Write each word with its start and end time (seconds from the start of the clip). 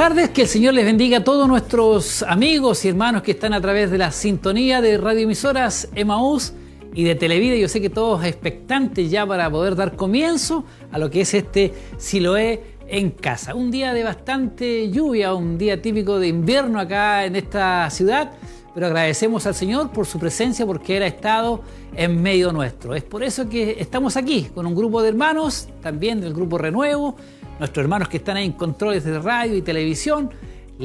tardes, 0.00 0.30
que 0.30 0.40
el 0.40 0.48
Señor 0.48 0.72
les 0.72 0.86
bendiga 0.86 1.18
a 1.18 1.24
todos 1.24 1.46
nuestros 1.46 2.22
amigos 2.22 2.86
y 2.86 2.88
hermanos 2.88 3.20
que 3.20 3.32
están 3.32 3.52
a 3.52 3.60
través 3.60 3.90
de 3.90 3.98
la 3.98 4.10
sintonía 4.12 4.80
de 4.80 4.96
radioemisoras 4.96 5.90
Emaús 5.94 6.54
y 6.94 7.04
de 7.04 7.14
Televida. 7.16 7.54
Yo 7.56 7.68
sé 7.68 7.82
que 7.82 7.90
todos 7.90 8.24
expectantes 8.24 9.10
ya 9.10 9.26
para 9.26 9.50
poder 9.50 9.76
dar 9.76 9.96
comienzo 9.96 10.64
a 10.90 10.96
lo 10.96 11.10
que 11.10 11.20
es 11.20 11.34
este 11.34 11.74
Siloé 11.98 12.62
en 12.88 13.10
casa. 13.10 13.54
Un 13.54 13.70
día 13.70 13.92
de 13.92 14.02
bastante 14.02 14.90
lluvia, 14.90 15.34
un 15.34 15.58
día 15.58 15.82
típico 15.82 16.18
de 16.18 16.28
invierno 16.28 16.80
acá 16.80 17.26
en 17.26 17.36
esta 17.36 17.90
ciudad, 17.90 18.32
pero 18.72 18.86
agradecemos 18.86 19.44
al 19.44 19.54
Señor 19.54 19.90
por 19.90 20.06
su 20.06 20.18
presencia 20.18 20.64
porque 20.64 20.96
Él 20.96 21.02
ha 21.02 21.08
estado 21.08 21.60
en 21.94 22.22
medio 22.22 22.52
nuestro. 22.52 22.94
Es 22.94 23.04
por 23.04 23.22
eso 23.22 23.50
que 23.50 23.76
estamos 23.78 24.16
aquí 24.16 24.44
con 24.54 24.64
un 24.64 24.74
grupo 24.74 25.02
de 25.02 25.10
hermanos, 25.10 25.68
también 25.82 26.22
del 26.22 26.32
grupo 26.32 26.56
Renuevo 26.56 27.16
nuestros 27.60 27.84
hermanos 27.84 28.08
que 28.08 28.16
están 28.16 28.38
ahí 28.38 28.46
en 28.46 28.52
controles 28.52 29.04
de 29.04 29.18
radio 29.18 29.54
y 29.54 29.62
televisión. 29.62 30.30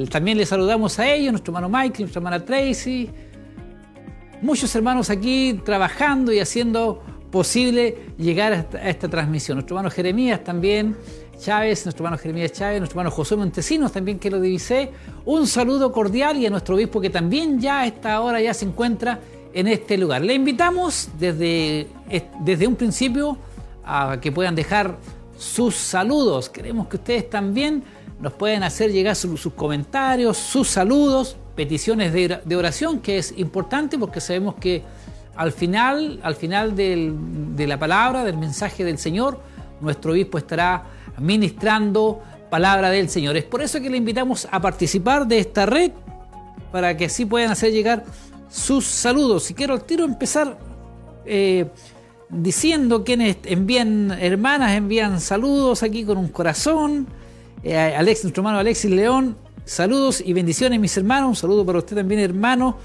También 0.09 0.37
les 0.37 0.49
saludamos 0.49 0.99
a 0.99 1.09
ellos, 1.09 1.31
nuestro 1.31 1.51
hermano 1.51 1.69
Michael, 1.69 2.01
nuestra 2.01 2.19
hermana 2.19 2.43
Tracy. 2.43 3.09
Muchos 4.41 4.75
hermanos 4.75 5.09
aquí 5.09 5.61
trabajando 5.63 6.33
y 6.33 6.39
haciendo 6.39 7.01
posible 7.31 7.97
llegar 8.17 8.67
a 8.73 8.89
esta, 8.89 9.07
transmisión. 9.07 9.55
Nuestro 9.55 9.77
hermano 9.77 9.89
Jeremías 9.89 10.43
también, 10.43 10.97
Chávez, 11.39 11.85
nuestro 11.85 12.03
hermano 12.03 12.21
Jeremías 12.21 12.51
Chávez, 12.51 12.79
nuestro 12.79 12.99
hermano 12.99 13.15
José 13.15 13.37
Montesinos 13.37 13.93
también 13.93 14.19
que 14.19 14.29
lo 14.29 14.41
divisé. 14.41 14.91
Un 15.23 15.47
saludo 15.47 15.93
cordial 15.93 16.35
y 16.35 16.45
a 16.45 16.49
nuestro 16.49 16.75
obispo 16.75 16.99
que 16.99 17.09
también 17.09 17.61
ya 17.61 17.81
a 17.81 17.87
esta 17.87 18.19
hora 18.19 18.41
ya 18.41 18.53
se 18.53 18.65
encuentra 18.65 19.21
en 19.53 19.67
este 19.67 19.97
lugar. 19.97 20.21
Le 20.23 20.33
invitamos 20.33 21.07
desde, 21.17 21.87
desde 22.41 22.67
un 22.67 22.75
principio 22.75 23.37
a 23.85 24.17
que 24.19 24.33
puedan 24.33 24.55
dejar 24.55 24.97
sus 25.37 25.75
saludos. 25.75 26.49
Queremos 26.49 26.87
que 26.87 26.97
ustedes 26.97 27.29
también 27.29 27.83
nos 28.19 28.33
pueden 28.33 28.63
hacer 28.63 28.91
llegar 28.91 29.15
sus, 29.15 29.47
comentarios, 29.55 30.37
sus 30.37 30.69
saludos, 30.69 31.35
peticiones 31.55 32.13
de, 32.13 32.55
oración, 32.55 32.99
que 32.99 33.17
es 33.17 33.33
importante 33.37 33.97
porque 33.97 34.21
sabemos 34.21 34.55
que 34.55 34.83
al 35.35 35.51
final, 35.51 36.19
al 36.23 36.35
final 36.35 36.75
de 36.75 37.65
la 37.67 37.77
palabra, 37.77 38.23
del 38.23 38.37
mensaje 38.37 38.83
del 38.83 38.97
Señor, 38.97 39.39
nuestro 39.81 40.13
obispo 40.13 40.37
estará 40.37 40.85
ministrando 41.19 42.21
palabra 42.49 42.89
del 42.89 43.09
Señor. 43.09 43.37
Es 43.37 43.43
por 43.43 43.61
eso 43.61 43.81
que 43.81 43.89
le 43.89 43.97
invitamos 43.97 44.47
a 44.51 44.61
participar 44.61 45.27
de 45.27 45.39
esta 45.39 45.65
red 45.65 45.91
para 46.71 46.95
que 46.95 47.05
así 47.05 47.25
puedan 47.25 47.51
hacer 47.51 47.71
llegar 47.71 48.03
sus 48.49 48.85
saludos. 48.85 49.49
Y 49.51 49.53
quiero 49.53 49.73
al 49.73 49.83
tiro 49.83 50.05
empezar 50.05 50.57
eh, 51.25 51.67
diciendo 52.29 53.03
quienes 53.03 53.37
envían, 53.43 54.11
hermanas 54.11 54.73
envían 54.73 55.19
saludos 55.19 55.83
aquí 55.83 56.03
con 56.03 56.17
un 56.17 56.29
corazón. 56.29 57.07
Eh, 57.63 57.77
Alex, 57.77 58.23
nuestro 58.23 58.41
hermano 58.41 58.59
Alexis 58.59 58.91
León, 58.91 59.35
saludos 59.65 60.21
y 60.25 60.33
bendiciones 60.33 60.79
mis 60.79 60.95
hermanos. 60.97 61.29
Un 61.29 61.35
saludo 61.35 61.65
para 61.65 61.79
usted 61.79 61.95
también 61.95 62.21
hermano. 62.21 62.77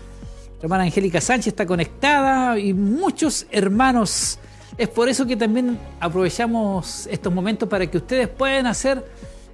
Nuestra 0.48 0.66
hermana 0.66 0.84
Angélica 0.84 1.20
Sánchez 1.20 1.48
está 1.48 1.66
conectada 1.66 2.58
y 2.58 2.72
muchos 2.74 3.46
hermanos. 3.50 4.38
Es 4.76 4.88
por 4.88 5.08
eso 5.08 5.26
que 5.26 5.36
también 5.36 5.78
aprovechamos 6.00 7.06
estos 7.10 7.32
momentos 7.32 7.68
para 7.68 7.86
que 7.86 7.98
ustedes 7.98 8.28
puedan 8.28 8.66
hacer, 8.66 9.04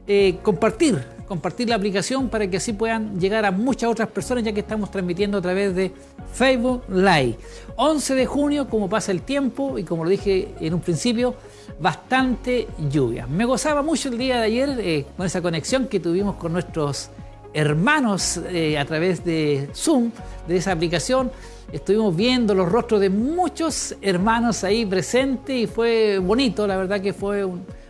eh, 0.06 0.38
compartir 0.42 1.16
compartir 1.26 1.68
la 1.68 1.74
aplicación 1.74 2.28
para 2.28 2.48
que 2.48 2.56
así 2.56 2.72
puedan 2.72 3.18
llegar 3.18 3.44
a 3.44 3.50
muchas 3.50 3.90
otras 3.90 4.08
personas 4.08 4.44
ya 4.44 4.52
que 4.52 4.60
estamos 4.60 4.90
transmitiendo 4.90 5.38
a 5.38 5.42
través 5.42 5.74
de 5.74 5.92
Facebook 6.32 6.84
Live. 6.88 7.36
11 7.76 8.14
de 8.14 8.26
junio, 8.26 8.68
como 8.68 8.88
pasa 8.88 9.12
el 9.12 9.22
tiempo 9.22 9.78
y 9.78 9.84
como 9.84 10.04
lo 10.04 10.10
dije 10.10 10.54
en 10.60 10.74
un 10.74 10.80
principio, 10.80 11.34
bastante 11.80 12.68
lluvia. 12.90 13.26
Me 13.26 13.44
gozaba 13.44 13.82
mucho 13.82 14.08
el 14.08 14.18
día 14.18 14.36
de 14.38 14.46
ayer 14.46 14.78
eh, 14.80 15.06
con 15.16 15.26
esa 15.26 15.42
conexión 15.42 15.88
que 15.88 16.00
tuvimos 16.00 16.36
con 16.36 16.52
nuestros 16.52 17.10
hermanos 17.52 18.40
eh, 18.48 18.78
a 18.78 18.84
través 18.84 19.24
de 19.24 19.68
Zoom, 19.74 20.10
de 20.46 20.56
esa 20.56 20.72
aplicación. 20.72 21.30
Estuvimos 21.72 22.14
viendo 22.14 22.54
los 22.54 22.70
rostros 22.70 23.00
de 23.00 23.10
muchos 23.10 23.96
hermanos 24.00 24.62
ahí 24.62 24.86
presentes 24.86 25.56
y 25.56 25.66
fue 25.66 26.18
bonito, 26.18 26.66
la 26.66 26.76
verdad 26.76 27.00
que 27.00 27.12
fue 27.12 27.44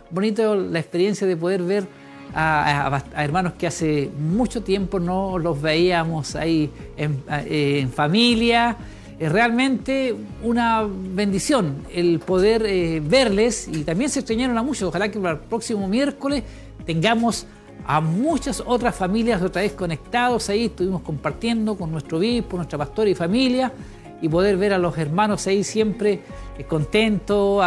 bonito 0.09 0.55
la 0.55 0.79
experiencia 0.79 1.27
de 1.27 1.37
poder 1.37 1.61
ver 1.61 2.06
a, 2.39 3.03
hermanos 3.15 3.53
que 3.53 3.65
hace 3.65 4.11
mucho 4.19 4.61
tiempo 4.61 4.99
no 4.99 5.39
los 5.39 5.59
veíamos 5.59 6.35
ahí 6.35 6.69
en, 6.95 7.23
eh, 7.29 7.87
familia. 7.93 8.77
Es 9.17 9.31
realmente 9.31 10.15
una 10.43 10.85
bendición 10.87 11.83
el 11.91 12.19
poder 12.19 12.63
eh, 12.67 13.01
verles 13.03 13.67
y 13.67 13.83
también 13.83 14.11
se 14.11 14.19
extrañaron 14.19 14.55
a 14.55 14.61
muchos. 14.61 14.89
Ojalá 14.89 15.09
que 15.09 15.19
para 15.19 15.33
el 15.33 15.39
próximo 15.39 15.87
miércoles 15.87 16.43
tengamos 16.85 17.47
a 17.87 18.01
muchas 18.01 18.61
otras 18.63 18.95
familias 18.95 19.41
otra 19.41 19.63
vez 19.63 19.73
conectados 19.73 20.49
ahí. 20.49 20.65
Estuvimos 20.65 21.01
compartiendo 21.01 21.75
con 21.75 21.91
nuestro 21.91 22.19
obispo, 22.19 22.57
nuestra 22.57 22.77
pastora 22.77 23.09
y 23.09 23.15
familia 23.15 23.73
y 24.21 24.29
poder 24.29 24.57
ver 24.57 24.73
a 24.73 24.77
los 24.77 24.95
hermanos 24.99 25.47
ahí 25.47 25.63
siempre 25.63 26.21
eh, 26.55 26.63
contentos, 26.65 27.63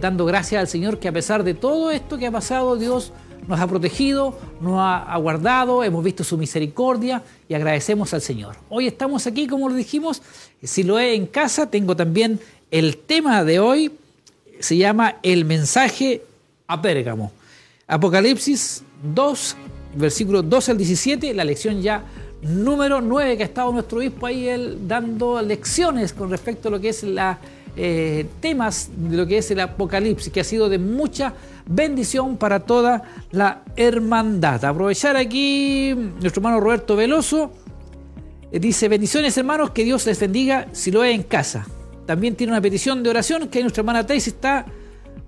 dando 0.00 0.24
gracias 0.24 0.58
al 0.58 0.68
Señor 0.68 0.98
que 0.98 1.08
a 1.08 1.12
pesar 1.12 1.44
de 1.44 1.52
todo 1.52 1.90
esto 1.90 2.16
que 2.16 2.26
ha 2.26 2.30
pasado, 2.30 2.76
Dios 2.76 3.12
nos 3.46 3.60
ha 3.60 3.66
protegido, 3.66 4.38
nos 4.60 4.74
ha 4.78 5.16
guardado, 5.16 5.82
hemos 5.82 6.04
visto 6.04 6.24
su 6.24 6.36
misericordia 6.38 7.22
y 7.48 7.54
agradecemos 7.54 8.12
al 8.14 8.20
Señor. 8.20 8.56
Hoy 8.68 8.86
estamos 8.86 9.26
aquí, 9.26 9.46
como 9.46 9.68
lo 9.68 9.74
dijimos, 9.74 10.22
si 10.62 10.82
lo 10.82 10.98
he 10.98 11.14
en 11.14 11.26
casa, 11.26 11.70
tengo 11.70 11.96
también 11.96 12.40
el 12.70 12.96
tema 12.96 13.44
de 13.44 13.58
hoy, 13.58 13.92
se 14.60 14.76
llama 14.76 15.16
El 15.22 15.44
mensaje 15.44 16.22
a 16.66 16.80
Pérgamo. 16.80 17.32
Apocalipsis 17.86 18.84
2, 19.02 19.56
versículos 19.96 20.48
12 20.48 20.70
al 20.70 20.78
17, 20.78 21.34
la 21.34 21.44
lección 21.44 21.82
ya 21.82 22.04
número 22.42 23.00
9 23.00 23.36
que 23.36 23.42
ha 23.42 23.46
estado 23.46 23.72
nuestro 23.72 23.98
obispo 23.98 24.26
ahí 24.26 24.48
él, 24.48 24.78
dando 24.86 25.42
lecciones 25.42 26.12
con 26.12 26.30
respecto 26.30 26.68
a 26.68 26.70
lo 26.70 26.80
que 26.80 26.90
es 26.90 27.02
la 27.02 27.38
eh, 27.76 28.26
temas 28.40 28.90
de 28.96 29.16
lo 29.16 29.26
que 29.26 29.38
es 29.38 29.50
el 29.50 29.60
Apocalipsis, 29.60 30.32
que 30.32 30.40
ha 30.40 30.44
sido 30.44 30.68
de 30.68 30.78
mucha 30.78 31.34
bendición 31.70 32.36
para 32.36 32.60
toda 32.60 33.02
la 33.30 33.62
hermandad. 33.76 34.62
Aprovechar 34.64 35.16
aquí 35.16 35.94
nuestro 35.94 36.40
hermano 36.40 36.60
Roberto 36.60 36.96
Veloso. 36.96 37.52
Eh, 38.52 38.58
dice, 38.58 38.88
bendiciones 38.88 39.38
hermanos, 39.38 39.70
que 39.70 39.84
Dios 39.84 40.04
les 40.06 40.18
bendiga 40.18 40.66
si 40.72 40.90
lo 40.90 41.04
es 41.04 41.14
en 41.14 41.22
casa. 41.22 41.66
También 42.06 42.34
tiene 42.34 42.52
una 42.52 42.60
petición 42.60 43.02
de 43.02 43.10
oración 43.10 43.48
que 43.48 43.60
nuestra 43.62 43.82
hermana 43.82 44.04
Tracy 44.04 44.30
está 44.30 44.66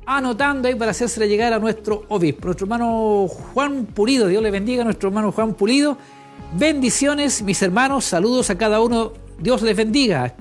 anotando 0.04 0.66
ahí 0.66 0.74
para 0.74 0.90
hacérsela 0.90 1.26
llegar 1.26 1.52
a 1.52 1.60
nuestro 1.60 2.04
obispo. 2.08 2.46
Nuestro 2.46 2.64
hermano 2.64 3.28
Juan 3.28 3.86
Pulido, 3.86 4.26
Dios 4.26 4.42
le 4.42 4.50
bendiga 4.50 4.82
a 4.82 4.84
nuestro 4.84 5.08
hermano 5.08 5.30
Juan 5.30 5.54
Pulido. 5.54 5.96
Bendiciones, 6.54 7.40
mis 7.42 7.62
hermanos, 7.62 8.04
saludos 8.04 8.50
a 8.50 8.58
cada 8.58 8.80
uno, 8.80 9.12
Dios 9.38 9.62
les 9.62 9.76
bendiga. 9.76 10.34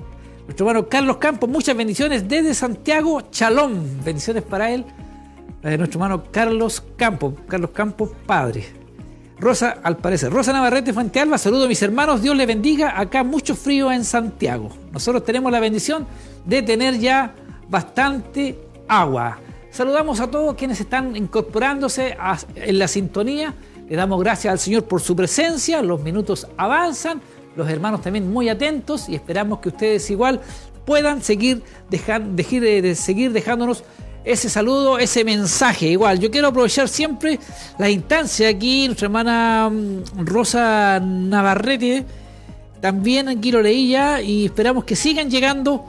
Nuestro 0.46 0.68
hermano 0.68 0.88
Carlos 0.88 1.18
Campos, 1.18 1.48
muchas 1.48 1.76
bendiciones 1.76 2.28
desde 2.28 2.54
Santiago, 2.54 3.20
Chalón. 3.30 4.00
Bendiciones 4.04 4.42
para 4.42 4.72
él. 4.72 4.84
De 5.70 5.78
nuestro 5.78 5.98
hermano 5.98 6.24
Carlos 6.30 6.82
Campos, 6.96 7.34
Carlos 7.46 7.70
Campos, 7.70 8.10
padre. 8.26 8.64
Rosa, 9.38 9.78
al 9.82 9.96
parecer. 9.96 10.32
Rosa 10.32 10.52
Navarrete 10.52 10.92
Fuente 10.92 11.18
Alba, 11.18 11.36
saludo 11.36 11.64
a 11.64 11.68
mis 11.68 11.82
hermanos, 11.82 12.22
Dios 12.22 12.36
les 12.36 12.46
bendiga. 12.46 12.98
Acá 12.98 13.24
mucho 13.24 13.56
frío 13.56 13.90
en 13.90 14.04
Santiago. 14.04 14.70
Nosotros 14.92 15.24
tenemos 15.24 15.50
la 15.50 15.58
bendición 15.58 16.06
de 16.44 16.62
tener 16.62 16.98
ya 16.98 17.34
bastante 17.68 18.56
agua. 18.86 19.38
Saludamos 19.70 20.20
a 20.20 20.30
todos 20.30 20.54
quienes 20.54 20.78
están 20.80 21.16
incorporándose 21.16 22.16
en 22.54 22.78
la 22.78 22.86
sintonía. 22.86 23.54
Le 23.88 23.96
damos 23.96 24.20
gracias 24.20 24.52
al 24.52 24.58
Señor 24.60 24.84
por 24.84 25.00
su 25.00 25.16
presencia. 25.16 25.82
Los 25.82 26.02
minutos 26.02 26.46
avanzan 26.56 27.20
los 27.56 27.68
hermanos 27.68 28.00
también 28.00 28.32
muy 28.32 28.48
atentos 28.48 29.08
y 29.08 29.14
esperamos 29.14 29.58
que 29.58 29.70
ustedes 29.70 30.08
igual 30.10 30.40
puedan 30.84 31.22
seguir, 31.22 31.62
seguir 32.94 33.32
dejándonos 33.32 33.84
ese 34.24 34.48
saludo, 34.48 34.98
ese 34.98 35.24
mensaje. 35.24 35.86
Igual, 35.86 36.18
yo 36.18 36.30
quiero 36.30 36.48
aprovechar 36.48 36.88
siempre 36.88 37.38
la 37.78 37.90
instancia 37.90 38.48
aquí, 38.48 38.86
nuestra 38.86 39.06
hermana 39.06 39.70
mm, 39.70 40.24
Rosa 40.24 41.00
Navarrete, 41.00 42.04
también 42.80 43.28
aquí 43.28 43.52
lo 43.52 43.62
leí 43.62 43.90
ya 43.90 44.20
y 44.20 44.46
esperamos 44.46 44.84
que 44.84 44.96
sigan 44.96 45.30
llegando 45.30 45.84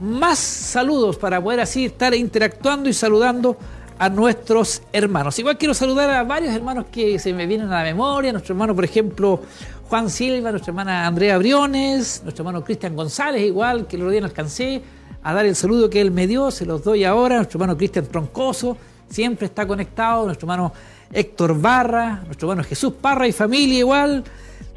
más 0.00 0.38
saludos 0.38 1.16
para 1.16 1.42
poder 1.42 1.60
así 1.60 1.86
estar 1.86 2.14
interactuando 2.14 2.88
y 2.88 2.92
saludando 2.92 3.56
a 3.98 4.08
nuestros 4.08 4.82
hermanos. 4.92 5.38
Igual 5.38 5.56
quiero 5.56 5.72
saludar 5.72 6.10
a 6.10 6.24
varios 6.24 6.54
hermanos 6.54 6.86
que 6.90 7.18
se 7.18 7.32
me 7.32 7.46
vienen 7.46 7.68
a 7.72 7.78
la 7.78 7.84
memoria, 7.84 8.32
nuestro 8.32 8.54
hermano, 8.54 8.74
por 8.74 8.84
ejemplo, 8.84 9.40
Juan 9.88 10.10
Silva, 10.10 10.50
nuestra 10.50 10.70
hermana 10.70 11.06
Andrea 11.06 11.38
Briones, 11.38 12.20
nuestro 12.24 12.42
hermano 12.42 12.64
Cristian 12.64 12.96
González, 12.96 13.42
igual 13.42 13.86
que 13.86 13.96
el 13.96 14.02
otro 14.02 14.10
día 14.10 14.20
no 14.20 14.26
alcancé 14.26 14.82
a 15.24 15.32
dar 15.34 15.46
el 15.46 15.56
saludo 15.56 15.90
que 15.90 16.00
él 16.00 16.10
me 16.10 16.26
dio, 16.26 16.50
se 16.50 16.66
los 16.66 16.84
doy 16.84 17.02
ahora, 17.02 17.36
nuestro 17.36 17.58
hermano 17.58 17.76
Cristian 17.76 18.06
Troncoso, 18.06 18.76
siempre 19.08 19.46
está 19.46 19.66
conectado, 19.66 20.26
nuestro 20.26 20.44
hermano 20.46 20.72
Héctor 21.12 21.60
Barra, 21.60 22.22
nuestro 22.26 22.50
hermano 22.50 22.68
Jesús 22.68 22.92
Parra 23.00 23.26
y 23.26 23.32
familia 23.32 23.78
igual, 23.78 24.22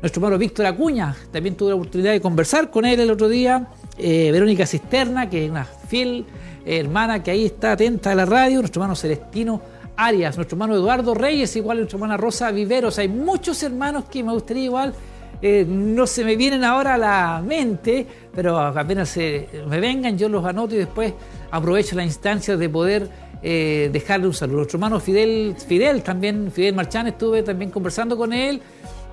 nuestro 0.01 0.19
hermano 0.19 0.37
Víctor 0.37 0.65
Acuña, 0.65 1.15
también 1.31 1.55
tuve 1.55 1.69
la 1.69 1.75
oportunidad 1.75 2.13
de 2.13 2.21
conversar 2.21 2.71
con 2.71 2.85
él 2.85 2.99
el 2.99 3.11
otro 3.11 3.27
día, 3.27 3.67
eh, 3.97 4.29
Verónica 4.31 4.65
Cisterna, 4.65 5.29
que 5.29 5.45
es 5.45 5.51
una 5.51 5.65
fiel 5.65 6.25
hermana 6.65 7.21
que 7.21 7.31
ahí 7.31 7.45
está 7.45 7.73
atenta 7.73 8.11
a 8.11 8.15
la 8.15 8.25
radio, 8.25 8.59
nuestro 8.59 8.81
hermano 8.81 8.95
Celestino 8.95 9.61
Arias, 9.95 10.35
nuestro 10.35 10.55
hermano 10.55 10.75
Eduardo 10.75 11.13
Reyes, 11.13 11.55
igual 11.55 11.79
nuestra 11.79 11.97
hermana 11.97 12.17
Rosa 12.17 12.51
Viveros. 12.51 12.99
Hay 12.99 13.07
muchos 13.07 13.63
hermanos 13.63 14.05
que 14.05 14.23
me 14.23 14.31
gustaría 14.31 14.65
igual, 14.65 14.93
eh, 15.41 15.65
no 15.67 16.07
se 16.07 16.23
me 16.23 16.35
vienen 16.35 16.63
ahora 16.63 16.95
a 16.95 16.97
la 16.97 17.43
mente, 17.45 18.07
pero 18.33 18.57
apenas 18.57 19.09
se 19.09 19.47
me 19.67 19.79
vengan, 19.79 20.17
yo 20.17 20.29
los 20.29 20.43
anoto 20.45 20.75
y 20.75 20.79
después 20.79 21.13
aprovecho 21.51 21.95
la 21.95 22.03
instancia 22.03 22.57
de 22.57 22.69
poder 22.69 23.09
eh, 23.43 23.89
dejarle 23.93 24.27
un 24.27 24.33
saludo. 24.33 24.57
Nuestro 24.57 24.77
hermano 24.77 24.99
Fidel, 24.99 25.55
Fidel 25.55 26.01
también, 26.01 26.51
Fidel 26.51 26.73
Marchán, 26.73 27.07
estuve 27.07 27.43
también 27.43 27.69
conversando 27.69 28.17
con 28.17 28.33
él 28.33 28.61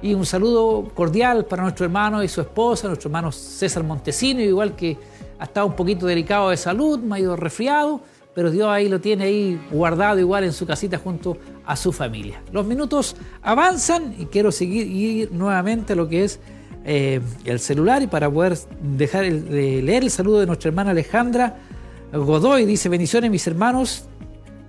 y 0.00 0.14
un 0.14 0.24
saludo 0.24 0.90
cordial 0.94 1.44
para 1.44 1.62
nuestro 1.62 1.84
hermano 1.84 2.22
y 2.22 2.28
su 2.28 2.40
esposa, 2.40 2.88
nuestro 2.88 3.08
hermano 3.08 3.30
César 3.30 3.82
Montesino, 3.84 4.40
igual 4.40 4.74
que 4.74 4.96
ha 5.38 5.44
estado 5.44 5.66
un 5.66 5.74
poquito 5.74 6.06
delicado 6.06 6.50
de 6.50 6.56
salud, 6.56 7.00
me 7.00 7.16
ha 7.16 7.18
ido 7.20 7.36
resfriado, 7.36 8.00
pero 8.34 8.50
Dios 8.50 8.68
ahí 8.68 8.88
lo 8.88 9.00
tiene 9.00 9.24
ahí 9.24 9.60
guardado 9.70 10.18
igual 10.18 10.44
en 10.44 10.52
su 10.52 10.66
casita 10.66 10.98
junto 10.98 11.36
a 11.64 11.76
su 11.76 11.92
familia. 11.92 12.42
Los 12.52 12.66
minutos 12.66 13.16
avanzan 13.42 14.14
y 14.18 14.26
quiero 14.26 14.50
seguir 14.52 14.86
ir 14.86 15.32
nuevamente 15.32 15.92
a 15.92 15.96
lo 15.96 16.08
que 16.08 16.24
es 16.24 16.40
eh, 16.84 17.20
el 17.44 17.60
celular 17.60 18.02
y 18.02 18.06
para 18.06 18.30
poder 18.30 18.58
dejar 18.80 19.24
de 19.24 19.82
leer 19.82 20.02
el 20.02 20.10
saludo 20.10 20.40
de 20.40 20.46
nuestra 20.46 20.68
hermana 20.68 20.90
Alejandra 20.90 21.56
Godoy, 22.12 22.64
dice 22.66 22.88
bendiciones 22.88 23.30
mis 23.30 23.46
hermanos, 23.46 24.04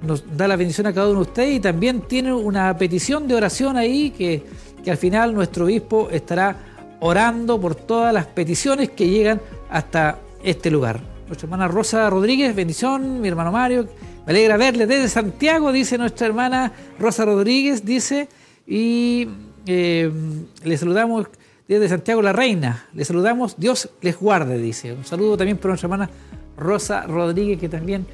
nos 0.01 0.23
da 0.37 0.47
la 0.47 0.55
bendición 0.55 0.87
a 0.87 0.93
cada 0.93 1.09
uno 1.09 1.19
de 1.19 1.27
ustedes 1.27 1.55
y 1.55 1.59
también 1.59 2.01
tiene 2.01 2.33
una 2.33 2.75
petición 2.77 3.27
de 3.27 3.35
oración 3.35 3.77
ahí 3.77 4.11
que 4.11 4.43
que 4.85 4.91
al 4.91 4.97
final 4.97 5.33
nuestro 5.33 5.65
obispo 5.65 6.09
estará 6.11 6.55
orando 6.99 7.59
por 7.59 7.73
todas 7.73 8.13
las 8.13 8.27
peticiones 8.27 8.91
que 8.91 9.09
llegan 9.09 9.41
hasta 9.69 10.19
este 10.43 10.69
lugar. 10.69 11.14
Nuestra 11.27 11.47
hermana 11.47 11.67
Rosa 11.67 12.07
Rodríguez, 12.07 12.55
bendición, 12.55 13.19
mi 13.19 13.27
hermano 13.27 13.51
Mario, 13.51 13.87
me 14.27 14.31
alegra 14.31 14.57
verle 14.57 14.85
desde 14.85 15.09
Santiago, 15.09 15.71
dice 15.71 15.97
nuestra 15.97 16.27
hermana 16.27 16.71
Rosa 16.99 17.25
Rodríguez, 17.25 17.83
dice, 17.83 18.29
y 18.67 19.27
eh, 19.65 20.11
le 20.63 20.77
saludamos 20.77 21.25
desde 21.67 21.89
Santiago 21.89 22.21
la 22.21 22.31
Reina, 22.31 22.85
le 22.93 23.03
saludamos, 23.05 23.55
Dios 23.57 23.89
les 24.01 24.19
guarde, 24.19 24.59
dice. 24.59 24.93
Un 24.93 25.03
saludo 25.03 25.35
también 25.35 25.57
para 25.57 25.69
nuestra 25.69 25.87
hermana 25.87 26.11
Rosa 26.57 27.07
Rodríguez, 27.07 27.59
que 27.59 27.69
también 27.69 28.05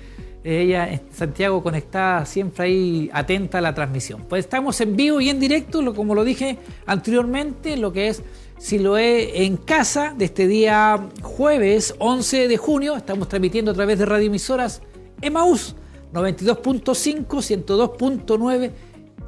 ella 0.46 0.90
en 0.90 1.02
Santiago 1.14 1.62
conectada, 1.62 2.26
siempre 2.26 2.66
ahí 2.66 3.10
atenta 3.12 3.58
a 3.58 3.62
la 3.62 3.76
transmisión. 3.76 4.24
Pues 4.30 4.46
estamos 4.46 4.80
en 4.80 4.96
vivo 4.96 5.20
y 5.20 5.30
en 5.30 5.40
directo, 5.40 5.94
como 5.94 6.16
lo 6.16 6.24
dije 6.24 6.58
anteriormente, 6.86 7.76
lo 7.76 7.92
que 7.92 8.08
es 8.08 8.24
Siloé 8.62 9.44
en 9.44 9.58
casa 9.58 10.14
de 10.16 10.26
este 10.26 10.48
día 10.48 11.10
jueves 11.32 11.96
11 12.00 12.48
de 12.48 12.58
junio. 12.58 12.96
Estamos 12.96 13.28
transmitiendo 13.28 13.72
a 13.72 13.74
través 13.74 14.00
de 14.00 14.06
radioemisoras 14.06 14.82
Emaús 15.22 15.76
92.5, 16.14 17.28
102.9 17.28 18.72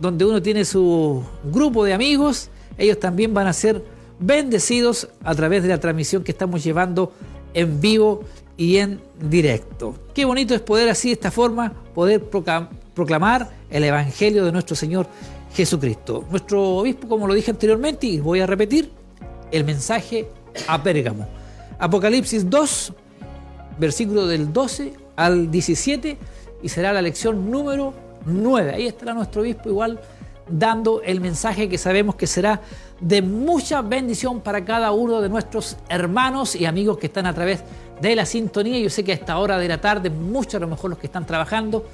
donde 0.00 0.24
uno 0.24 0.42
tiene 0.42 0.64
su 0.64 1.22
grupo 1.44 1.84
de 1.84 1.94
amigos. 1.94 2.50
Ellos 2.78 2.98
también 2.98 3.34
van 3.34 3.46
a 3.46 3.52
ser 3.52 3.82
bendecidos 4.18 5.08
a 5.22 5.34
través 5.34 5.62
de 5.62 5.68
la 5.68 5.78
transmisión 5.78 6.22
que 6.22 6.32
estamos 6.32 6.62
llevando 6.62 7.12
en 7.52 7.80
vivo 7.80 8.22
y 8.56 8.76
en 8.76 9.00
directo. 9.20 9.94
Qué 10.14 10.24
bonito 10.24 10.54
es 10.54 10.60
poder 10.60 10.88
así 10.88 11.08
de 11.08 11.14
esta 11.14 11.30
forma 11.30 11.72
poder 11.94 12.22
proclamar 12.94 13.50
el 13.70 13.84
Evangelio 13.84 14.44
de 14.44 14.52
nuestro 14.52 14.76
Señor 14.76 15.06
Jesucristo. 15.54 16.24
Nuestro 16.30 16.76
obispo, 16.76 17.08
como 17.08 17.26
lo 17.26 17.34
dije 17.34 17.50
anteriormente, 17.50 18.06
y 18.06 18.20
voy 18.20 18.40
a 18.40 18.46
repetir, 18.46 18.90
el 19.50 19.64
mensaje 19.64 20.28
a 20.66 20.82
Pérgamo. 20.82 21.26
Apocalipsis 21.78 22.48
2, 22.48 22.92
versículo 23.78 24.26
del 24.26 24.52
12 24.52 24.94
al 25.16 25.50
17, 25.50 26.16
y 26.62 26.68
será 26.68 26.92
la 26.92 27.02
lección 27.02 27.50
número 27.50 27.94
9. 28.26 28.72
Ahí 28.72 28.86
estará 28.86 29.14
nuestro 29.14 29.42
obispo 29.42 29.68
igual 29.68 30.00
dando 30.48 31.02
el 31.02 31.20
mensaje 31.20 31.68
que 31.68 31.78
sabemos 31.78 32.14
que 32.16 32.26
será 32.26 32.60
de 33.00 33.22
mucha 33.22 33.82
bendición 33.82 34.40
para 34.40 34.64
cada 34.64 34.92
uno 34.92 35.20
de 35.20 35.28
nuestros 35.28 35.76
hermanos 35.88 36.54
y 36.54 36.66
amigos 36.66 36.98
que 36.98 37.06
están 37.06 37.26
a 37.26 37.34
través 37.34 37.62
de 38.00 38.14
la 38.14 38.26
sintonía. 38.26 38.78
Yo 38.78 38.90
sé 38.90 39.04
que 39.04 39.12
a 39.12 39.14
esta 39.14 39.38
hora 39.38 39.58
de 39.58 39.68
la 39.68 39.80
tarde, 39.80 40.10
muchos 40.10 40.54
a 40.54 40.58
lo 40.60 40.68
mejor 40.68 40.90
los 40.90 40.98
que 40.98 41.06
están 41.06 41.26
trabajando, 41.26 41.84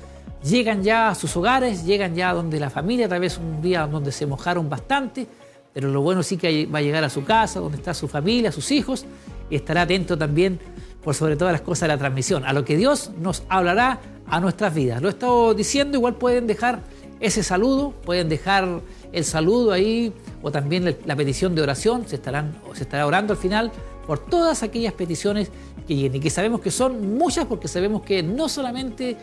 llegan 0.43 0.83
ya 0.83 1.09
a 1.11 1.15
sus 1.15 1.37
hogares, 1.37 1.85
llegan 1.85 2.15
ya 2.15 2.33
donde 2.33 2.59
la 2.59 2.71
familia, 2.71 3.09
tal 3.09 3.21
vez 3.21 3.39
un 3.39 3.61
día 3.61 3.87
donde 3.87 4.13
se 4.13 4.27
mojaron 4.27 4.69
bastante, 4.69 5.27
pero 5.73 5.89
lo 5.89 6.01
bueno 6.03 6.23
sí 6.23 6.37
que 6.37 6.67
va 6.67 6.79
a 6.79 6.83
llegar 6.83 7.05
a 7.05 7.11
su 7.11 7.25
casa, 7.25 7.61
donde 7.61 7.79
está 7.79 7.95
su 7.95 8.09
familia, 8.09 8.51
sus 8.51 8.71
hijos, 8.71 9.05
y 9.49 9.57
estará 9.57 9.83
atento 9.83 10.17
también 10.17 10.59
por 11.03 11.15
sobre 11.15 11.37
todas 11.37 11.53
las 11.53 11.61
cosas 11.63 11.83
de 11.83 11.89
la 11.89 11.99
transmisión, 11.99 12.45
a 12.45 12.53
lo 12.53 12.65
que 12.65 12.77
Dios 12.77 13.11
nos 13.19 13.43
hablará 13.49 14.01
a 14.27 14.41
nuestras 14.41 14.75
vidas. 14.75 15.01
Lo 15.01 15.09
he 15.09 15.13
estado 15.13 15.55
diciendo, 15.55 15.97
igual 15.97 16.15
pueden 16.15 16.47
dejar 16.47 16.81
ese 17.21 17.43
saludo, 17.43 17.93
pueden 18.05 18.29
dejar 18.29 18.81
el 19.13 19.25
saludo 19.25 19.73
ahí 19.73 20.13
o 20.43 20.51
también 20.51 20.97
la 21.05 21.17
petición 21.17 21.55
de 21.55 21.63
oración, 21.63 22.07
se, 22.07 22.17
estarán, 22.17 22.57
se 22.75 22.85
estará 22.85 23.07
orando 23.07 23.35
al 23.35 23.39
final 23.39 23.71
por 24.07 24.19
todas 24.19 24.63
aquellas 24.63 24.95
peticiones 24.95 25.51
que 25.87 25.95
lleguen 25.95 26.17
y 26.17 26.21
que 26.21 26.31
sabemos 26.31 26.61
que 26.61 26.71
son 26.71 27.17
muchas 27.17 27.47
porque 27.47 27.69
sabemos 27.69 28.03
que 28.03 28.23
no 28.23 28.49
solamente 28.49 29.17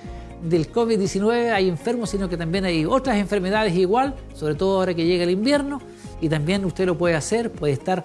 del 0.44 0.72
COVID-19 0.72 1.51
hay 1.51 1.68
enfermos, 1.68 2.12
sino 2.12 2.30
que 2.30 2.38
también 2.38 2.66
hay 2.66 2.86
otras 2.86 3.18
enfermedades 3.18 3.75
igual, 3.75 4.16
sobre 4.36 4.56
todo 4.56 4.77
ahora 4.77 4.94
que 4.94 5.06
llega 5.06 5.24
el 5.24 5.32
invierno, 5.32 5.82
y 6.22 6.30
también 6.30 6.63
usted 6.66 6.86
lo 6.86 6.98
puede 6.98 7.16
hacer, 7.16 7.51
puede 7.51 7.74
estar 7.74 8.04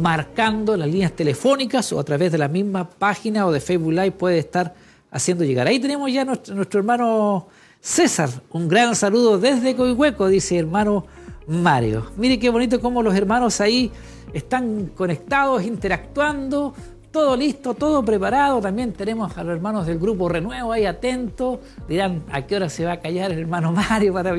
marcando 0.00 0.76
las 0.76 0.88
líneas 0.88 1.12
telefónicas 1.12 1.92
o 1.92 2.00
a 2.00 2.04
través 2.04 2.32
de 2.32 2.38
la 2.38 2.48
misma 2.48 2.88
página 2.88 3.46
o 3.46 3.52
de 3.52 3.60
Facebook 3.60 3.92
Live 3.92 4.12
puede 4.12 4.38
estar 4.38 4.74
haciendo 5.10 5.44
llegar. 5.44 5.66
Ahí 5.66 5.78
tenemos 5.78 6.12
ya 6.12 6.24
nuestro, 6.24 6.54
nuestro 6.54 6.80
hermano 6.80 7.48
César, 7.88 8.28
un 8.50 8.68
gran 8.68 8.94
saludo 8.94 9.38
desde 9.38 9.74
Coihueco, 9.74 10.28
dice 10.28 10.58
hermano 10.58 11.06
Mario. 11.46 12.10
Mire 12.18 12.38
qué 12.38 12.50
bonito 12.50 12.82
cómo 12.82 13.02
los 13.02 13.14
hermanos 13.14 13.62
ahí 13.62 13.90
están 14.34 14.90
conectados, 14.94 15.64
interactuando, 15.64 16.74
todo 17.10 17.34
listo, 17.34 17.72
todo 17.72 18.04
preparado. 18.04 18.60
También 18.60 18.92
tenemos 18.92 19.34
a 19.38 19.42
los 19.42 19.56
hermanos 19.56 19.86
del 19.86 19.98
grupo 19.98 20.28
Renuevo 20.28 20.70
ahí 20.70 20.84
atentos. 20.84 21.60
Dirán 21.88 22.24
a 22.30 22.42
qué 22.42 22.56
hora 22.56 22.68
se 22.68 22.84
va 22.84 22.92
a 22.92 23.00
callar 23.00 23.32
el 23.32 23.38
hermano 23.38 23.72
Mario 23.72 24.12
para 24.12 24.34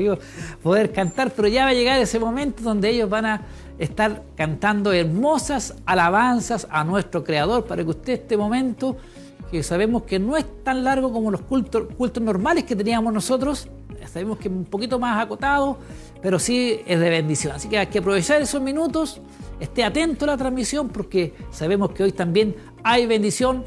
poder 0.62 0.92
cantar, 0.92 1.32
pero 1.34 1.48
ya 1.48 1.64
va 1.64 1.70
a 1.70 1.74
llegar 1.74 1.98
ese 1.98 2.20
momento 2.20 2.62
donde 2.62 2.90
ellos 2.90 3.10
van 3.10 3.26
a 3.26 3.42
estar 3.80 4.22
cantando 4.36 4.92
hermosas 4.92 5.74
alabanzas 5.86 6.68
a 6.70 6.84
nuestro 6.84 7.24
Creador 7.24 7.64
para 7.64 7.82
que 7.82 7.90
usted 7.90 8.12
este 8.12 8.36
momento, 8.36 8.96
que 9.50 9.62
sabemos 9.62 10.02
que 10.04 10.18
no 10.18 10.36
es 10.36 10.44
tan 10.62 10.84
largo 10.84 11.12
como 11.12 11.30
los 11.30 11.42
cultos, 11.42 11.88
cultos 11.96 12.22
normales 12.22 12.64
que 12.64 12.76
teníamos 12.76 13.12
nosotros, 13.12 13.68
sabemos 14.06 14.38
que 14.38 14.48
es 14.48 14.54
un 14.54 14.64
poquito 14.64 14.98
más 14.98 15.22
acotado, 15.22 15.78
pero 16.22 16.38
sí 16.38 16.80
es 16.86 16.98
de 16.98 17.10
bendición. 17.10 17.54
Así 17.54 17.68
que 17.68 17.78
hay 17.78 17.86
que 17.86 17.98
aprovechar 17.98 18.40
esos 18.42 18.60
minutos 18.60 19.20
esté 19.60 19.84
atento 19.84 20.24
a 20.24 20.28
la 20.28 20.36
transmisión 20.36 20.88
porque 20.88 21.34
sabemos 21.50 21.92
que 21.92 22.02
hoy 22.02 22.12
también 22.12 22.56
hay 22.82 23.06
bendición 23.06 23.64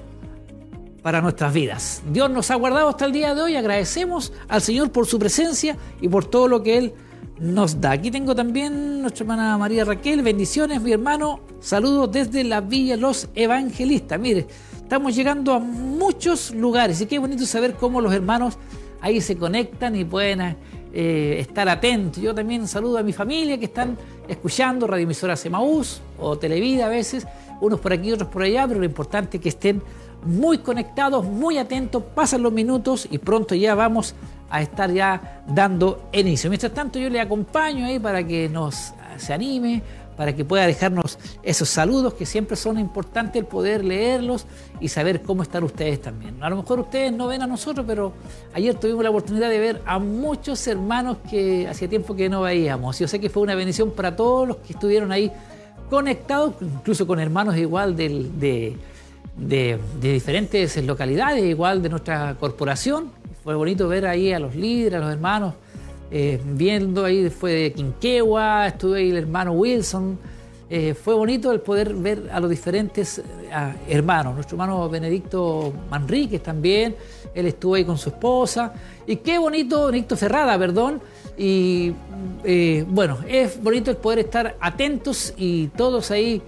para 1.01 1.21
nuestras 1.21 1.53
vidas. 1.53 2.01
Dios 2.11 2.29
nos 2.29 2.49
ha 2.49 2.55
guardado 2.55 2.89
hasta 2.89 3.05
el 3.05 3.11
día 3.11 3.35
de 3.35 3.41
hoy. 3.41 3.55
Agradecemos 3.55 4.33
al 4.47 4.61
Señor 4.61 4.91
por 4.91 5.05
su 5.05 5.19
presencia 5.19 5.77
y 6.01 6.07
por 6.07 6.25
todo 6.25 6.47
lo 6.47 6.63
que 6.63 6.77
Él 6.77 6.93
nos 7.39 7.79
da. 7.79 7.91
Aquí 7.91 8.09
tengo 8.09 8.33
también 8.33 9.01
nuestra 9.01 9.23
hermana 9.23 9.57
María 9.57 9.85
Raquel. 9.85 10.21
Bendiciones, 10.21 10.81
mi 10.81 10.93
hermano. 10.93 11.41
Saludos 11.59 12.11
desde 12.11 12.43
la 12.43 12.61
Villa 12.61 12.95
Los 12.95 13.27
Evangelistas. 13.35 14.19
Mire, 14.19 14.47
estamos 14.93 15.15
llegando 15.15 15.53
a 15.55 15.57
muchos 15.59 16.51
lugares 16.51 17.01
y 17.01 17.07
qué 17.07 17.17
bonito 17.17 17.47
saber 17.47 17.73
cómo 17.73 17.99
los 17.99 18.13
hermanos 18.13 18.59
ahí 19.01 19.21
se 19.21 19.35
conectan 19.35 19.95
y 19.95 20.05
pueden 20.05 20.55
eh, 20.93 21.37
estar 21.39 21.67
atentos. 21.67 22.21
Yo 22.21 22.35
también 22.35 22.67
saludo 22.67 22.99
a 22.99 23.01
mi 23.01 23.11
familia 23.11 23.57
que 23.57 23.65
están 23.65 23.97
escuchando 24.27 24.85
radioemisoras 24.85 25.43
Emaús 25.47 25.99
o 26.19 26.37
Televida 26.37 26.85
a 26.85 26.89
veces, 26.89 27.25
unos 27.59 27.79
por 27.79 27.91
aquí, 27.91 28.11
otros 28.11 28.29
por 28.29 28.43
allá, 28.43 28.67
pero 28.67 28.81
lo 28.81 28.85
importante 28.85 29.37
es 29.37 29.41
que 29.41 29.49
estén 29.49 29.81
muy 30.27 30.59
conectados, 30.59 31.25
muy 31.25 31.57
atentos, 31.57 32.03
pasan 32.13 32.43
los 32.43 32.53
minutos 32.53 33.07
y 33.09 33.17
pronto 33.17 33.55
ya 33.55 33.73
vamos 33.73 34.13
a 34.47 34.61
estar 34.61 34.91
ya 34.91 35.41
dando 35.47 36.07
inicio. 36.13 36.51
Mientras 36.51 36.71
tanto 36.71 36.99
yo 36.99 37.09
le 37.09 37.19
acompaño 37.19 37.87
ahí 37.87 37.97
para 37.97 38.23
que 38.23 38.47
nos 38.47 38.93
se 39.17 39.33
anime, 39.33 39.81
para 40.15 40.35
que 40.35 40.45
pueda 40.45 40.65
dejarnos 40.67 41.17
esos 41.41 41.69
saludos 41.69 42.13
que 42.13 42.25
siempre 42.25 42.55
son 42.55 42.79
importantes 42.79 43.41
el 43.41 43.45
poder 43.45 43.83
leerlos 43.83 44.45
y 44.79 44.89
saber 44.89 45.21
cómo 45.21 45.43
están 45.43 45.63
ustedes 45.63 46.01
también. 46.01 46.41
A 46.43 46.49
lo 46.49 46.57
mejor 46.57 46.79
ustedes 46.79 47.11
no 47.11 47.27
ven 47.27 47.41
a 47.41 47.47
nosotros, 47.47 47.85
pero 47.87 48.13
ayer 48.53 48.75
tuvimos 48.75 49.03
la 49.03 49.09
oportunidad 49.09 49.49
de 49.49 49.59
ver 49.59 49.81
a 49.85 49.99
muchos 49.99 50.65
hermanos 50.67 51.17
que 51.29 51.67
hacía 51.67 51.87
tiempo 51.87 52.15
que 52.15 52.29
no 52.29 52.41
veíamos. 52.41 52.99
Yo 52.99 53.07
sé 53.07 53.19
que 53.19 53.29
fue 53.29 53.43
una 53.43 53.55
bendición 53.55 53.91
para 53.91 54.15
todos 54.15 54.47
los 54.47 54.57
que 54.57 54.73
estuvieron 54.73 55.11
ahí 55.11 55.31
conectados, 55.89 56.55
incluso 56.61 57.05
con 57.07 57.19
hermanos 57.19 57.57
igual 57.57 57.95
de, 57.95 58.77
de 59.37 59.79
diferentes 59.99 60.83
localidades, 60.83 61.43
igual 61.43 61.81
de 61.81 61.89
nuestra 61.89 62.35
corporación. 62.39 63.11
Fue 63.43 63.55
bonito 63.55 63.87
ver 63.87 64.05
ahí 64.05 64.31
a 64.31 64.39
los 64.39 64.55
líderes, 64.55 64.99
a 64.99 65.03
los 65.03 65.11
hermanos 65.11 65.53
eh, 66.15 66.39
viendo 66.45 67.05
ahí, 67.05 67.27
fue 67.31 67.53
de 67.53 67.73
Quinquegua, 67.73 68.67
estuve 68.67 68.99
ahí 68.99 69.09
el 69.09 69.17
hermano 69.17 69.53
Wilson. 69.53 70.19
Eh, 70.69 70.93
fue 70.93 71.15
bonito 71.15 71.51
el 71.51 71.59
poder 71.59 71.95
ver 71.95 72.29
a 72.31 72.39
los 72.39 72.51
diferentes 72.51 73.17
eh, 73.17 73.23
hermanos. 73.89 74.35
Nuestro 74.35 74.55
hermano 74.55 74.87
Benedicto 74.87 75.73
Manríquez 75.89 76.43
también, 76.43 76.95
él 77.33 77.47
estuvo 77.47 77.73
ahí 77.73 77.83
con 77.83 77.97
su 77.97 78.09
esposa. 78.09 78.75
Y 79.07 79.15
qué 79.15 79.39
bonito, 79.39 79.87
Benedicto 79.87 80.15
Ferrada, 80.15 80.55
perdón. 80.59 81.01
Y 81.35 81.93
bueno, 82.89 83.17
es 83.27 83.59
bonito 83.59 83.89
el 83.89 83.97
poder 83.97 84.19
estar 84.19 84.55
atentos 84.59 85.33
y 85.35 85.69
todos 85.69 86.11
ahí 86.11 86.43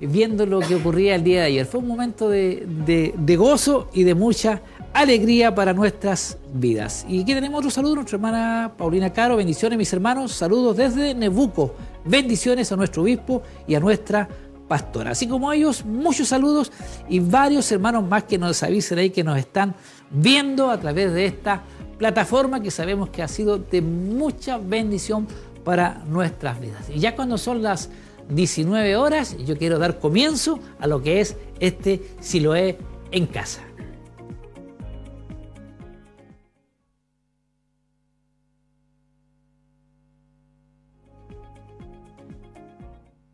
viendo 0.00 0.46
lo 0.46 0.60
que 0.60 0.76
ocurría 0.76 1.16
el 1.16 1.24
día 1.24 1.40
de 1.40 1.46
ayer. 1.46 1.66
Fue 1.66 1.80
un 1.80 1.88
momento 1.88 2.30
de, 2.30 3.12
de 3.16 3.36
gozo 3.36 3.88
y 3.92 4.04
de 4.04 4.14
mucha 4.14 4.62
alegría 4.92 5.54
para 5.54 5.72
nuestras 5.72 6.38
vidas. 6.52 7.04
Y 7.08 7.22
aquí 7.22 7.34
tenemos 7.34 7.58
otro 7.58 7.70
saludo, 7.70 7.96
nuestra 7.96 8.16
hermana 8.16 8.72
Paulina 8.76 9.12
Caro. 9.12 9.36
Bendiciones, 9.36 9.78
mis 9.78 9.92
hermanos. 9.92 10.32
Saludos 10.32 10.76
desde 10.76 11.14
Nebuco. 11.14 11.74
Bendiciones 12.04 12.70
a 12.72 12.76
nuestro 12.76 13.02
obispo 13.02 13.42
y 13.66 13.74
a 13.74 13.80
nuestra 13.80 14.28
pastora. 14.66 15.12
Así 15.12 15.26
como 15.26 15.52
ellos, 15.52 15.84
muchos 15.84 16.28
saludos 16.28 16.70
y 17.08 17.20
varios 17.20 17.70
hermanos 17.72 18.06
más 18.06 18.24
que 18.24 18.38
nos 18.38 18.62
avisen 18.62 18.98
ahí 18.98 19.10
que 19.10 19.24
nos 19.24 19.38
están 19.38 19.74
viendo 20.10 20.70
a 20.70 20.78
través 20.78 21.12
de 21.12 21.26
esta 21.26 21.62
plataforma 21.98 22.62
que 22.62 22.70
sabemos 22.70 23.10
que 23.10 23.22
ha 23.22 23.28
sido 23.28 23.58
de 23.58 23.80
mucha 23.82 24.58
bendición 24.58 25.26
para 25.64 26.02
nuestras 26.06 26.60
vidas. 26.60 26.88
Y 26.94 27.00
ya 27.00 27.16
cuando 27.16 27.38
son 27.38 27.62
las 27.62 27.90
19 28.28 28.96
horas, 28.96 29.36
yo 29.38 29.56
quiero 29.56 29.78
dar 29.78 29.98
comienzo 29.98 30.60
a 30.78 30.86
lo 30.86 31.02
que 31.02 31.20
es 31.20 31.36
este 31.60 32.02
Siloé 32.20 32.78
en 33.10 33.26
casa. 33.26 33.67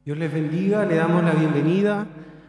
Dios 0.05 0.19
les 0.19 0.31
bendiga, 0.31 0.85
le 0.85 0.97
damos 0.97 1.25
la 1.25 1.33
bienvenida 1.33 2.07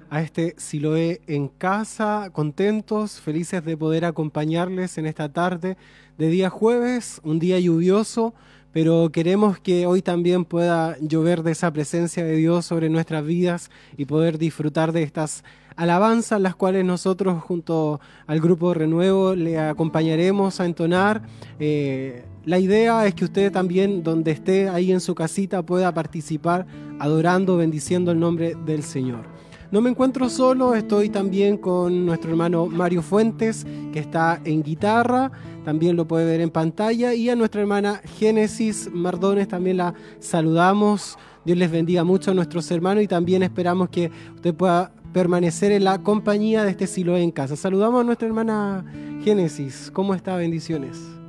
a 0.10 0.22
este 0.22 0.56
Siloé 0.58 1.22
en 1.26 1.48
casa, 1.48 2.30
contentos, 2.34 3.22
felices 3.22 3.64
de 3.64 3.78
poder 3.78 4.04
acompañarles 4.04 4.98
en 4.98 5.06
esta 5.06 5.32
tarde 5.32 5.78
de 6.18 6.28
día 6.28 6.50
jueves, 6.50 7.22
un 7.24 7.40
día 7.40 7.58
lluvioso, 7.58 8.34
pero 8.74 9.10
queremos 9.10 9.58
que 9.58 9.86
hoy 9.86 10.02
también 10.02 10.44
pueda 10.44 10.98
llover 11.00 11.44
de 11.44 11.54
esa 11.54 11.72
presencia 11.72 12.26
de 12.26 12.36
Dios 12.36 12.66
sobre 12.66 12.90
nuestras 12.90 13.26
vidas 13.26 13.72
y 13.96 14.04
poder 14.04 14.38
disfrutar 14.38 14.92
de 14.92 15.04
estas 15.04 15.46
alabanzas, 15.78 16.42
las 16.42 16.56
cuales 16.56 16.84
nosotros 16.84 17.42
junto 17.42 18.02
al 18.28 18.42
grupo 18.42 18.74
Renuevo 18.74 19.34
le 19.34 19.60
acompañaremos 19.60 20.60
a 20.60 20.66
entonar. 20.66 21.22
Eh, 21.60 22.26
la 22.46 22.60
idea 22.60 23.06
es 23.08 23.16
que 23.16 23.26
usted 23.26 23.52
también, 23.52 24.04
donde 24.04 24.32
esté 24.32 24.70
ahí 24.70 24.92
en 24.92 25.00
su 25.00 25.16
casita, 25.16 25.64
pueda 25.64 25.94
participar 25.94 26.68
adorando, 27.00 27.58
bendiciendo 27.58 28.12
el 28.12 28.20
nombre 28.20 28.56
del 28.66 28.84
Señor. 28.84 29.26
No 29.72 29.82
me 29.82 29.90
encuentro 29.90 30.30
solo, 30.30 30.76
estoy 30.76 31.10
también 31.10 31.58
con 31.58 32.06
nuestro 32.06 32.30
hermano 32.30 32.68
Mario 32.68 33.02
Fuentes, 33.02 33.66
que 33.92 34.00
está 34.00 34.40
en 34.46 34.62
guitarra, 34.62 35.32
también 35.66 35.96
lo 35.96 36.08
puede 36.08 36.26
ver 36.26 36.40
en 36.40 36.52
pantalla, 36.52 37.16
y 37.16 37.30
a 37.30 37.36
nuestra 37.36 37.62
hermana 37.62 38.00
Génesis 38.20 38.90
Mardones 38.94 39.48
también 39.48 39.78
la 39.78 39.96
saludamos. 40.20 41.18
Dios 41.46 41.58
les 41.58 41.72
bendiga 41.72 42.04
mucho 42.04 42.32
a 42.32 42.34
nuestros 42.36 42.70
hermanos 42.70 43.04
y 43.04 43.08
también 43.08 43.42
esperamos 43.42 43.90
que 43.90 44.12
usted 44.36 44.54
pueda 44.54 44.92
permanecer 45.14 45.72
en 45.72 45.84
la 45.84 45.98
compañía 46.04 46.64
de 46.64 46.70
este 46.72 46.86
silo 46.86 47.18
en 47.18 47.32
casa. 47.32 47.56
Saludamos 47.56 48.02
a 48.02 48.04
nuestra 48.04 48.28
hermana 48.28 48.86
Génesis. 49.24 49.90
¿Cómo 49.92 50.14
está? 50.14 50.36
Bendiciones. 50.36 51.25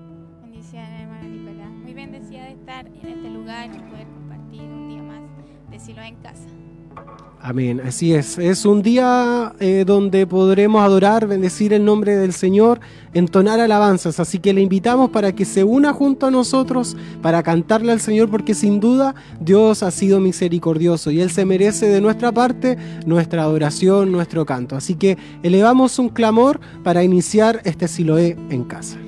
Amén, 7.46 7.80
así 7.80 8.12
es. 8.12 8.38
Es 8.38 8.64
un 8.64 8.82
día 8.82 9.54
eh, 9.60 9.84
donde 9.86 10.26
podremos 10.26 10.82
adorar, 10.82 11.28
bendecir 11.28 11.72
el 11.72 11.84
nombre 11.84 12.16
del 12.16 12.32
Señor, 12.32 12.80
entonar 13.14 13.60
alabanzas. 13.60 14.18
Así 14.18 14.40
que 14.40 14.52
le 14.52 14.62
invitamos 14.62 15.10
para 15.10 15.32
que 15.32 15.44
se 15.44 15.62
una 15.62 15.92
junto 15.92 16.26
a 16.26 16.32
nosotros 16.32 16.96
para 17.22 17.44
cantarle 17.44 17.92
al 17.92 18.00
Señor, 18.00 18.30
porque 18.30 18.52
sin 18.52 18.80
duda 18.80 19.14
Dios 19.40 19.84
ha 19.84 19.92
sido 19.92 20.18
misericordioso 20.18 21.12
y 21.12 21.20
Él 21.20 21.30
se 21.30 21.44
merece 21.44 21.86
de 21.86 22.00
nuestra 22.00 22.32
parte 22.32 22.78
nuestra 23.06 23.44
adoración, 23.44 24.10
nuestro 24.10 24.44
canto. 24.44 24.74
Así 24.74 24.96
que 24.96 25.16
elevamos 25.44 26.00
un 26.00 26.08
clamor 26.08 26.58
para 26.82 27.04
iniciar 27.04 27.60
este 27.64 27.86
Siloé 27.86 28.36
en 28.50 28.64
casa. 28.64 28.98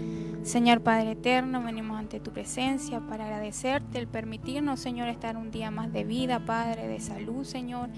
Señor 0.49 0.81
Padre 0.81 1.11
Eterno, 1.11 1.63
venimos 1.63 1.99
ante 1.99 2.21
tu 2.21 2.31
presencia 2.31 3.01
para 3.01 3.27
agradecerte 3.27 3.99
el 3.99 4.09
permitirnos, 4.09 4.81
Señor, 4.81 5.09
estar 5.09 5.37
un 5.37 5.51
día 5.51 5.71
más 5.71 5.93
de 5.93 6.05
vida, 6.05 6.41
Padre, 6.41 6.89
de 6.89 7.01
salud, 7.01 7.45
Señor. 7.45 7.91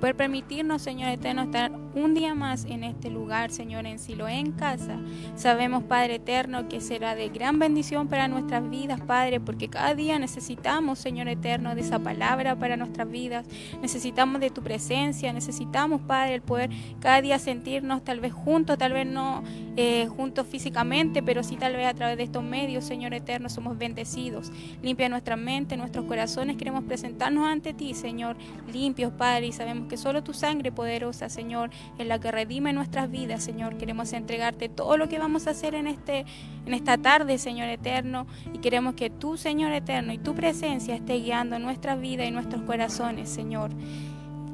Por 0.00 0.14
permitirnos, 0.16 0.80
Señor 0.80 1.10
Eterno, 1.10 1.42
estar 1.42 1.70
un 1.70 2.14
día 2.14 2.34
más 2.34 2.64
en 2.64 2.82
este 2.82 3.10
lugar, 3.10 3.50
Señor, 3.50 3.84
en 3.84 3.98
Siloé, 3.98 4.38
en 4.38 4.52
casa. 4.52 4.98
Sabemos, 5.34 5.82
Padre 5.82 6.14
Eterno, 6.14 6.66
que 6.66 6.80
será 6.80 7.14
de 7.14 7.28
gran 7.28 7.58
bendición 7.58 8.08
para 8.08 8.26
nuestras 8.26 8.70
vidas, 8.70 9.02
Padre, 9.02 9.38
porque 9.38 9.68
cada 9.68 9.94
día 9.94 10.18
necesitamos, 10.18 10.98
Señor 10.98 11.28
Eterno, 11.28 11.74
de 11.74 11.82
esa 11.82 11.98
palabra 11.98 12.56
para 12.56 12.78
nuestras 12.78 13.10
vidas. 13.10 13.44
Necesitamos 13.82 14.40
de 14.40 14.48
tu 14.48 14.62
presencia, 14.62 15.30
necesitamos, 15.34 16.00
Padre, 16.00 16.36
el 16.36 16.42
poder 16.42 16.70
cada 17.00 17.20
día 17.20 17.38
sentirnos 17.38 18.02
tal 18.02 18.20
vez 18.20 18.32
juntos, 18.32 18.78
tal 18.78 18.94
vez 18.94 19.06
no 19.06 19.42
eh, 19.76 20.06
juntos 20.06 20.46
físicamente, 20.46 21.22
pero 21.22 21.42
sí 21.42 21.56
tal 21.56 21.74
vez 21.76 21.86
a 21.86 21.97
través 21.98 22.16
de 22.16 22.22
estos 22.22 22.44
medios, 22.44 22.84
Señor 22.84 23.12
eterno, 23.12 23.48
somos 23.48 23.76
bendecidos. 23.76 24.52
Limpia 24.82 25.08
nuestra 25.08 25.36
mente, 25.36 25.76
nuestros 25.76 26.04
corazones. 26.04 26.56
Queremos 26.56 26.84
presentarnos 26.84 27.46
ante 27.46 27.74
ti, 27.74 27.92
Señor, 27.92 28.36
limpios, 28.72 29.12
Padre, 29.12 29.48
y 29.48 29.52
sabemos 29.52 29.88
que 29.88 29.96
solo 29.96 30.22
tu 30.22 30.32
sangre 30.32 30.70
poderosa, 30.70 31.28
Señor, 31.28 31.70
es 31.98 32.06
la 32.06 32.20
que 32.20 32.30
redime 32.30 32.72
nuestras 32.72 33.10
vidas, 33.10 33.42
Señor. 33.42 33.76
Queremos 33.76 34.12
entregarte 34.12 34.68
todo 34.68 34.96
lo 34.96 35.08
que 35.08 35.18
vamos 35.18 35.48
a 35.48 35.50
hacer 35.50 35.74
en, 35.74 35.88
este, 35.88 36.24
en 36.66 36.72
esta 36.72 36.96
tarde, 36.96 37.36
Señor 37.36 37.68
eterno, 37.68 38.26
y 38.52 38.58
queremos 38.58 38.94
que 38.94 39.10
tú, 39.10 39.36
Señor 39.36 39.72
eterno, 39.72 40.12
y 40.12 40.18
tu 40.18 40.34
presencia 40.34 40.94
esté 40.94 41.14
guiando 41.14 41.58
nuestra 41.58 41.96
vida 41.96 42.24
y 42.24 42.30
nuestros 42.30 42.62
corazones, 42.62 43.28
Señor. 43.28 43.72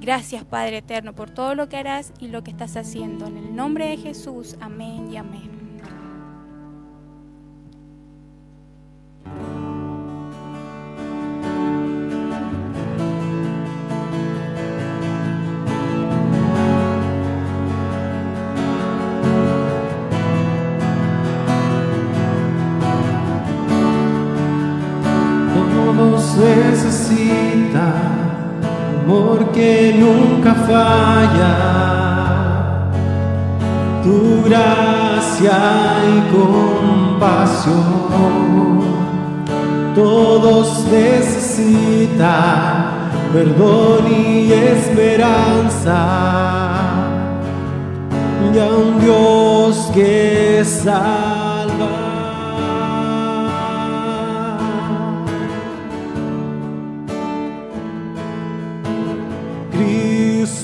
Gracias, 0.00 0.44
Padre 0.44 0.78
eterno, 0.78 1.14
por 1.14 1.30
todo 1.30 1.54
lo 1.54 1.68
que 1.68 1.76
harás 1.76 2.12
y 2.18 2.28
lo 2.28 2.42
que 2.42 2.50
estás 2.50 2.76
haciendo. 2.76 3.26
En 3.26 3.36
el 3.36 3.54
nombre 3.54 3.88
de 3.88 3.96
Jesús, 3.98 4.56
amén 4.60 5.12
y 5.12 5.16
amén. 5.16 5.63
Amor 29.04 29.52
que 29.52 29.94
nunca 29.98 30.54
falla. 30.54 31.54
Tu 34.02 34.42
gracia 34.44 35.58
y 36.12 36.16
compasión. 36.34 37.74
Todos 39.94 40.84
necesitan 40.90 42.24
perdón 43.32 44.04
y 44.12 44.52
esperanza. 44.52 45.98
Y 48.52 48.58
a 48.58 48.66
un 48.66 49.00
Dios 49.00 49.90
que 49.94 50.62
salva. 50.64 51.53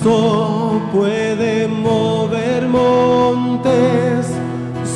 Cristo 0.00 0.80
puede 0.94 1.68
mover 1.68 2.66
montes, 2.66 4.32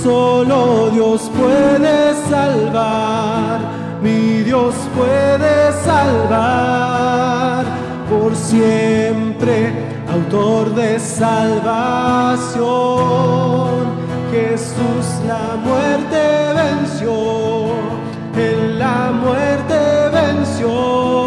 solo 0.02 0.88
Dios 0.90 1.30
puede 1.36 2.14
salvar, 2.30 3.60
mi 4.02 4.42
Dios 4.42 4.74
puede 4.96 5.72
salvar 5.84 7.66
por 8.08 8.34
siempre, 8.34 9.74
autor 10.10 10.74
de 10.74 10.98
salvación. 10.98 12.64
Jesús 14.32 15.20
la 15.26 15.56
muerte 15.62 16.54
venció, 16.54 17.74
en 18.38 18.78
la 18.78 19.12
muerte 19.12 19.76
venció. 20.14 21.23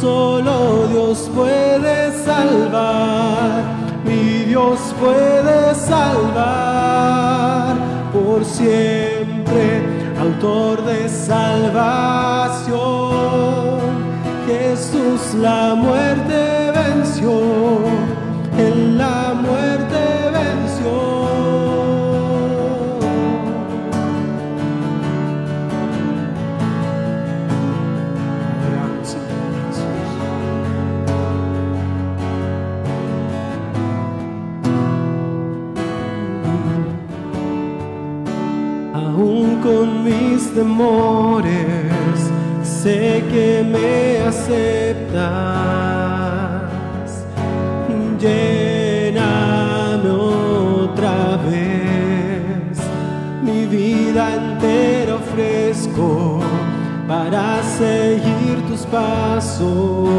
Solo 0.00 0.86
Dios 0.88 1.30
puede 1.34 2.12
salvar, 2.24 3.62
mi 4.04 4.44
Dios 4.44 4.78
puede 4.98 5.74
salvar 5.74 7.76
por 8.12 8.44
siempre, 8.44 9.82
autor 10.18 10.84
de 10.84 11.08
salvación. 11.08 12.80
Jesús 14.46 15.34
la 15.34 15.74
muerte 15.74 16.49
mis 40.80 40.90
temores, 41.50 42.30
sé 42.62 43.24
que 43.30 43.62
me 43.64 44.18
aceptas. 44.26 45.20
Lléname 48.18 50.10
otra 50.10 51.38
vez, 51.48 52.78
mi 53.42 53.66
vida 53.66 54.34
entera 54.34 55.14
ofrezco 55.14 56.40
para 57.08 57.62
seguir 57.62 58.60
tus 58.68 58.84
pasos. 58.86 60.09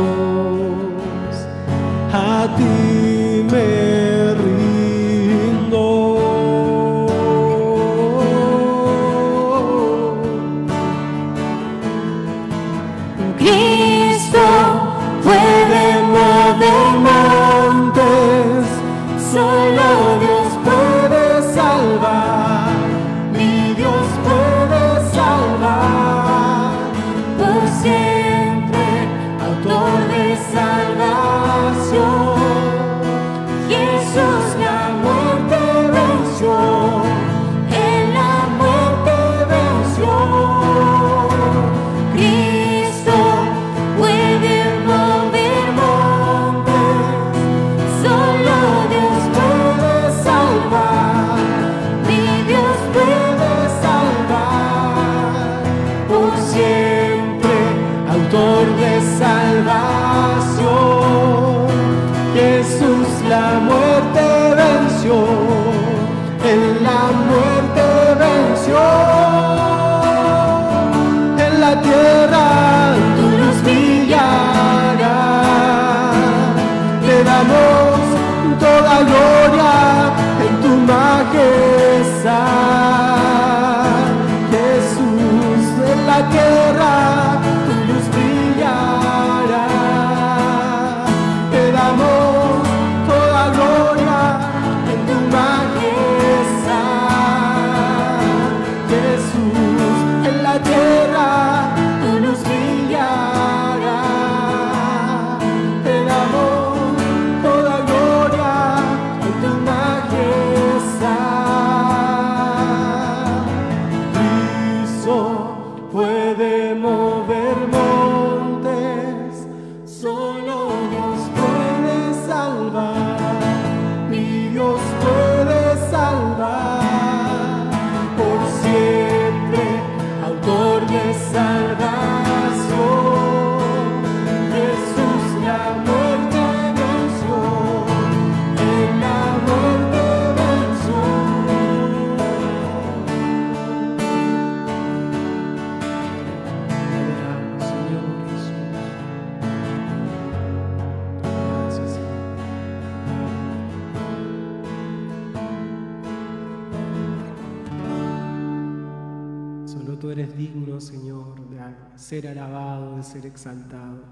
Eres 160.12 160.36
digno, 160.38 160.80
Señor, 160.82 161.40
de 161.50 161.60
ser 161.98 162.28
alabado, 162.28 162.98
de 162.98 163.04
ser 163.04 163.26
exaltado. 163.26 164.04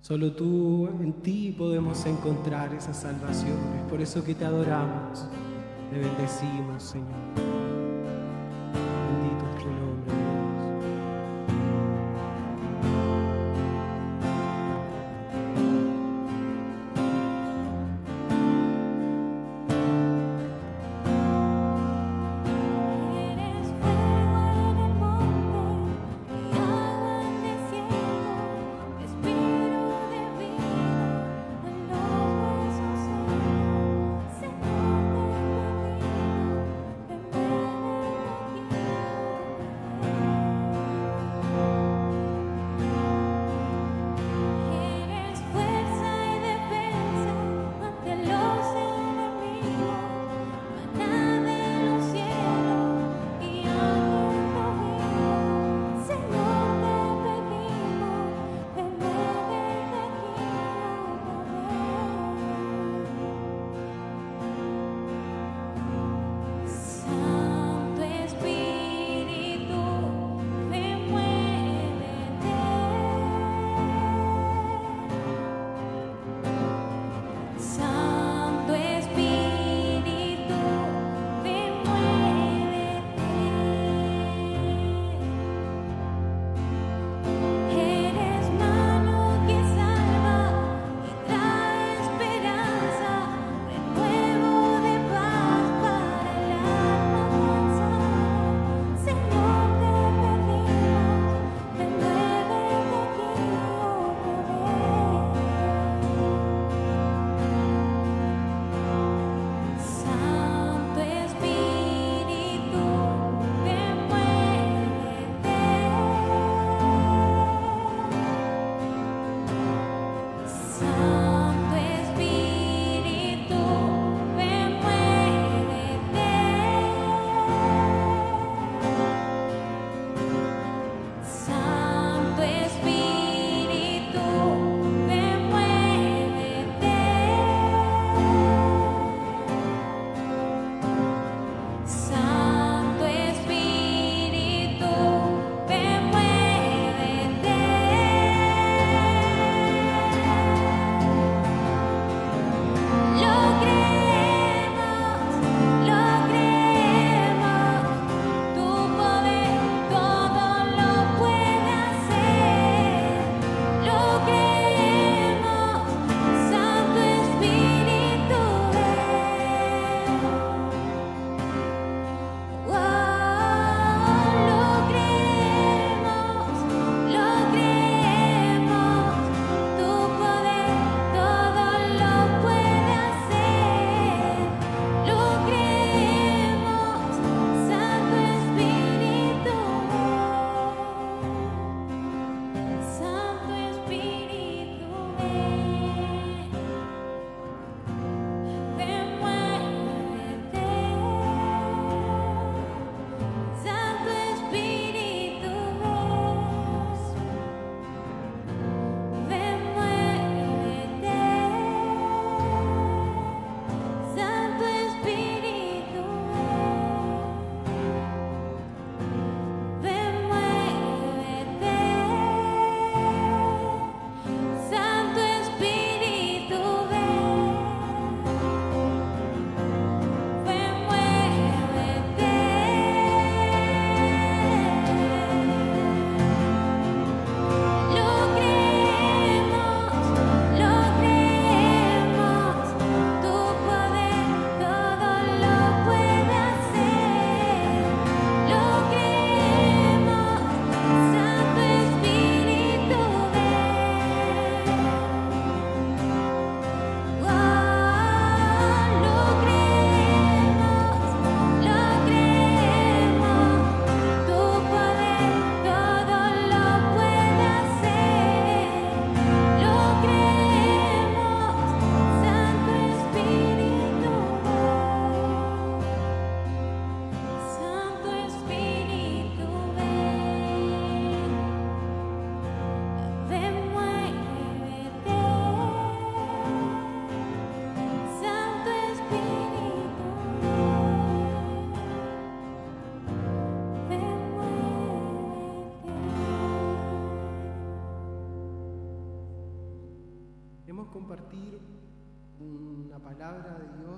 Solo 0.00 0.32
tú, 0.32 0.88
en 1.00 1.12
ti 1.22 1.54
podemos 1.56 2.04
encontrar 2.06 2.74
esa 2.74 2.92
salvación. 2.92 3.56
Es 3.76 3.90
por 3.90 4.00
eso 4.00 4.24
que 4.24 4.34
te 4.34 4.44
adoramos, 4.44 5.28
te 5.90 5.98
bendecimos, 5.98 6.82
Señor. 6.82 7.51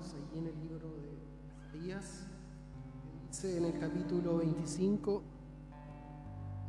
Dios 0.04 0.14
allí 0.14 0.38
en 0.38 0.46
el 0.46 0.60
libro 0.60 0.88
de 1.00 1.78
Isaías. 1.78 2.26
Dice 3.30 3.56
en 3.56 3.64
el 3.64 3.78
capítulo 3.78 4.38
25, 4.38 5.22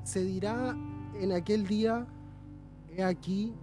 se 0.03 0.23
dirá 0.23 0.75
en 1.19 1.31
aquel 1.31 1.67
día, 1.67 2.07
he 2.89 3.03
aquí, 3.03 3.53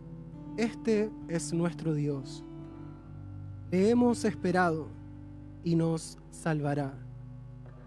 este 0.57 1.11
es 1.29 1.53
nuestro 1.53 1.95
Dios. 1.95 2.45
Le 3.71 3.91
hemos 3.91 4.25
esperado 4.25 4.89
y 5.65 5.75
nos 5.75 6.19
salvará. 6.31 6.93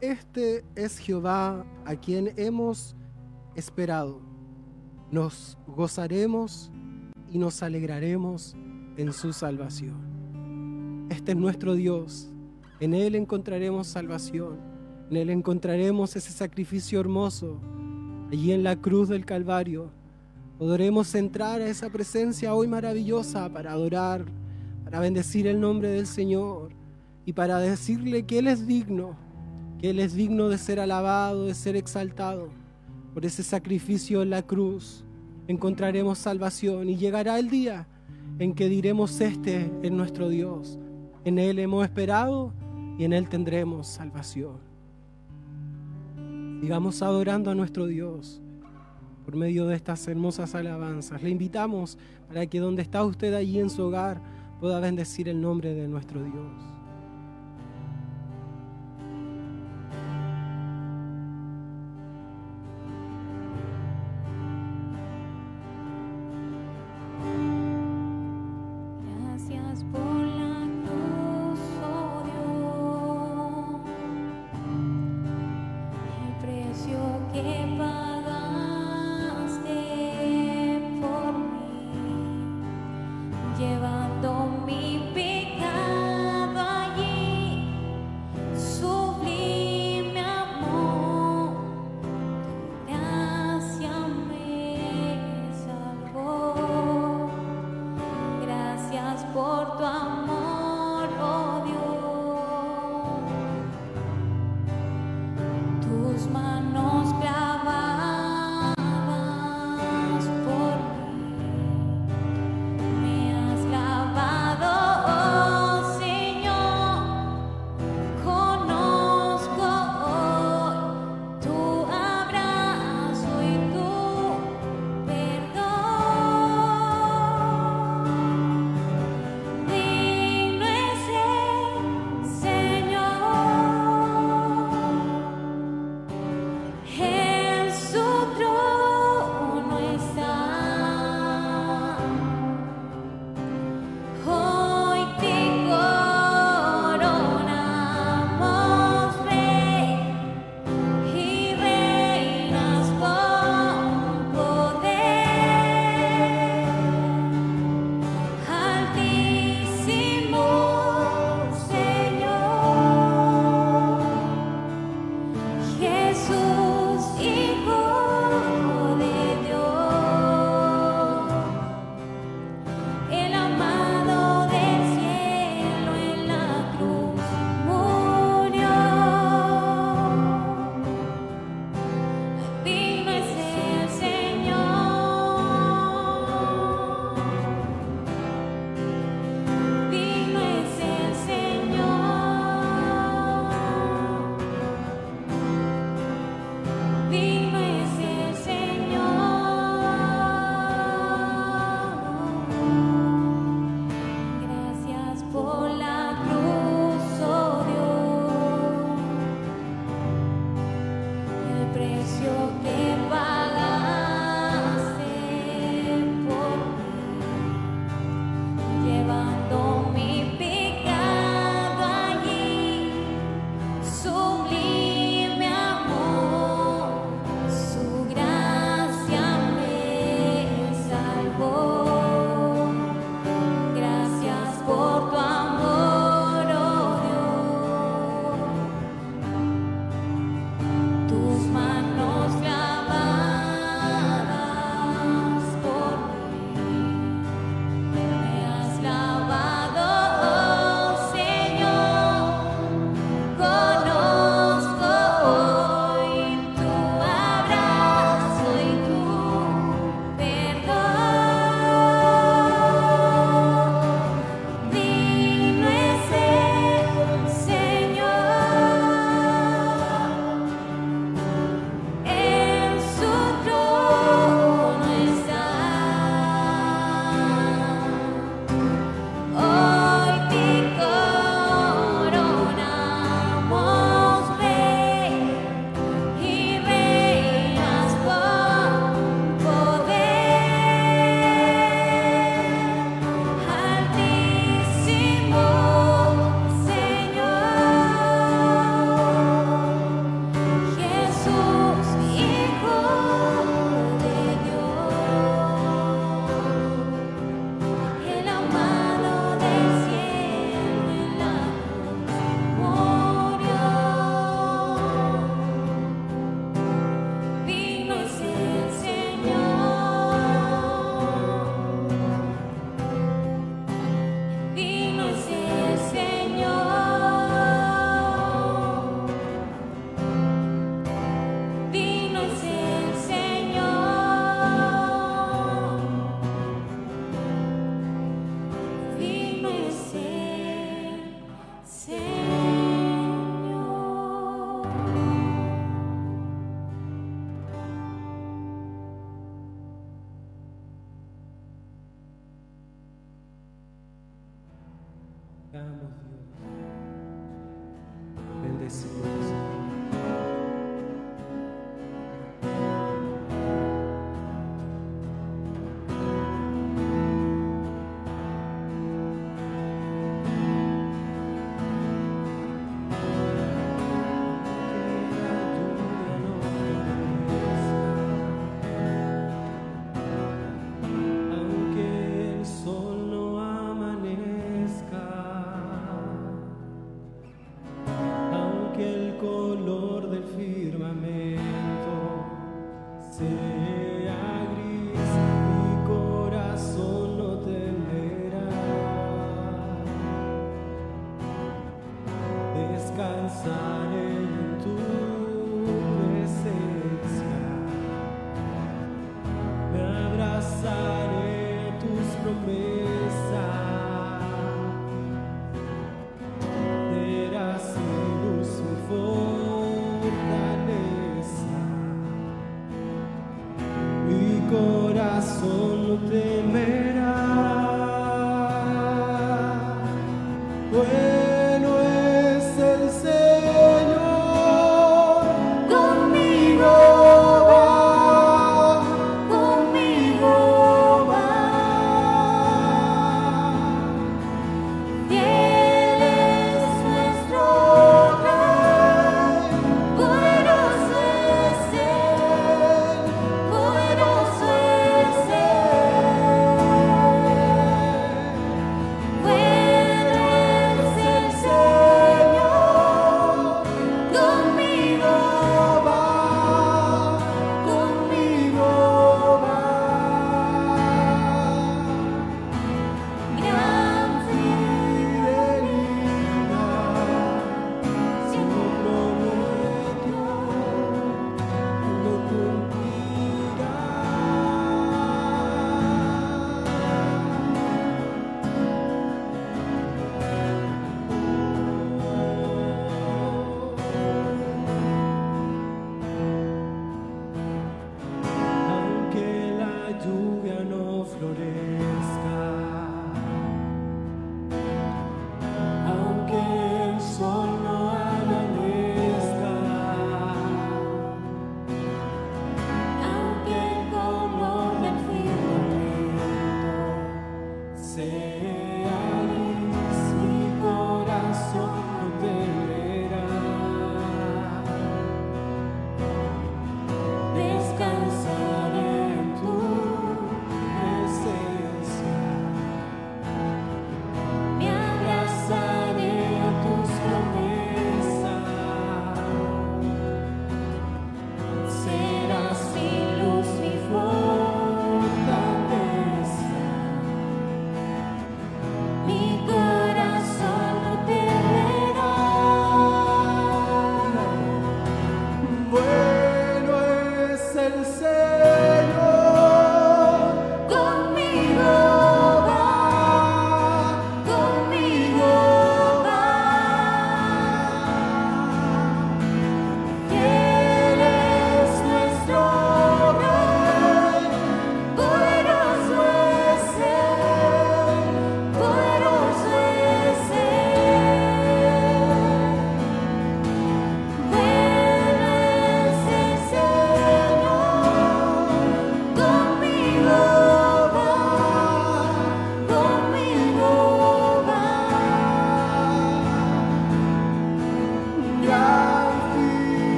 Este 0.00 0.64
es 0.74 0.98
Jehová 0.98 1.64
a 1.84 1.94
quien 1.94 2.32
hemos 2.36 2.96
esperado. 3.54 4.20
Nos 5.12 5.56
gozaremos 5.66 6.72
y 7.30 7.38
nos 7.38 7.62
alegraremos 7.62 8.56
en 8.96 9.12
su 9.12 9.32
salvación. 9.32 10.17
Este 11.10 11.32
es 11.32 11.38
nuestro 11.38 11.74
Dios. 11.74 12.28
En 12.80 12.92
Él 12.92 13.14
encontraremos 13.14 13.86
salvación. 13.86 14.58
En 15.10 15.16
Él 15.16 15.30
encontraremos 15.30 16.14
ese 16.16 16.30
sacrificio 16.30 17.00
hermoso. 17.00 17.58
Allí 18.30 18.52
en 18.52 18.62
la 18.62 18.76
cruz 18.76 19.08
del 19.08 19.24
Calvario 19.24 19.90
podremos 20.58 21.14
entrar 21.14 21.62
a 21.62 21.66
esa 21.66 21.88
presencia 21.88 22.54
hoy 22.54 22.68
maravillosa 22.68 23.48
para 23.48 23.72
adorar, 23.72 24.26
para 24.84 25.00
bendecir 25.00 25.46
el 25.46 25.58
nombre 25.60 25.88
del 25.88 26.06
Señor 26.06 26.72
y 27.24 27.32
para 27.32 27.58
decirle 27.58 28.24
que 28.24 28.40
Él 28.40 28.46
es 28.48 28.66
digno, 28.66 29.16
que 29.80 29.90
Él 29.90 30.00
es 30.00 30.14
digno 30.14 30.48
de 30.48 30.58
ser 30.58 30.78
alabado, 30.78 31.46
de 31.46 31.54
ser 31.54 31.74
exaltado. 31.74 32.50
Por 33.14 33.24
ese 33.24 33.42
sacrificio 33.42 34.20
en 34.22 34.30
la 34.30 34.42
cruz 34.42 35.04
encontraremos 35.46 36.18
salvación 36.18 36.90
y 36.90 36.96
llegará 36.96 37.38
el 37.38 37.48
día 37.48 37.88
en 38.38 38.54
que 38.54 38.68
diremos, 38.68 39.20
este 39.22 39.70
es 39.82 39.90
nuestro 39.90 40.28
Dios. 40.28 40.78
En 41.28 41.38
Él 41.38 41.58
hemos 41.58 41.84
esperado 41.84 42.54
y 42.98 43.04
en 43.04 43.12
Él 43.12 43.28
tendremos 43.28 43.86
salvación. 43.86 44.56
Sigamos 46.62 47.02
adorando 47.02 47.50
a 47.50 47.54
nuestro 47.54 47.86
Dios 47.86 48.40
por 49.26 49.36
medio 49.36 49.66
de 49.66 49.76
estas 49.76 50.08
hermosas 50.08 50.54
alabanzas. 50.54 51.22
Le 51.22 51.28
invitamos 51.28 51.98
para 52.28 52.46
que 52.46 52.60
donde 52.60 52.80
está 52.80 53.04
usted 53.04 53.34
allí 53.34 53.58
en 53.58 53.68
su 53.68 53.82
hogar 53.82 54.22
pueda 54.58 54.80
bendecir 54.80 55.28
el 55.28 55.38
nombre 55.38 55.74
de 55.74 55.86
nuestro 55.86 56.24
Dios. 56.24 56.77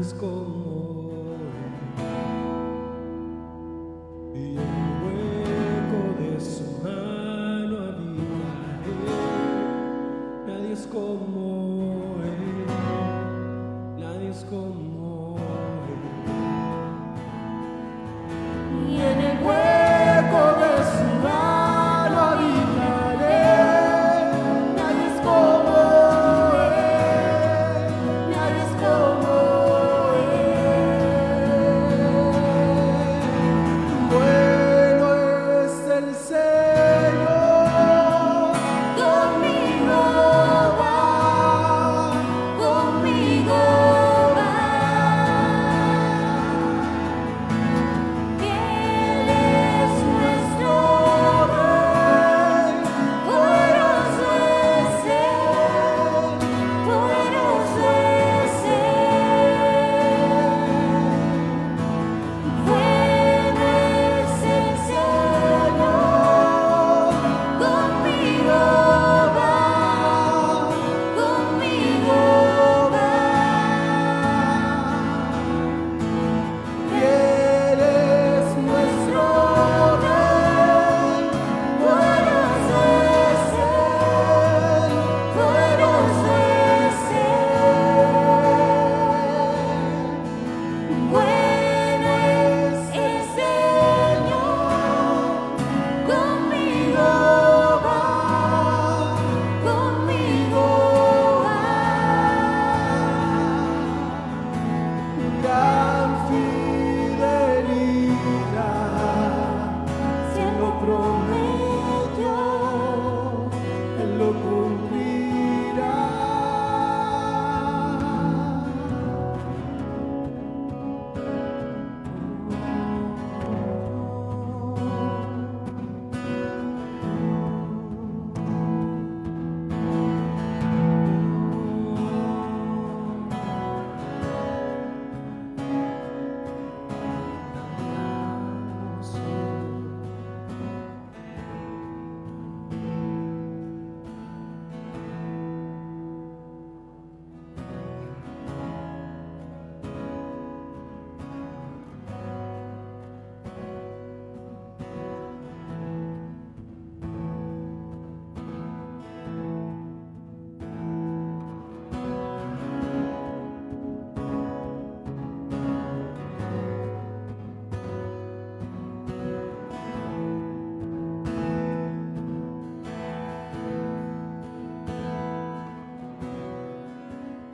Él, 0.00 0.06
nadie 0.06 0.08
es 0.08 0.14
como 0.14 0.89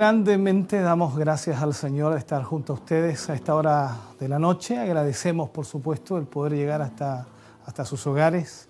Grandemente 0.06 0.80
damos 0.82 1.16
gracias 1.16 1.60
al 1.60 1.74
Señor 1.74 2.12
de 2.12 2.20
estar 2.20 2.44
junto 2.44 2.72
a 2.72 2.76
ustedes 2.76 3.28
a 3.28 3.34
esta 3.34 3.56
hora 3.56 3.96
de 4.20 4.28
la 4.28 4.38
noche. 4.38 4.78
Agradecemos, 4.78 5.50
por 5.50 5.66
supuesto, 5.66 6.16
el 6.16 6.26
poder 6.26 6.52
llegar 6.52 6.80
hasta, 6.80 7.26
hasta 7.66 7.84
sus 7.84 8.06
hogares, 8.06 8.68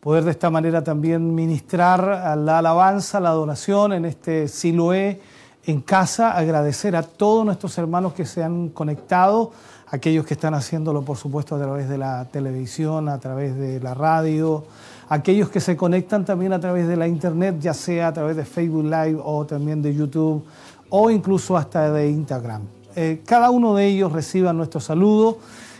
poder 0.00 0.24
de 0.24 0.32
esta 0.32 0.50
manera 0.50 0.82
también 0.82 1.36
ministrar 1.36 2.36
la 2.36 2.58
alabanza, 2.58 3.20
la 3.20 3.28
adoración 3.28 3.92
en 3.92 4.06
este 4.06 4.48
Siloé 4.48 5.20
en 5.66 5.82
casa. 5.82 6.36
Agradecer 6.36 6.96
a 6.96 7.04
todos 7.04 7.44
nuestros 7.44 7.78
hermanos 7.78 8.12
que 8.14 8.26
se 8.26 8.42
han 8.42 8.70
conectado, 8.70 9.52
aquellos 9.86 10.26
que 10.26 10.34
están 10.34 10.54
haciéndolo, 10.54 11.02
por 11.02 11.16
supuesto, 11.16 11.54
a 11.54 11.60
través 11.60 11.88
de 11.88 11.98
la 11.98 12.24
televisión, 12.24 13.08
a 13.08 13.20
través 13.20 13.56
de 13.56 13.78
la 13.78 13.94
radio, 13.94 14.64
aquellos 15.08 15.48
que 15.48 15.60
se 15.60 15.76
conectan 15.76 16.24
también 16.24 16.52
a 16.52 16.58
través 16.58 16.88
de 16.88 16.96
la 16.96 17.06
internet, 17.06 17.56
ya 17.60 17.72
sea 17.72 18.08
a 18.08 18.12
través 18.12 18.34
de 18.34 18.44
Facebook 18.44 18.82
Live 18.82 19.20
o 19.22 19.46
también 19.46 19.80
de 19.80 19.94
YouTube 19.94 20.44
o 20.94 21.10
incluso 21.10 21.56
hasta 21.56 21.90
de 21.90 22.10
Instagram. 22.10 22.62
Eh, 22.94 23.22
cada 23.24 23.50
uno 23.50 23.74
de 23.74 23.86
ellos 23.86 24.12
reciba 24.12 24.52
nuestro 24.52 24.78
saludo. 24.78 25.38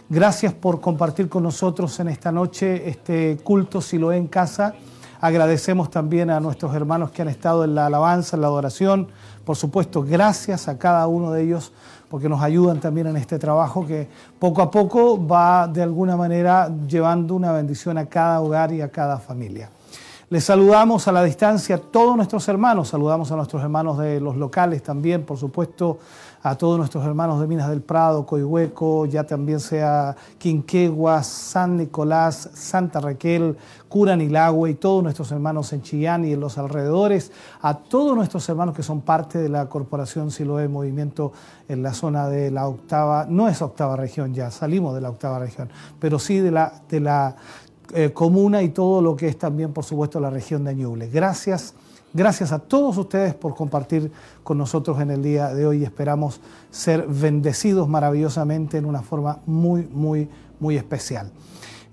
Gracias 0.08 0.54
por 0.54 0.80
compartir 0.80 1.28
con 1.28 1.42
nosotros 1.42 2.00
en 2.00 2.08
esta 2.08 2.32
noche 2.32 2.88
este 2.88 3.36
culto 3.44 3.82
si 3.82 3.98
lo 3.98 4.10
en 4.10 4.26
casa. 4.26 4.74
Agradecemos 5.20 5.90
también 5.90 6.30
a 6.30 6.40
nuestros 6.40 6.74
hermanos 6.74 7.10
que 7.10 7.20
han 7.20 7.28
estado 7.28 7.62
en 7.64 7.74
la 7.74 7.86
alabanza, 7.86 8.36
en 8.36 8.40
la 8.40 8.46
adoración. 8.46 9.08
Por 9.44 9.56
supuesto, 9.56 10.02
gracias 10.02 10.66
a 10.66 10.78
cada 10.78 11.06
uno 11.06 11.30
de 11.30 11.42
ellos 11.42 11.72
porque 12.08 12.30
nos 12.30 12.40
ayudan 12.40 12.80
también 12.80 13.06
en 13.06 13.18
este 13.18 13.38
trabajo 13.38 13.86
que 13.86 14.08
poco 14.38 14.62
a 14.62 14.70
poco 14.70 15.26
va 15.26 15.68
de 15.68 15.82
alguna 15.82 16.16
manera 16.16 16.72
llevando 16.88 17.34
una 17.34 17.52
bendición 17.52 17.98
a 17.98 18.06
cada 18.06 18.40
hogar 18.40 18.72
y 18.72 18.80
a 18.80 18.90
cada 18.90 19.18
familia. 19.18 19.68
Les 20.33 20.45
saludamos 20.45 21.07
a 21.09 21.12
la 21.12 21.22
distancia 21.22 21.76
a 21.76 21.78
todos 21.78 22.16
nuestros 22.16 22.49
hermanos, 22.49 22.89
saludamos 22.89 23.30
a 23.30 23.37
nuestros 23.37 23.62
hermanos 23.62 23.99
de 23.99 24.18
los 24.18 24.35
locales 24.35 24.83
también, 24.83 25.26
por 25.26 25.37
supuesto, 25.37 25.99
a 26.43 26.57
todos 26.57 26.78
nuestros 26.78 27.05
hermanos 27.05 27.39
de 27.39 27.47
Minas 27.47 27.68
del 27.68 27.83
Prado, 27.83 28.24
Coihueco, 28.24 29.05
ya 29.05 29.24
también 29.24 29.61
sea 29.61 30.16
Quinquegua, 30.39 31.22
San 31.22 31.76
Nicolás, 31.76 32.49
Santa 32.55 33.01
Raquel, 33.01 33.59
Curanilagüe 33.91 34.70
y 34.70 34.74
todos 34.74 35.03
nuestros 35.03 35.30
hermanos 35.33 35.70
en 35.74 35.83
Chillán 35.83 36.24
y 36.24 36.33
en 36.33 36.41
los 36.41 36.57
alrededores, 36.57 37.30
a 37.61 37.74
todos 37.74 38.16
nuestros 38.16 38.49
hermanos 38.49 38.74
que 38.74 38.83
son 38.83 39.03
parte 39.03 39.39
de 39.39 39.51
la 39.51 39.68
Corporación 39.68 40.30
Siloé 40.30 40.66
Movimiento 40.66 41.33
en 41.68 41.83
la 41.83 41.93
zona 41.93 42.28
de 42.28 42.51
la 42.51 42.66
octava, 42.66 43.26
no 43.28 43.49
es 43.49 43.61
octava 43.61 43.97
región 43.97 44.35
ya, 44.35 44.51
salimos 44.51 44.95
de 44.95 45.03
la 45.03 45.11
octava 45.11 45.39
región, 45.39 45.68
pero 46.01 46.18
sí 46.18 46.39
de 46.39 46.51
la, 46.51 46.72
de 46.89 47.01
la 47.01 47.37
eh, 47.93 48.11
comuna 48.12 48.62
y 48.62 48.70
todo 48.70 49.01
lo 49.03 49.16
que 49.16 49.28
es 49.28 49.38
también, 49.38 49.72
por 49.72 49.84
supuesto, 49.84 50.20
la 50.20 50.30
región 50.30 50.64
de 50.64 50.74
Ñuble. 50.74 51.09
Gracias 51.09 51.74
Gracias 52.14 52.53
a 52.53 52.59
todos 52.59 52.99
ustedes 52.99 53.34
por 53.34 53.55
compartir 53.55 54.12
con 54.45 54.59
nosotros 54.59 55.01
en 55.01 55.11
el 55.11 55.22
día 55.22 55.55
de 55.55 55.66
hoy. 55.66 55.82
Esperamos 55.82 56.43
ser 56.70 57.07
bendecidos 57.07 57.88
maravillosamente 57.88 58.76
en 58.76 58.84
una 58.84 59.01
forma 59.01 59.38
muy, 59.47 59.88
muy, 59.90 60.28
muy 60.61 60.76
especial. 60.76 61.30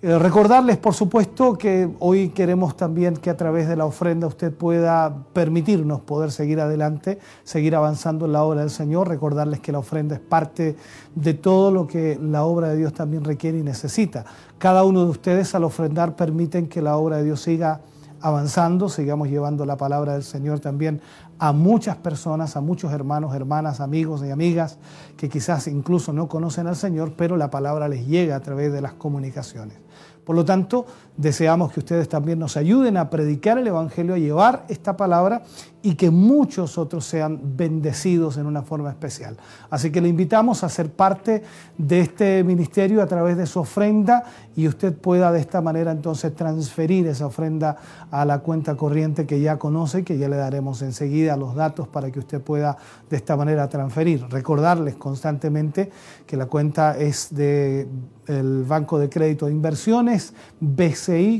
Eh, 0.01 0.17
recordarles, 0.17 0.77
por 0.77 0.93
supuesto, 0.93 1.57
que 1.57 1.89
hoy 1.99 2.29
queremos 2.29 2.77
también 2.77 3.17
que 3.17 3.29
a 3.29 3.35
través 3.35 3.67
de 3.67 3.75
la 3.75 3.83
ofrenda 3.83 4.27
usted 4.27 4.53
pueda 4.53 5.25
permitirnos 5.33 5.99
poder 5.99 6.31
seguir 6.31 6.61
adelante, 6.61 7.19
seguir 7.43 7.75
avanzando 7.75 8.25
en 8.25 8.31
la 8.31 8.43
obra 8.43 8.61
del 8.61 8.69
Señor. 8.69 9.09
Recordarles 9.09 9.59
que 9.59 9.73
la 9.73 9.79
ofrenda 9.79 10.15
es 10.15 10.21
parte 10.21 10.77
de 11.15 11.33
todo 11.33 11.71
lo 11.71 11.85
que 11.85 12.17
la 12.21 12.45
obra 12.45 12.69
de 12.69 12.77
Dios 12.77 12.93
también 12.93 13.25
requiere 13.25 13.57
y 13.57 13.63
necesita. 13.63 14.23
Cada 14.57 14.85
uno 14.85 15.03
de 15.03 15.09
ustedes 15.11 15.53
al 15.53 15.65
ofrendar 15.65 16.15
permiten 16.15 16.69
que 16.69 16.81
la 16.81 16.95
obra 16.95 17.17
de 17.17 17.25
Dios 17.25 17.41
siga 17.41 17.81
avanzando, 18.21 18.87
sigamos 18.87 19.27
llevando 19.27 19.65
la 19.65 19.75
palabra 19.75 20.13
del 20.13 20.23
Señor 20.23 20.61
también 20.61 21.01
a 21.39 21.53
muchas 21.53 21.95
personas, 21.95 22.57
a 22.57 22.61
muchos 22.61 22.91
hermanos, 22.91 23.33
hermanas, 23.33 23.79
amigos 23.79 24.21
y 24.25 24.29
amigas 24.29 24.77
que 25.15 25.29
quizás 25.29 25.67
incluso 25.67 26.11
no 26.11 26.27
conocen 26.27 26.67
al 26.67 26.75
Señor, 26.75 27.13
pero 27.15 27.37
la 27.37 27.49
palabra 27.49 27.87
les 27.87 28.05
llega 28.05 28.35
a 28.35 28.41
través 28.41 28.73
de 28.73 28.81
las 28.81 28.93
comunicaciones. 28.93 29.77
Por 30.25 30.35
lo 30.35 30.45
tanto, 30.45 30.85
deseamos 31.19 31.73
que 31.73 31.81
ustedes 31.81 32.07
también 32.07 32.39
nos 32.39 32.55
ayuden 32.55 32.95
a 32.95 33.09
predicar 33.09 33.57
el 33.57 33.67
Evangelio, 33.67 34.13
a 34.13 34.17
llevar 34.17 34.63
esta 34.69 34.95
palabra 34.95 35.41
y 35.81 35.95
que 35.95 36.11
muchos 36.11 36.77
otros 36.77 37.05
sean 37.05 37.57
bendecidos 37.57 38.37
en 38.37 38.45
una 38.45 38.61
forma 38.61 38.89
especial. 38.89 39.35
Así 39.69 39.91
que 39.91 39.99
le 39.99 40.07
invitamos 40.07 40.63
a 40.63 40.69
ser 40.69 40.89
parte 40.91 41.43
de 41.77 41.99
este 41.99 42.43
ministerio 42.45 43.01
a 43.01 43.05
través 43.05 43.35
de 43.35 43.47
su 43.47 43.59
ofrenda 43.59 44.23
y 44.55 44.67
usted 44.69 44.93
pueda 44.93 45.33
de 45.33 45.41
esta 45.41 45.59
manera 45.59 45.91
entonces 45.91 46.33
transferir 46.33 47.07
esa 47.07 47.25
ofrenda 47.25 47.75
a 48.11 48.23
la 48.23 48.39
cuenta 48.39 48.75
corriente 48.75 49.25
que 49.25 49.41
ya 49.41 49.59
conoce, 49.59 50.05
que 50.05 50.17
ya 50.17 50.29
le 50.29 50.37
daremos 50.37 50.81
enseguida 50.81 51.35
los 51.35 51.53
datos 51.53 51.89
para 51.89 52.11
que 52.11 52.19
usted 52.19 52.41
pueda 52.41 52.77
de 53.09 53.17
esta 53.17 53.35
manera 53.35 53.67
transferir. 53.67 54.25
Recordarles 54.29 54.95
constantemente 54.95 55.91
que 56.25 56.37
la 56.37 56.45
cuenta 56.45 56.97
es 56.97 57.35
de 57.35 57.89
el 58.29 58.63
Banco 58.63 58.99
de 58.99 59.09
Crédito 59.09 59.47
de 59.47 59.53
Inversiones, 59.53 60.33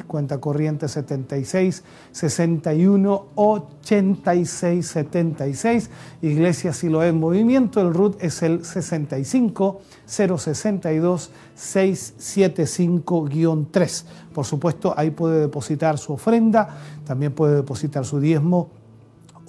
Cuenta 0.08 0.40
corriente 0.40 0.88
76 0.88 1.84
61 2.12 3.26
86 3.36 4.88
76, 4.88 5.90
Iglesia 6.22 6.72
Siloé 6.74 7.08
en 7.10 7.20
Movimiento, 7.20 7.82
el 7.82 7.94
RUT 7.94 8.24
es 8.24 8.42
el 8.42 8.66
65 8.66 9.82
062 10.06 11.32
675-3. 11.58 14.06
Por 14.34 14.46
supuesto, 14.46 14.94
ahí 14.98 15.12
puede 15.12 15.42
depositar 15.42 15.98
su 15.98 16.14
ofrenda, 16.14 16.78
también 17.06 17.34
puede 17.34 17.58
depositar 17.58 18.06
su 18.06 18.20
diezmo 18.20 18.79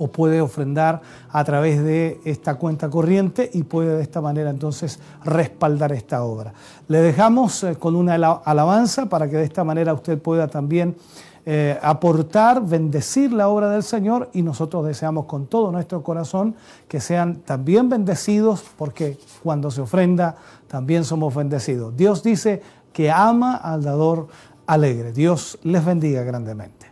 o 0.01 0.09
puede 0.09 0.41
ofrendar 0.41 1.03
a 1.29 1.45
través 1.45 1.85
de 1.85 2.21
esta 2.25 2.55
cuenta 2.55 2.89
corriente 2.89 3.51
y 3.53 3.65
puede 3.65 3.97
de 3.97 4.03
esta 4.03 4.23
manera 4.23 4.49
entonces 4.49 4.99
respaldar 5.23 5.93
esta 5.93 6.25
obra. 6.25 6.55
Le 6.89 7.03
dejamos 7.03 7.63
eh, 7.63 7.77
con 7.77 7.95
una 7.95 8.15
alabanza 8.15 9.11
para 9.11 9.29
que 9.29 9.37
de 9.37 9.45
esta 9.45 9.63
manera 9.63 9.93
usted 9.93 10.19
pueda 10.19 10.49
también 10.49 10.97
eh, 11.45 11.79
aportar, 11.83 12.65
bendecir 12.65 13.33
la 13.33 13.49
obra 13.49 13.71
del 13.71 13.83
Señor 13.83 14.31
y 14.33 14.43
nosotros 14.43 14.87
deseamos 14.87 15.27
con 15.27 15.47
todo 15.47 15.71
nuestro 15.71 16.03
corazón 16.03 16.55
que 16.89 17.01
sean 17.01 17.37
también 17.37 17.91
bendecidos 17.91 18.65
porque 18.79 19.19
cuando 19.43 19.71
se 19.71 19.83
ofrenda 19.83 20.37
también 20.67 21.05
somos 21.05 21.35
bendecidos. 21.35 21.95
Dios 21.95 22.23
dice 22.23 22.63
que 22.93 23.11
ama 23.11 23.57
al 23.57 23.83
dador 23.83 24.29
alegre. 24.67 25.13
Dios 25.13 25.59
les 25.63 25.85
bendiga 25.85 26.23
grandemente. 26.23 26.90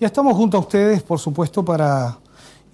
Ya 0.00 0.06
estamos 0.06 0.34
junto 0.34 0.56
a 0.56 0.60
ustedes, 0.60 1.02
por 1.02 1.18
supuesto, 1.18 1.64
para 1.64 2.18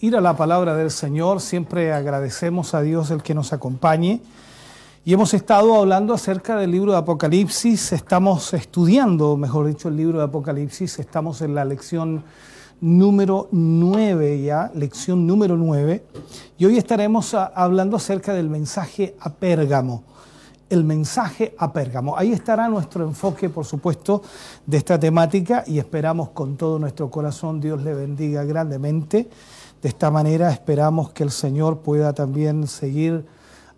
ir 0.00 0.16
a 0.16 0.20
la 0.20 0.36
palabra 0.36 0.76
del 0.76 0.90
Señor. 0.90 1.40
Siempre 1.40 1.92
agradecemos 1.92 2.72
a 2.74 2.82
Dios 2.82 3.10
el 3.10 3.22
que 3.22 3.34
nos 3.34 3.52
acompañe. 3.52 4.20
Y 5.04 5.12
hemos 5.12 5.34
estado 5.34 5.74
hablando 5.76 6.14
acerca 6.14 6.56
del 6.56 6.70
libro 6.70 6.92
de 6.92 6.98
Apocalipsis. 6.98 7.92
Estamos 7.92 8.52
estudiando, 8.54 9.36
mejor 9.36 9.66
dicho, 9.66 9.88
el 9.88 9.96
libro 9.96 10.18
de 10.18 10.24
Apocalipsis. 10.24 10.98
Estamos 11.00 11.42
en 11.42 11.54
la 11.54 11.64
lección 11.64 12.22
número 12.80 13.48
9 13.52 14.42
ya, 14.42 14.70
lección 14.74 15.26
número 15.26 15.56
9. 15.56 16.04
Y 16.58 16.64
hoy 16.64 16.76
estaremos 16.78 17.34
a- 17.34 17.46
hablando 17.46 17.96
acerca 17.96 18.34
del 18.34 18.48
mensaje 18.50 19.16
a 19.20 19.30
Pérgamo. 19.30 20.04
El 20.68 20.84
mensaje 20.84 21.54
a 21.58 21.72
Pérgamo. 21.72 22.16
Ahí 22.16 22.32
estará 22.32 22.68
nuestro 22.68 23.04
enfoque, 23.04 23.48
por 23.48 23.64
supuesto, 23.64 24.22
de 24.66 24.78
esta 24.78 24.98
temática 24.98 25.62
y 25.66 25.78
esperamos 25.78 26.30
con 26.30 26.56
todo 26.56 26.78
nuestro 26.78 27.08
corazón 27.08 27.60
Dios 27.60 27.82
le 27.82 27.94
bendiga 27.94 28.44
grandemente. 28.44 29.28
De 29.80 29.88
esta 29.88 30.10
manera 30.10 30.50
esperamos 30.50 31.10
que 31.10 31.22
el 31.22 31.30
Señor 31.30 31.78
pueda 31.78 32.12
también 32.14 32.66
seguir 32.66 33.24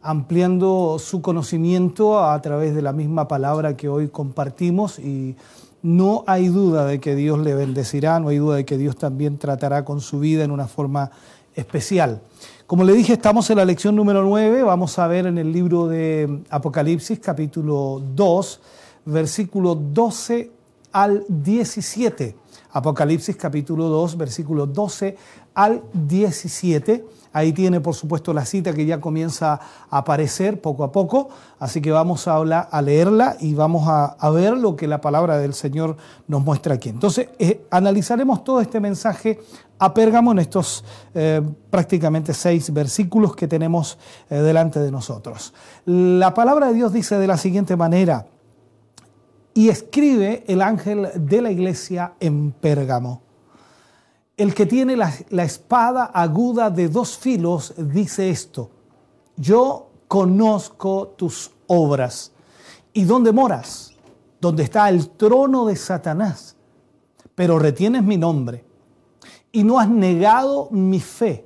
ampliando 0.01 0.99
su 0.99 1.21
conocimiento 1.21 2.25
a 2.25 2.41
través 2.41 2.75
de 2.75 2.83
la 2.83 2.93
misma 2.93 3.29
palabra 3.29 3.77
que 3.77 3.89
hoy 3.89 4.09
compartimos 4.09 4.99
y 4.99 5.37
no 5.83 6.25
hay 6.27 6.49
duda 6.49 6.87
de 6.87 7.01
que 7.01 7.15
Dios 7.15 7.39
le 7.39 7.55
bendecirá, 7.55 8.19
no 8.19 8.29
hay 8.29 8.39
duda 8.39 8.57
de 8.57 8.65
que 8.65 8.79
Dios 8.79 8.97
también 8.97 9.39
tratará 9.39 9.85
con 9.85 10.01
su 10.01 10.19
vida 10.21 10.45
en 10.45 10.51
una 10.51 10.67
forma 10.67 11.11
especial. 11.59 12.23
Como 12.67 12.85
le 12.85 12.93
dije, 12.93 13.15
estamos 13.15 13.51
en 13.51 13.57
la 13.57 13.65
lección 13.65 13.97
número 13.97 14.23
9, 14.23 14.63
vamos 14.63 14.99
a 14.99 15.07
ver 15.07 15.27
en 15.27 15.39
el 15.39 15.53
libro 15.53 15.89
de 15.89 16.43
Apocalipsis 16.51 17.19
capítulo 17.19 18.03
2, 18.15 18.61
versículo 19.07 19.75
12 19.75 20.51
al 20.93 21.25
17. 21.29 22.37
Apocalipsis 22.73 23.37
capítulo 23.37 23.89
2, 23.89 24.17
versículo 24.17 24.67
12 24.67 25.17
al 25.55 25.83
17. 25.95 27.05
Ahí 27.33 27.53
tiene, 27.53 27.81
por 27.81 27.95
supuesto, 27.95 28.33
la 28.33 28.45
cita 28.45 28.73
que 28.73 28.87
ya 28.87 29.01
comienza 29.01 29.61
a 29.91 29.99
aparecer 29.99 30.61
poco 30.61 30.85
a 30.85 30.93
poco. 30.93 31.29
Así 31.59 31.81
que 31.81 31.91
vamos 31.91 32.29
a, 32.29 32.43
leerla 32.83 33.37
y 33.41 33.55
vamos 33.55 33.89
a, 33.89 34.05
a 34.07 34.31
ver 34.31 34.57
lo 34.57 34.77
que 34.77 34.87
la 34.87 35.01
palabra 35.01 35.39
del 35.39 35.55
Señor 35.55 35.97
nos 36.27 36.43
muestra 36.43 36.75
aquí. 36.75 36.89
Entonces, 36.89 37.29
eh, 37.39 37.67
analizaremos 37.71 38.45
todo 38.45 38.61
este 38.61 38.81
mensaje 38.81 39.41
a 39.79 39.95
Pérgamo 39.95 40.33
en 40.33 40.41
estos 40.41 40.85
eh, 41.15 41.41
prácticamente 41.71 42.35
seis 42.35 42.73
versículos 42.73 43.37
que 43.37 43.47
tenemos 43.47 43.99
eh, 44.29 44.37
delante 44.37 44.81
de 44.81 44.91
nosotros. 44.91 45.55
La 45.85 46.35
palabra 46.35 46.69
de 46.69 46.75
Dios 46.75 46.93
dice 46.93 47.19
de 47.19 47.27
la 47.27 47.37
siguiente 47.37 47.77
manera, 47.77 48.27
y 49.55 49.71
escribe 49.71 50.45
el 50.47 50.63
ángel 50.63 51.09
de 51.17 51.43
la 51.43 51.51
iglesia 51.51 52.13
en 52.21 52.53
Pérgamo. 52.53 53.23
El 54.39 54.55
que 54.55 54.67
tiene 54.67 54.97
la, 54.97 55.43
espada 55.43 56.05
aguda 56.05 56.71
de 56.71 56.89
dos 56.89 57.19
filos 57.19 57.75
dice 57.77 58.31
esto, 58.31 58.71
yo 59.37 59.91
conozco 60.07 61.09
tus 61.09 61.51
obras. 61.67 62.31
Y 62.93 63.03
dónde 63.03 63.33
moras, 63.33 63.91
donde 64.41 64.63
está 64.63 64.89
el 64.91 65.11
trono 65.11 65.67
de 65.67 65.75
Satanás, 65.75 66.55
pero 67.35 67.59
retienes 67.59 68.05
mi 68.05 68.17
nombre. 68.17 68.65
Y 69.51 69.65
no 69.65 69.81
has 69.81 69.89
negado 69.89 70.69
mi 70.71 71.01
fe, 71.01 71.45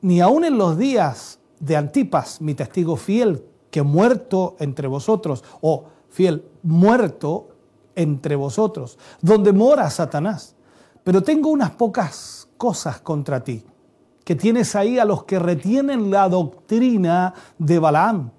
ni 0.00 0.20
aun 0.20 0.44
en 0.44 0.58
los 0.58 0.76
días 0.76 1.38
de 1.60 1.76
Antipas, 1.76 2.40
mi 2.40 2.54
testigo 2.56 2.96
fiel, 2.96 3.44
que 3.70 3.82
muerto 3.82 4.56
entre 4.58 4.88
vosotros, 4.88 5.44
o 5.60 5.84
fiel, 6.10 6.44
muerto 6.64 7.50
entre 7.94 8.34
vosotros, 8.34 8.98
donde 9.20 9.52
mora 9.52 9.88
Satanás. 9.88 10.53
Pero 11.04 11.22
tengo 11.22 11.50
unas 11.50 11.70
pocas 11.70 12.48
cosas 12.56 13.00
contra 13.00 13.44
ti, 13.44 13.62
que 14.24 14.34
tienes 14.34 14.74
ahí 14.74 14.98
a 14.98 15.04
los 15.04 15.24
que 15.24 15.38
retienen 15.38 16.10
la 16.10 16.28
doctrina 16.28 17.34
de 17.58 17.78
Balaam, 17.78 18.30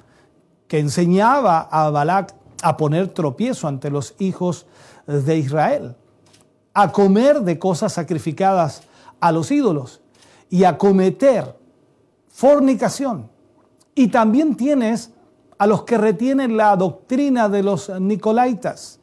que 0.68 0.80
enseñaba 0.80 1.62
a 1.72 1.92
Balac 1.92 2.34
a 2.64 2.76
poner 2.76 3.10
tropiezo 3.10 3.68
ante 3.68 3.92
los 3.92 4.16
hijos 4.18 4.66
de 5.06 5.38
Israel, 5.38 5.96
a 6.74 6.92
comer 6.92 7.42
de 7.42 7.60
cosas 7.60 7.94
sacrificadas 7.94 8.82
a 9.20 9.32
los 9.32 9.52
ídolos 9.52 10.02
y 10.50 10.64
a 10.64 10.78
cometer 10.78 11.56
fornicación. 12.28 13.30
Y 13.94 14.08
también 14.08 14.58
tienes 14.58 15.12
a 15.58 15.68
los 15.68 15.84
que 15.84 15.98
retienen 15.98 16.58
la 16.58 16.76
doctrina 16.76 17.48
de 17.48 17.64
los 17.64 17.90
nicolaitas, 18.02 19.00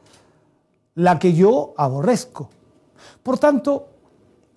la 0.94 1.18
que 1.18 1.32
yo 1.32 1.72
aborrezco. 1.76 2.50
Por 3.22 3.38
tanto, 3.38 3.88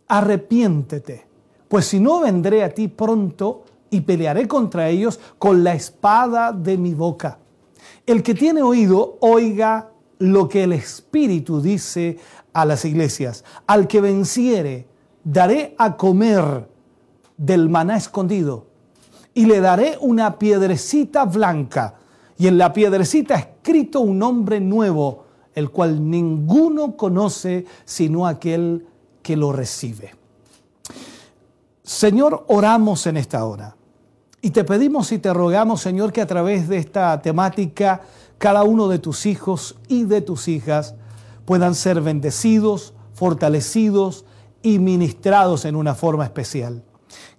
arrepiéntete, 0.07 1.25
pues 1.67 1.85
si 1.85 1.99
no 1.99 2.21
vendré 2.21 2.63
a 2.63 2.69
ti 2.69 2.87
pronto 2.87 3.63
y 3.89 4.01
pelearé 4.01 4.47
contra 4.47 4.89
ellos 4.89 5.19
con 5.37 5.63
la 5.63 5.73
espada 5.73 6.51
de 6.51 6.77
mi 6.77 6.93
boca. 6.93 7.39
El 8.05 8.23
que 8.23 8.33
tiene 8.33 8.61
oído, 8.61 9.17
oiga 9.21 9.91
lo 10.19 10.47
que 10.47 10.63
el 10.63 10.73
Espíritu 10.73 11.61
dice 11.61 12.17
a 12.53 12.65
las 12.65 12.85
iglesias. 12.85 13.43
Al 13.67 13.87
que 13.87 14.01
venciere, 14.01 14.87
daré 15.23 15.75
a 15.77 15.97
comer 15.97 16.67
del 17.37 17.69
maná 17.69 17.97
escondido 17.97 18.67
y 19.33 19.45
le 19.45 19.59
daré 19.59 19.97
una 19.99 20.39
piedrecita 20.39 21.25
blanca 21.25 21.95
y 22.37 22.47
en 22.47 22.57
la 22.57 22.73
piedrecita 22.73 23.35
escrito 23.35 24.01
un 24.01 24.19
nombre 24.19 24.59
nuevo, 24.59 25.24
el 25.55 25.71
cual 25.71 26.09
ninguno 26.09 26.95
conoce 26.95 27.65
sino 27.85 28.27
aquel 28.27 28.85
que 29.23 29.35
lo 29.35 29.51
recibe. 29.51 30.13
Señor, 31.81 32.45
oramos 32.47 33.07
en 33.07 33.17
esta 33.17 33.45
hora 33.45 33.75
y 34.41 34.51
te 34.51 34.63
pedimos 34.63 35.11
y 35.11 35.17
te 35.17 35.33
rogamos, 35.33 35.81
Señor, 35.81 36.13
que 36.13 36.21
a 36.21 36.27
través 36.27 36.67
de 36.67 36.77
esta 36.77 37.19
temática 37.21 38.01
cada 38.37 38.63
uno 38.63 38.87
de 38.87 38.99
tus 38.99 39.25
hijos 39.25 39.75
y 39.87 40.03
de 40.03 40.21
tus 40.21 40.47
hijas 40.47 40.93
puedan 41.45 41.73
ser 41.73 42.01
bendecidos, 42.01 42.93
fortalecidos 43.13 44.25
y 44.61 44.79
ministrados 44.79 45.65
en 45.65 45.75
una 45.75 45.95
forma 45.95 46.25
especial. 46.25 46.83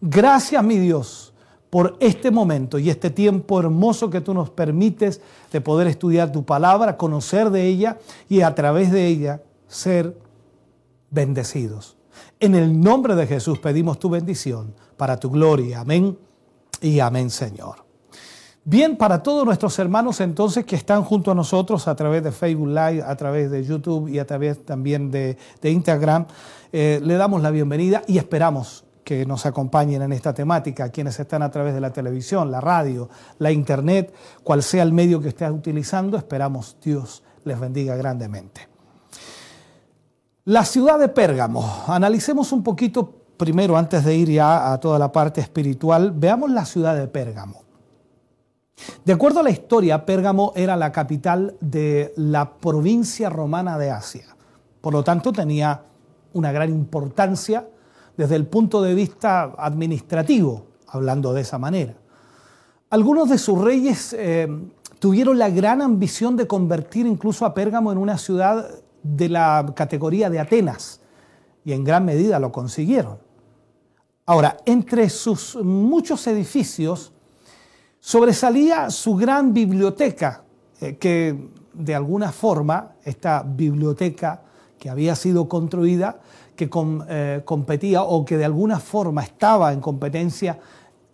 Gracias, 0.00 0.64
mi 0.64 0.78
Dios, 0.78 1.34
por 1.76 1.94
este 2.00 2.30
momento 2.30 2.78
y 2.78 2.88
este 2.88 3.10
tiempo 3.10 3.60
hermoso 3.60 4.08
que 4.08 4.22
tú 4.22 4.32
nos 4.32 4.48
permites 4.48 5.20
de 5.52 5.60
poder 5.60 5.88
estudiar 5.88 6.32
tu 6.32 6.42
palabra, 6.42 6.96
conocer 6.96 7.50
de 7.50 7.66
ella 7.66 7.98
y 8.30 8.40
a 8.40 8.54
través 8.54 8.90
de 8.90 9.06
ella 9.06 9.42
ser 9.68 10.18
bendecidos. 11.10 11.98
En 12.40 12.54
el 12.54 12.80
nombre 12.80 13.14
de 13.14 13.26
Jesús 13.26 13.58
pedimos 13.58 13.98
tu 13.98 14.08
bendición 14.08 14.74
para 14.96 15.20
tu 15.20 15.28
gloria. 15.28 15.80
Amén 15.80 16.16
y 16.80 16.98
amén, 17.00 17.28
Señor. 17.28 17.84
Bien, 18.64 18.96
para 18.96 19.22
todos 19.22 19.44
nuestros 19.44 19.78
hermanos 19.78 20.22
entonces 20.22 20.64
que 20.64 20.76
están 20.76 21.04
junto 21.04 21.30
a 21.30 21.34
nosotros 21.34 21.86
a 21.88 21.94
través 21.94 22.24
de 22.24 22.32
Facebook 22.32 22.68
Live, 22.68 23.02
a 23.02 23.14
través 23.16 23.50
de 23.50 23.62
YouTube 23.62 24.08
y 24.08 24.18
a 24.18 24.24
través 24.24 24.64
también 24.64 25.10
de, 25.10 25.36
de 25.60 25.70
Instagram, 25.70 26.24
eh, 26.72 27.02
le 27.04 27.16
damos 27.16 27.42
la 27.42 27.50
bienvenida 27.50 28.02
y 28.06 28.16
esperamos 28.16 28.85
que 29.06 29.24
nos 29.24 29.46
acompañen 29.46 30.02
en 30.02 30.12
esta 30.12 30.34
temática, 30.34 30.88
quienes 30.88 31.20
están 31.20 31.40
a 31.40 31.48
través 31.48 31.72
de 31.72 31.80
la 31.80 31.92
televisión, 31.92 32.50
la 32.50 32.60
radio, 32.60 33.08
la 33.38 33.52
internet, 33.52 34.12
cual 34.42 34.64
sea 34.64 34.82
el 34.82 34.92
medio 34.92 35.20
que 35.20 35.28
estés 35.28 35.48
utilizando, 35.48 36.16
esperamos 36.16 36.76
Dios 36.82 37.22
les 37.44 37.60
bendiga 37.60 37.94
grandemente. 37.94 38.68
La 40.46 40.64
ciudad 40.64 40.98
de 40.98 41.06
Pérgamo, 41.06 41.84
analicemos 41.86 42.50
un 42.50 42.64
poquito 42.64 43.08
primero, 43.36 43.76
antes 43.76 44.04
de 44.04 44.16
ir 44.16 44.28
ya 44.28 44.72
a 44.72 44.80
toda 44.80 44.98
la 44.98 45.12
parte 45.12 45.40
espiritual, 45.40 46.10
veamos 46.12 46.50
la 46.50 46.64
ciudad 46.64 46.96
de 46.96 47.06
Pérgamo. 47.06 47.62
De 49.04 49.12
acuerdo 49.12 49.38
a 49.38 49.44
la 49.44 49.50
historia, 49.50 50.04
Pérgamo 50.04 50.52
era 50.56 50.74
la 50.74 50.90
capital 50.90 51.54
de 51.60 52.12
la 52.16 52.54
provincia 52.56 53.30
romana 53.30 53.78
de 53.78 53.88
Asia. 53.88 54.34
Por 54.80 54.94
lo 54.94 55.04
tanto, 55.04 55.30
tenía 55.30 55.80
una 56.32 56.50
gran 56.50 56.70
importancia 56.70 57.68
desde 58.16 58.36
el 58.36 58.46
punto 58.46 58.82
de 58.82 58.94
vista 58.94 59.54
administrativo, 59.58 60.66
hablando 60.88 61.32
de 61.32 61.42
esa 61.42 61.58
manera. 61.58 61.94
Algunos 62.90 63.28
de 63.28 63.38
sus 63.38 63.60
reyes 63.60 64.14
eh, 64.18 64.48
tuvieron 64.98 65.38
la 65.38 65.50
gran 65.50 65.82
ambición 65.82 66.36
de 66.36 66.46
convertir 66.46 67.06
incluso 67.06 67.44
a 67.44 67.54
Pérgamo 67.54 67.92
en 67.92 67.98
una 67.98 68.16
ciudad 68.16 68.68
de 69.02 69.28
la 69.28 69.72
categoría 69.74 70.30
de 70.30 70.40
Atenas, 70.40 71.00
y 71.64 71.72
en 71.72 71.84
gran 71.84 72.04
medida 72.04 72.38
lo 72.38 72.52
consiguieron. 72.52 73.18
Ahora, 74.24 74.56
entre 74.66 75.08
sus 75.10 75.56
muchos 75.56 76.26
edificios 76.26 77.12
sobresalía 78.00 78.90
su 78.90 79.16
gran 79.16 79.52
biblioteca, 79.52 80.44
eh, 80.80 80.96
que 80.96 81.50
de 81.72 81.94
alguna 81.94 82.32
forma, 82.32 82.94
esta 83.04 83.42
biblioteca 83.42 84.42
que 84.78 84.88
había 84.88 85.14
sido 85.14 85.48
construida, 85.48 86.20
que 86.56 86.68
eh, 87.08 87.42
competía 87.44 88.02
o 88.02 88.24
que 88.24 88.36
de 88.36 88.44
alguna 88.44 88.80
forma 88.80 89.22
estaba 89.22 89.72
en 89.72 89.80
competencia 89.80 90.58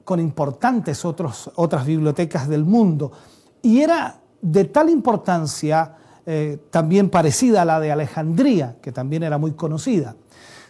con 0.04 0.20
importantes 0.20 1.04
otras 1.04 1.86
bibliotecas 1.86 2.48
del 2.48 2.64
mundo. 2.64 3.12
Y 3.60 3.80
era 3.80 4.20
de 4.40 4.64
tal 4.64 4.90
importancia, 4.90 5.96
eh, 6.24 6.58
también 6.70 7.10
parecida 7.10 7.62
a 7.62 7.64
la 7.64 7.80
de 7.80 7.92
Alejandría, 7.92 8.76
que 8.80 8.92
también 8.92 9.22
era 9.22 9.38
muy 9.38 9.52
conocida. 9.52 10.16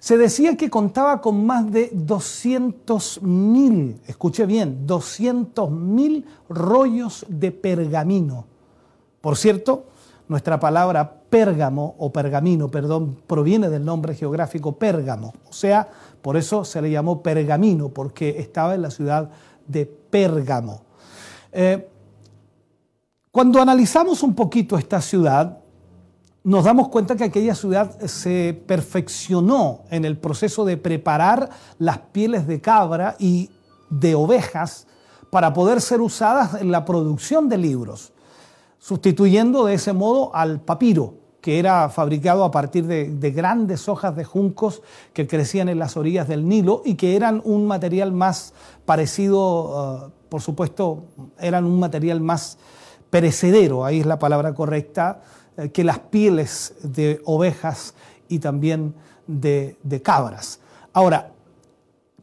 Se 0.00 0.16
decía 0.16 0.56
que 0.56 0.68
contaba 0.68 1.20
con 1.20 1.46
más 1.46 1.70
de 1.70 1.90
200 1.92 3.22
mil, 3.22 4.00
escuche 4.06 4.46
bien, 4.46 4.86
200 4.86 5.70
mil 5.70 6.26
rollos 6.48 7.24
de 7.28 7.52
pergamino. 7.52 8.46
Por 9.20 9.36
cierto, 9.36 9.86
nuestra 10.32 10.58
palabra 10.58 11.22
pérgamo 11.30 11.94
o 11.98 12.12
pergamino, 12.12 12.68
perdón, 12.68 13.16
proviene 13.26 13.68
del 13.70 13.84
nombre 13.84 14.14
geográfico 14.14 14.76
Pérgamo. 14.76 15.32
O 15.48 15.52
sea, 15.52 15.88
por 16.20 16.36
eso 16.36 16.64
se 16.64 16.82
le 16.82 16.90
llamó 16.90 17.22
pergamino, 17.22 17.90
porque 17.90 18.40
estaba 18.40 18.74
en 18.74 18.82
la 18.82 18.90
ciudad 18.90 19.30
de 19.66 19.86
Pérgamo. 19.86 20.82
Eh, 21.52 21.88
cuando 23.30 23.62
analizamos 23.62 24.22
un 24.22 24.34
poquito 24.34 24.76
esta 24.76 25.00
ciudad, 25.00 25.58
nos 26.44 26.64
damos 26.64 26.88
cuenta 26.88 27.14
que 27.14 27.24
aquella 27.24 27.54
ciudad 27.54 27.98
se 28.06 28.60
perfeccionó 28.66 29.82
en 29.90 30.04
el 30.04 30.18
proceso 30.18 30.64
de 30.64 30.76
preparar 30.76 31.48
las 31.78 31.98
pieles 31.98 32.46
de 32.46 32.60
cabra 32.60 33.16
y 33.18 33.50
de 33.90 34.14
ovejas 34.14 34.86
para 35.30 35.52
poder 35.52 35.80
ser 35.80 36.00
usadas 36.00 36.60
en 36.60 36.70
la 36.70 36.84
producción 36.84 37.48
de 37.48 37.58
libros, 37.58 38.12
sustituyendo 38.82 39.66
de 39.66 39.74
ese 39.74 39.92
modo 39.92 40.34
al 40.34 40.60
papiro, 40.60 41.14
que 41.40 41.60
era 41.60 41.88
fabricado 41.88 42.42
a 42.42 42.50
partir 42.50 42.84
de, 42.84 43.10
de, 43.10 43.30
grandes 43.30 43.88
hojas 43.88 44.16
de 44.16 44.24
juncos 44.24 44.82
que 45.12 45.28
crecían 45.28 45.68
en 45.68 45.78
las 45.78 45.96
orillas 45.96 46.26
del 46.26 46.48
Nilo 46.48 46.82
y 46.84 46.96
que 46.96 47.14
eran 47.14 47.40
un 47.44 47.68
material 47.68 48.10
más 48.10 48.54
parecido, 48.84 50.06
uh, 50.08 50.10
por 50.28 50.40
supuesto, 50.40 51.04
eran 51.38 51.64
un 51.64 51.78
material 51.78 52.20
más 52.20 52.58
perecedero, 53.08 53.84
ahí 53.84 54.00
es 54.00 54.06
la 54.06 54.18
palabra 54.18 54.52
correcta, 54.52 55.20
eh, 55.56 55.70
que 55.70 55.84
las 55.84 56.00
pieles 56.00 56.74
de 56.82 57.22
ovejas 57.24 57.94
y 58.28 58.40
también 58.40 58.94
de, 59.28 59.76
de 59.84 60.02
cabras. 60.02 60.58
Ahora, 60.92 61.30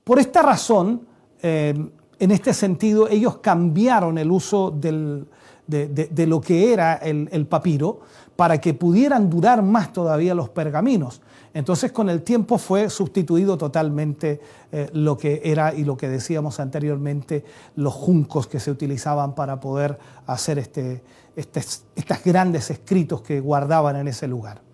por 0.04 0.20
esta 0.20 0.42
razón, 0.42 1.08
eh, 1.42 1.74
en 2.20 2.32
este 2.32 2.54
sentido, 2.54 3.08
ellos 3.08 3.38
cambiaron 3.38 4.18
el 4.18 4.30
uso 4.30 4.72
del, 4.72 5.26
de, 5.70 5.88
de, 5.88 6.28
lo 6.28 6.42
que 6.42 6.74
era 6.74 6.96
el, 6.96 7.30
el, 7.32 7.46
papiro 7.46 8.02
para 8.36 8.60
que 8.60 8.74
pudieran 8.74 9.30
durar 9.30 9.62
más 9.62 9.94
todavía 9.94 10.34
los 10.34 10.50
pergaminos. 10.50 11.22
Entonces 11.54 11.92
con 11.92 12.10
el 12.10 12.22
tiempo 12.24 12.58
fue 12.58 12.90
sustituido 12.90 13.58
totalmente 13.58 14.40
eh, 14.72 14.90
lo 14.94 15.18
que 15.18 15.42
era 15.44 15.74
y 15.74 15.84
lo 15.84 15.98
que 15.98 16.08
decíamos 16.08 16.60
anteriormente, 16.60 17.44
los 17.76 17.94
juncos 17.94 18.48
que 18.48 18.60
se 18.60 18.72
utilizaban 18.72 19.36
para 19.36 19.60
poder 19.60 19.98
hacer 20.28 20.60
este, 20.60 21.04
estos 21.36 21.84
grandes 22.24 22.70
escritos 22.70 23.22
que 23.22 23.40
guardaban 23.40 23.96
en 23.96 24.08
ese 24.08 24.28
lugar. 24.28 24.69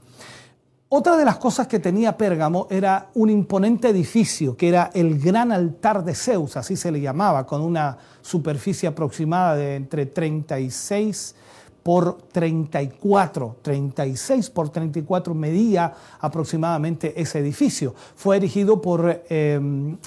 Otra 0.97 1.17
de 1.17 1.25
las 1.25 1.35
cosas 1.39 1.67
que 1.67 1.79
tenía 1.79 2.15
Pérgamo 2.15 2.67
era 2.69 3.09
un 3.15 3.29
imponente 3.29 3.89
edificio, 3.89 4.55
que 4.55 4.69
era 4.69 4.91
el 4.93 5.19
gran 5.19 5.51
altar 5.51 6.05
de 6.05 6.15
Zeus, 6.15 6.55
así 6.55 6.77
se 6.77 6.89
le 6.89 7.01
llamaba, 7.01 7.45
con 7.45 7.59
una 7.59 7.97
superficie 8.21 8.87
aproximada 8.87 9.57
de 9.57 9.75
entre 9.75 10.05
36 10.05 11.35
por 11.83 12.17
34, 12.31 13.57
36 13.61 14.49
por 14.51 14.69
34 14.69 15.35
medía 15.35 15.93
aproximadamente 16.21 17.21
ese 17.21 17.39
edificio. 17.39 17.93
Fue 18.15 18.37
erigido 18.37 18.81
por 18.81 19.21
eh, 19.27 19.59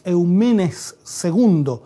Eumenes 0.05 0.97
II 1.22 1.80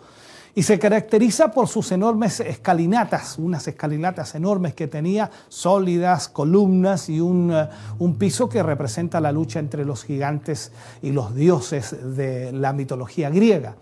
y 0.55 0.63
se 0.63 0.77
caracteriza 0.77 1.51
por 1.51 1.67
sus 1.67 1.91
enormes 1.91 2.39
escalinatas, 2.39 3.37
unas 3.39 3.67
escalinatas 3.67 4.35
enormes 4.35 4.73
que 4.73 4.87
tenía, 4.87 5.31
sólidas, 5.49 6.29
columnas 6.29 7.09
y 7.09 7.19
un, 7.19 7.51
uh, 7.51 7.67
un, 7.99 8.15
piso 8.15 8.47
que 8.49 8.61
representa 8.61 9.19
la 9.19 9.31
lucha 9.31 9.59
entre 9.59 9.83
los 9.83 10.03
gigantes 10.03 10.71
y 11.01 11.11
los 11.11 11.33
dioses 11.33 12.15
de 12.15 12.51
la 12.51 12.71
mitología 12.73 13.29
griega. 13.29 13.75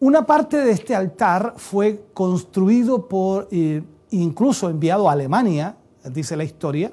Una 0.00 0.26
parte 0.26 0.58
de 0.58 0.72
este 0.72 0.94
altar 0.94 1.54
fue 1.56 2.04
construido 2.14 3.08
por... 3.08 3.48
Eh, 3.50 3.82
incluso 4.10 4.70
enviado 4.70 5.08
a 5.08 5.12
Alemania, 5.12 5.76
dice 6.04 6.36
la 6.36 6.44
historia, 6.44 6.92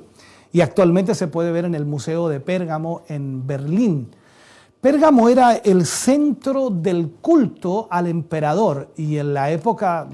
y 0.52 0.62
actualmente 0.62 1.16
se 1.16 1.28
puede 1.28 1.52
ver 1.52 1.66
en 1.66 1.76
el 1.76 1.86
Museo 1.86 2.30
de 2.30 2.40
Pérgamo 2.40 3.04
en 3.08 3.46
Berlín. 3.46 4.10
Pérgamo 4.84 5.30
era 5.30 5.56
el 5.56 5.86
centro 5.86 6.70
del 6.70 7.12
culto 7.22 7.88
al 7.90 8.06
emperador 8.08 8.92
y 8.98 9.16
en 9.16 9.34
la 9.34 9.50
época, 9.50 10.10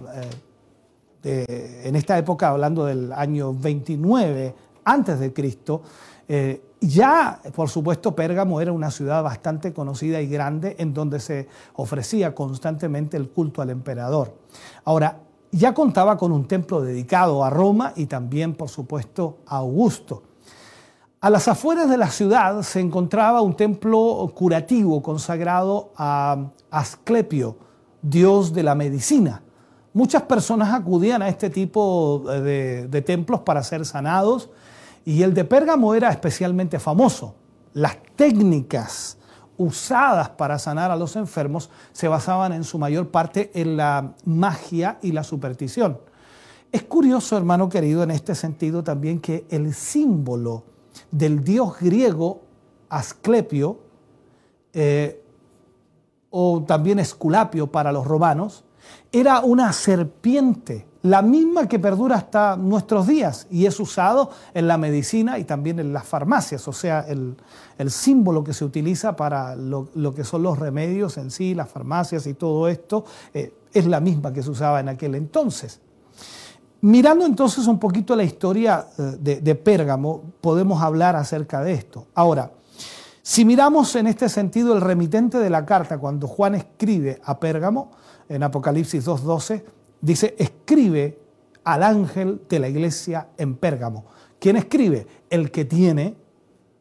eh, 1.24 1.82
en 1.86 1.96
esta 1.96 2.16
época, 2.20 2.50
hablando 2.50 2.86
del 2.86 3.12
año 3.12 3.52
29 3.52 4.54
antes 4.86 5.20
de 5.20 5.34
Cristo, 5.34 5.82
eh, 6.28 6.62
ya, 6.82 7.42
por 7.56 7.68
supuesto, 7.68 8.14
Pérgamo 8.14 8.62
era 8.62 8.72
una 8.72 8.92
ciudad 8.92 9.24
bastante 9.24 9.74
conocida 9.74 10.22
y 10.22 10.28
grande 10.28 10.76
en 10.78 10.94
donde 10.94 11.20
se 11.20 11.48
ofrecía 11.74 12.36
constantemente 12.36 13.18
el 13.18 13.30
culto 13.30 13.64
al 13.64 13.72
emperador. 13.72 14.36
Ahora, 14.86 15.18
ya 15.52 15.74
contaba 15.74 16.16
con 16.16 16.32
un 16.32 16.48
templo 16.48 16.82
dedicado 16.82 17.44
a 17.44 17.50
Roma 17.50 17.94
y 17.96 18.06
también, 18.06 18.54
por 18.54 18.70
supuesto, 18.70 19.40
a 19.48 19.58
Augusto. 19.58 20.29
A 21.22 21.30
las 21.30 21.50
afueras 21.50 21.90
de 21.90 21.98
la 21.98 22.10
ciudad 22.10 22.62
se 22.62 22.80
encontraba 22.80 23.42
un 23.42 23.54
templo 23.54 24.32
curativo 24.34 25.04
consagrado 25.04 25.92
a 25.98 26.46
Asclepio, 26.72 27.58
dios 28.02 28.54
de 28.54 28.64
la 28.64 28.74
medicina. 28.74 29.44
Muchas 29.92 30.22
personas 30.22 30.74
acudían 30.74 31.22
a 31.22 31.28
este 31.28 31.50
tipo 31.50 32.24
de, 32.26 33.04
templos 33.06 33.42
para 33.42 33.62
ser 33.64 33.86
sanados 33.86 34.50
y 35.04 35.22
el 35.22 35.34
de 35.34 35.44
Pérgamo 35.44 35.94
era 35.94 36.10
especialmente 36.10 36.80
famoso. 36.80 37.36
Las 37.74 37.98
técnicas 38.16 39.18
usadas 39.58 40.30
para 40.30 40.58
sanar 40.58 40.90
a 40.90 40.96
los 40.96 41.18
enfermos 41.18 41.70
se 41.92 42.08
basaban 42.08 42.54
en 42.54 42.64
su 42.64 42.80
mayor 42.80 43.10
parte 43.10 43.52
en 43.54 43.76
la 43.76 44.14
magia 44.24 45.00
y 45.02 45.12
la 45.12 45.26
superstición. 45.26 46.00
Es 46.72 46.84
curioso, 46.84 47.36
hermano 47.36 47.68
querido, 47.68 48.04
en 48.04 48.12
este 48.12 48.36
sentido 48.36 48.86
también 48.86 49.20
que 49.20 49.46
el 49.50 49.74
símbolo 49.74 50.69
del 51.12 51.44
dios 51.44 51.80
griego 51.80 52.42
Asclepio, 52.90 53.80
eh, 54.74 55.24
o 56.30 56.64
también 56.64 57.00
Esculapio 57.00 57.68
para 57.68 57.92
los 57.92 58.06
romanos, 58.06 58.64
era 59.12 59.42
una 59.42 59.74
serpiente 59.74 60.88
la 61.02 61.22
misma 61.22 61.68
que 61.68 61.80
perdura 61.80 62.18
hasta 62.18 62.58
nuestros 62.58 63.08
días 63.08 63.48
y 63.50 63.66
es 63.66 63.80
usado 63.80 64.32
en 64.54 64.68
la 64.68 64.78
medicina 64.78 65.40
y 65.40 65.46
también 65.46 65.80
en 65.80 65.94
las 65.94 66.06
farmacias, 66.06 66.68
o 66.68 66.74
sea, 66.74 67.06
el, 67.08 67.38
el 67.78 67.90
símbolo 67.90 68.44
que 68.44 68.54
se 68.54 68.66
utiliza 68.66 69.16
para 69.16 69.56
lo, 69.56 69.88
que 70.14 70.26
son 70.26 70.44
los 70.44 70.60
remedios 70.60 71.18
en 71.18 71.32
sí, 71.32 71.56
las 71.56 71.70
farmacias 71.70 72.28
y 72.28 72.34
todo 72.34 72.68
esto, 72.68 73.06
eh, 73.34 73.54
es 73.72 73.86
la 73.86 74.02
misma 74.02 74.34
que 74.34 74.44
se 74.44 74.50
usaba 74.50 74.80
en 74.80 74.90
aquel 74.90 75.16
entonces. 75.16 75.80
Mirando 76.82 77.26
entonces 77.26 77.68
un 77.68 77.80
poquito 77.80 78.16
la 78.16 78.24
historia 78.24 78.88
eh, 78.98 79.18
de, 79.20 79.42
de 79.42 79.56
Pérgamo, 79.56 80.24
podemos 80.42 80.82
hablar 80.82 81.16
acerca 81.16 81.62
de 81.62 81.74
esto. 81.74 82.08
Ahora, 82.14 82.52
si 83.22 83.46
miramos 83.46 83.96
en 83.96 84.08
este 84.08 84.30
sentido 84.30 84.74
el 84.74 84.82
remitente 84.82 85.38
de 85.38 85.50
la 85.50 85.66
carta, 85.66 85.98
cuando 85.98 86.28
Juan 86.28 86.56
escribe 86.56 87.22
a 87.24 87.40
Pérgamo, 87.40 87.92
en 88.30 88.44
Apocalipsis 88.44 89.06
2.12, 89.06 89.64
dice, 90.02 90.36
escribe 90.38 91.20
al 91.64 91.84
ángel 91.84 92.42
de 92.48 92.60
la 92.60 92.70
iglesia 92.70 93.30
en 93.38 93.56
Pérgamo. 93.56 94.06
¿Quién 94.40 94.56
escribe? 94.56 95.06
El 95.30 95.52
que 95.52 95.66
tiene 95.66 96.16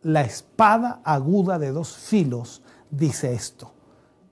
la 0.03 0.22
espada 0.22 1.01
aguda 1.05 1.59
de 1.59 1.72
dos 1.72 1.96
filos, 1.96 2.62
dice 2.90 3.32
esto. 3.32 3.72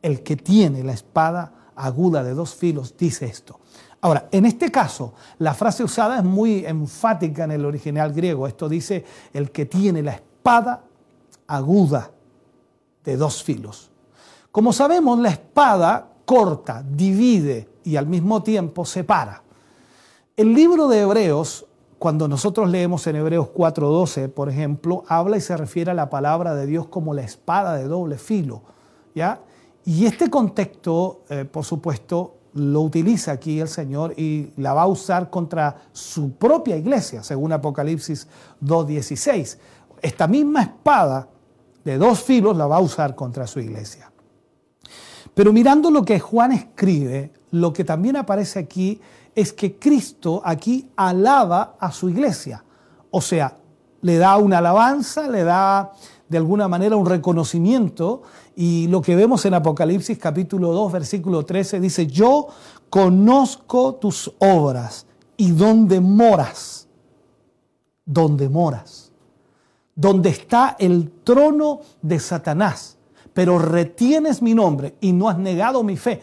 El 0.03 0.23
que 0.23 0.37
tiene 0.37 0.85
la 0.85 0.93
espada 0.93 1.73
aguda 1.75 2.23
de 2.23 2.35
dos 2.35 2.55
filos, 2.55 2.97
dice 2.97 3.27
esto. 3.27 3.59
Ahora, 4.07 4.29
en 4.31 4.47
este 4.47 4.71
caso, 4.71 5.15
la 5.41 5.53
frase 5.53 5.83
usada 5.83 6.19
es 6.19 6.23
muy 6.23 6.65
enfática 6.65 7.43
en 7.43 7.51
el 7.51 7.65
original 7.65 8.13
griego. 8.13 8.47
Esto 8.47 8.69
dice, 8.69 9.05
el 9.33 9.51
que 9.51 9.67
tiene 9.67 10.01
la 10.01 10.13
espada 10.13 10.85
aguda 11.49 12.13
de 13.03 13.17
dos 13.17 13.43
filos. 13.43 13.91
Como 14.53 14.73
sabemos, 14.73 15.19
la 15.19 15.31
espada 15.31 16.09
corta, 16.25 16.85
divide 16.89 17.69
y 17.83 17.97
al 17.97 18.07
mismo 18.07 18.45
tiempo 18.45 18.85
separa. 18.85 19.43
El 20.37 20.55
libro 20.55 20.87
de 20.87 21.01
Hebreos, 21.01 21.67
cuando 21.99 22.29
nosotros 22.29 22.71
leemos 22.71 23.05
en 23.09 23.17
Hebreos 23.17 23.49
4:12, 23.49 24.29
por 24.29 24.49
ejemplo, 24.49 25.03
habla 25.09 25.37
y 25.37 25.41
se 25.41 25.57
refiere 25.57 25.91
a 25.91 25.95
la 25.95 26.11
palabra 26.11 26.55
de 26.55 26.67
Dios 26.67 26.87
como 26.87 27.13
la 27.13 27.23
espada 27.23 27.75
de 27.75 27.89
doble 27.89 28.19
filo, 28.19 28.63
¿ya? 29.17 29.41
Y 29.85 30.07
este 30.07 30.31
contexto, 30.31 31.23
eh, 31.29 31.45
por 31.45 31.65
supuesto, 31.65 32.36
lo 32.57 32.81
utiliza 32.81 33.33
aquí 33.33 33.61
el 33.61 33.69
Señor 33.69 34.15
y 34.17 34.51
la 34.57 34.73
va 34.73 34.83
a 34.83 34.87
usar 34.87 35.31
contra 35.31 35.77
su 35.93 36.33
propia 36.33 36.77
iglesia, 36.77 37.23
según 37.23 37.53
Apocalipsis 37.53 38.27
2.16. 38.63 39.59
Esta 40.01 40.27
misma 40.27 40.63
espada 40.63 41.29
de 41.85 41.99
dos 41.99 42.23
filos 42.23 42.57
la 42.57 42.67
va 42.67 42.77
a 42.77 42.81
usar 42.81 43.15
contra 43.15 43.47
su 43.47 43.61
iglesia. 43.61 44.11
Pero 45.35 45.53
mirando 45.53 45.91
lo 45.91 46.05
que 46.05 46.19
Juan 46.19 46.53
escribe, 46.53 47.33
lo 47.51 47.73
que 47.73 47.85
también 47.85 48.17
aparece 48.17 48.59
aquí 48.59 49.01
es 49.35 49.53
que 49.53 49.79
Cristo 49.79 50.41
aquí 50.45 50.91
alaba 50.97 51.77
a 51.79 51.93
su 51.93 52.09
iglesia. 52.09 52.65
O 53.11 53.21
sea, 53.21 53.55
le 54.01 54.17
da 54.17 54.37
una 54.39 54.59
alabanza, 54.59 55.29
le 55.29 55.45
da 55.45 55.93
de 56.29 56.39
alguna 56.39 56.68
manera 56.68 56.97
un 56.97 57.07
reconocimiento 57.07 58.22
y 58.55 58.89
lo 58.89 59.01
que 59.01 59.14
vemos 59.14 59.45
en 59.45 59.55
Apocalipsis 59.55 60.18
capítulo 60.18 60.72
2 60.72 60.93
versículo 60.93 61.45
13 61.45 61.81
dice, 61.81 62.07
yo 62.07 62.49
conozco 62.91 63.95
tus 63.95 64.33
obras 64.39 65.07
y 65.37 65.51
dónde 65.53 66.01
moras, 66.01 66.89
dónde 68.05 68.49
moras, 68.49 69.12
donde 69.95 70.31
está 70.31 70.77
el 70.79 71.11
trono 71.22 71.81
de 72.03 72.18
Satanás, 72.18 72.99
pero 73.33 73.59
retienes 73.59 74.43
mi 74.43 74.55
nombre 74.55 74.97
y 75.01 75.12
no 75.12 75.29
has 75.29 75.39
negado 75.39 75.83
mi 75.83 75.97
fe, 75.97 76.22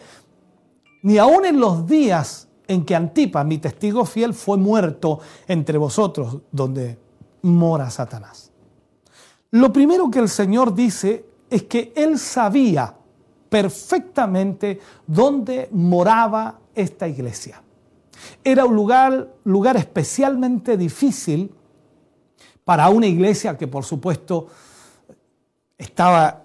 ni 1.02 1.18
aun 1.18 1.44
en 1.44 1.60
los 1.60 1.86
días 1.86 2.48
en 2.66 2.84
que 2.84 2.94
Antipas, 2.94 3.46
mi 3.46 3.58
testigo 3.58 4.04
fiel, 4.04 4.34
fue 4.34 4.56
muerto 4.56 5.20
entre 5.46 5.78
vosotros, 5.78 6.38
donde 6.50 6.98
mora 7.42 7.90
Satanás. 7.90 8.43
Lo 9.54 9.72
primero 9.72 10.10
que 10.10 10.18
el 10.18 10.28
Señor 10.28 10.74
dice 10.74 11.26
es 11.48 11.62
que 11.62 11.92
Él 11.94 12.18
sabía 12.18 12.92
perfectamente 13.48 14.80
dónde 15.06 15.68
moraba 15.70 16.58
esta 16.74 17.06
iglesia. 17.06 17.62
Era 18.42 18.64
un 18.64 18.74
lugar, 18.74 19.32
lugar 19.44 19.76
especialmente 19.76 20.76
difícil 20.76 21.54
para 22.64 22.88
una 22.88 23.06
iglesia 23.06 23.56
que 23.56 23.68
por 23.68 23.84
supuesto 23.84 24.48
estaba 25.78 26.42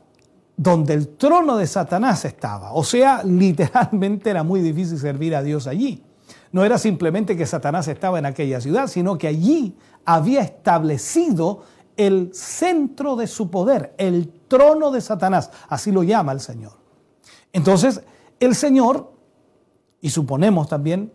donde 0.56 0.94
el 0.94 1.08
trono 1.18 1.58
de 1.58 1.66
Satanás 1.66 2.26
estaba. 2.26 2.74
O 2.74 2.84
sea, 2.84 3.24
literalmente 3.24 4.30
era 4.30 4.44
muy 4.44 4.62
difícil 4.62 5.00
servir 5.00 5.36
a 5.36 5.42
Dios 5.42 5.66
allí. 5.66 6.04
No 6.52 6.64
era 6.64 6.78
simplemente 6.78 7.36
que 7.36 7.48
Satanás 7.48 7.88
estaba 7.88 8.20
en 8.20 8.28
aquella 8.28 8.62
ciudad, 8.62 8.86
sino 8.86 9.18
que 9.18 9.28
allí 9.28 9.76
había 10.06 10.42
establecido 10.42 11.64
el 12.00 12.30
centro 12.34 13.18
de 13.18 13.28
su 13.28 13.52
poder, 13.52 13.94
el 13.98 14.32
trono 14.48 14.90
de 14.90 15.02
Satanás, 15.02 15.52
así 15.68 15.92
lo 15.92 16.02
llama 16.02 16.32
el 16.32 16.40
Señor. 16.40 16.72
Entonces, 17.52 18.02
el 18.40 18.56
Señor, 18.56 19.12
y 20.00 20.10
suponemos 20.10 20.70
también 20.70 21.12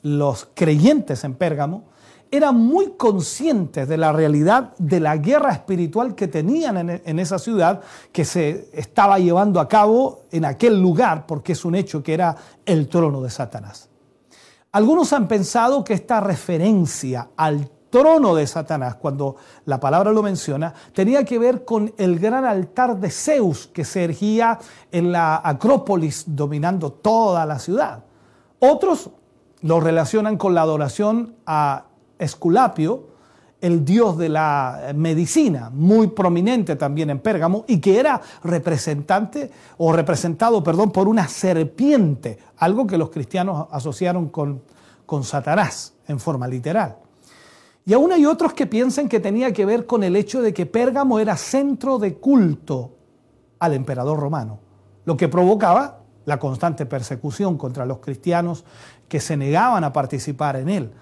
los 0.00 0.48
creyentes 0.54 1.24
en 1.24 1.34
Pérgamo, 1.34 1.84
eran 2.30 2.56
muy 2.56 2.92
conscientes 2.96 3.86
de 3.86 3.98
la 3.98 4.12
realidad 4.12 4.74
de 4.78 4.98
la 4.98 5.18
guerra 5.18 5.52
espiritual 5.52 6.14
que 6.14 6.26
tenían 6.26 6.78
en, 6.78 7.02
en, 7.04 7.18
esa 7.18 7.38
ciudad, 7.38 7.82
que 8.10 8.24
se 8.24 8.70
estaba 8.72 9.18
llevando 9.18 9.60
a 9.60 9.68
cabo 9.68 10.22
en 10.32 10.46
aquel 10.46 10.80
lugar, 10.80 11.26
porque 11.26 11.52
es 11.52 11.66
un 11.66 11.74
hecho 11.74 12.02
que 12.02 12.14
era 12.14 12.34
el 12.64 12.88
trono 12.88 13.20
de 13.20 13.28
Satanás. 13.28 13.90
Algunos 14.72 15.12
han 15.12 15.28
pensado 15.28 15.84
que 15.84 15.92
esta 15.92 16.20
referencia 16.20 17.28
al 17.36 17.70
trono 17.94 18.34
de 18.34 18.44
Satanás, 18.44 18.96
cuando 18.96 19.36
la 19.66 19.78
palabra 19.78 20.10
lo 20.10 20.20
menciona, 20.20 20.74
tenía 20.92 21.24
que 21.24 21.38
ver 21.38 21.64
con 21.64 21.94
el 21.96 22.18
gran 22.18 22.44
altar 22.44 22.98
de 22.98 23.08
Zeus 23.08 23.68
que 23.68 23.84
se 23.84 24.02
ergía 24.02 24.58
en 24.90 25.12
la 25.12 25.40
Acrópolis 25.44 26.24
dominando 26.26 26.90
toda 26.90 27.46
la 27.46 27.60
ciudad. 27.60 28.02
Otros 28.58 29.10
lo 29.60 29.78
relacionan 29.78 30.36
con 30.36 30.56
la 30.56 30.62
adoración 30.62 31.36
a 31.46 31.84
Esculapio, 32.18 33.10
el 33.60 33.84
dios 33.84 34.18
de 34.18 34.28
la 34.28 34.92
medicina, 34.96 35.70
muy 35.72 36.08
prominente 36.08 36.74
también 36.74 37.10
en 37.10 37.20
Pérgamo, 37.20 37.64
y 37.68 37.78
que 37.78 38.00
era 38.00 38.20
representante 38.42 39.52
o 39.78 39.92
representado, 39.92 40.64
perdón, 40.64 40.90
por 40.90 41.06
una 41.06 41.28
serpiente, 41.28 42.40
algo 42.56 42.88
que 42.88 42.98
los 42.98 43.10
cristianos 43.10 43.68
asociaron 43.70 44.30
con, 44.30 44.62
con 45.06 45.22
Satanás 45.22 45.94
en 46.08 46.18
forma 46.18 46.48
literal. 46.48 47.03
Y 47.86 47.92
aún 47.92 48.12
hay 48.12 48.24
otros 48.24 48.54
que 48.54 48.66
piensan 48.66 49.08
que 49.08 49.20
tenía 49.20 49.52
que 49.52 49.66
ver 49.66 49.86
con 49.86 50.02
el 50.02 50.16
hecho 50.16 50.40
de 50.40 50.54
que 50.54 50.66
Pérgamo 50.66 51.18
era 51.18 51.36
centro 51.36 51.98
de 51.98 52.14
culto 52.14 52.96
al 53.58 53.74
emperador 53.74 54.18
romano, 54.18 54.58
lo 55.04 55.16
que 55.16 55.28
provocaba 55.28 56.00
la 56.24 56.38
constante 56.38 56.86
persecución 56.86 57.58
contra 57.58 57.84
los 57.84 57.98
cristianos 57.98 58.64
que 59.08 59.20
se 59.20 59.36
negaban 59.36 59.84
a 59.84 59.92
participar 59.92 60.56
en 60.56 60.68
él. 60.68 60.92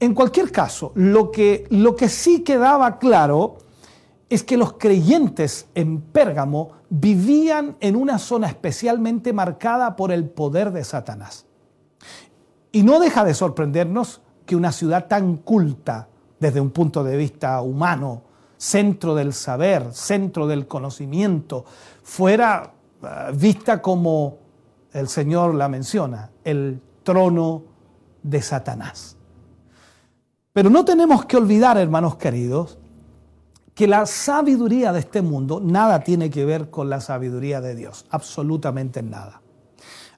En 0.00 0.14
cualquier 0.14 0.52
caso, 0.52 0.92
lo 0.94 1.30
que, 1.30 1.66
lo 1.70 1.96
que 1.96 2.08
sí 2.08 2.42
quedaba 2.42 2.98
claro 2.98 3.58
es 4.28 4.44
que 4.44 4.58
los 4.58 4.74
creyentes 4.74 5.66
en 5.74 6.00
Pérgamo 6.00 6.72
vivían 6.90 7.76
en 7.80 7.96
una 7.96 8.18
zona 8.18 8.48
especialmente 8.48 9.32
marcada 9.32 9.96
por 9.96 10.12
el 10.12 10.28
poder 10.28 10.70
de 10.70 10.84
Satanás. 10.84 11.46
Y 12.70 12.82
no 12.82 13.00
deja 13.00 13.24
de 13.24 13.34
sorprendernos 13.34 14.20
que 14.44 14.54
una 14.54 14.72
ciudad 14.72 15.08
tan 15.08 15.38
culta, 15.38 16.08
desde 16.38 16.60
un 16.60 16.70
punto 16.70 17.02
de 17.04 17.16
vista 17.16 17.60
humano, 17.60 18.22
centro 18.56 19.14
del 19.14 19.32
saber, 19.32 19.92
centro 19.92 20.46
del 20.46 20.66
conocimiento, 20.66 21.64
fuera 22.02 22.72
uh, 23.02 23.34
vista 23.34 23.80
como 23.80 24.38
el 24.92 25.08
Señor 25.08 25.54
la 25.54 25.68
menciona, 25.68 26.30
el 26.44 26.80
trono 27.02 27.62
de 28.22 28.42
Satanás. 28.42 29.16
Pero 30.52 30.70
no 30.70 30.84
tenemos 30.84 31.24
que 31.24 31.36
olvidar, 31.36 31.78
hermanos 31.78 32.16
queridos, 32.16 32.78
que 33.74 33.86
la 33.86 34.06
sabiduría 34.06 34.92
de 34.92 34.98
este 34.98 35.22
mundo 35.22 35.60
nada 35.62 36.00
tiene 36.00 36.30
que 36.30 36.44
ver 36.44 36.68
con 36.68 36.90
la 36.90 37.00
sabiduría 37.00 37.60
de 37.60 37.76
Dios, 37.76 38.06
absolutamente 38.10 39.02
nada. 39.04 39.40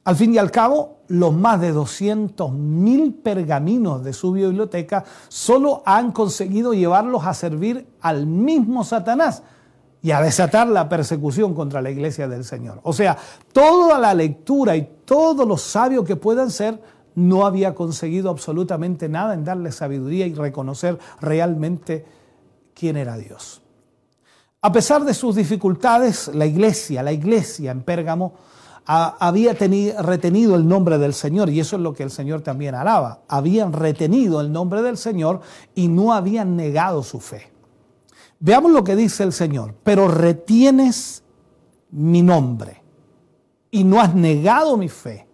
Al 0.05 0.17
fin 0.17 0.35
y 0.35 0.39
al 0.39 0.51
cabo, 0.51 1.01
los 1.09 1.33
más 1.35 1.61
de 1.61 1.75
200.000 1.75 3.23
pergaminos 3.23 4.03
de 4.03 4.13
su 4.13 4.33
biblioteca 4.33 5.05
solo 5.29 5.83
han 5.85 6.13
conseguido 6.13 6.73
llevarlos 6.73 7.25
a 7.27 7.35
servir 7.35 7.87
al 8.01 8.27
mismo 8.27 8.83
Satanás 8.83 9.43
y 10.03 10.13
a 10.13 10.23
desatar 10.23 10.69
la 10.69 10.89
persecución 10.89 11.55
contra 11.55 11.83
la 11.83 11.91
iglesia 11.91 12.29
del 12.29 12.45
Señor. 12.45 12.81
O 12.83 12.93
sea, 12.93 13.19
toda 13.53 13.99
la 13.99 14.15
lectura 14.15 14.75
y 14.77 14.89
todo 15.05 15.45
lo 15.45 15.59
sabio 15.59 16.05
que 16.05 16.17
puedan 16.17 16.51
ser 16.51 16.81
no 17.15 17.45
había 17.45 17.75
conseguido 17.75 18.31
absolutamente 18.31 19.09
nada 19.09 19.35
en 19.35 19.45
darle 19.45 19.73
sabiduría 19.73 20.27
y 20.27 20.35
reconocer 20.35 20.99
realmente 21.21 22.07
quién 22.73 22.97
era 22.97 23.17
Dios. 23.19 23.61
A 24.63 24.73
pesar 24.73 25.05
de 25.05 25.13
sus 25.13 25.37
dificultades, 25.37 26.29
la 26.35 26.47
iglesia, 26.47 27.03
la 27.03 27.13
iglesia 27.13 27.71
en 27.71 27.83
Pérgamo, 27.83 28.35
había 28.93 29.53
retenido 29.53 30.57
el 30.57 30.67
nombre 30.67 30.99
del 30.99 31.15
Señor 31.15 31.49
y 31.49 31.61
eso 31.61 31.77
es 31.77 31.83
lo 31.83 31.95
que 31.95 32.03
el 32.03 32.11
Señor 32.11 32.41
también 32.41 32.75
alaba. 32.75 33.21
Habían 33.29 33.73
retenido 33.73 34.41
el 34.41 34.51
nombre 34.51 34.83
del 34.83 34.97
Señor 34.97 35.43
y 35.77 35.87
no 35.87 36.13
habían 36.13 36.57
negado 36.57 37.05
su 37.05 37.21
fe. 37.21 37.53
Veamos 38.41 38.73
lo 38.73 38.83
que 38.83 38.97
dice 38.97 39.23
el 39.23 39.33
Señor. 39.33 39.77
Pero 39.85 40.09
retienes 40.09 41.23
mi 41.93 42.23
nombre 42.23 42.83
y 43.71 43.85
no 43.85 44.01
has 44.01 44.13
negado 44.13 44.77
mi 44.77 44.89
fe, 44.89 45.29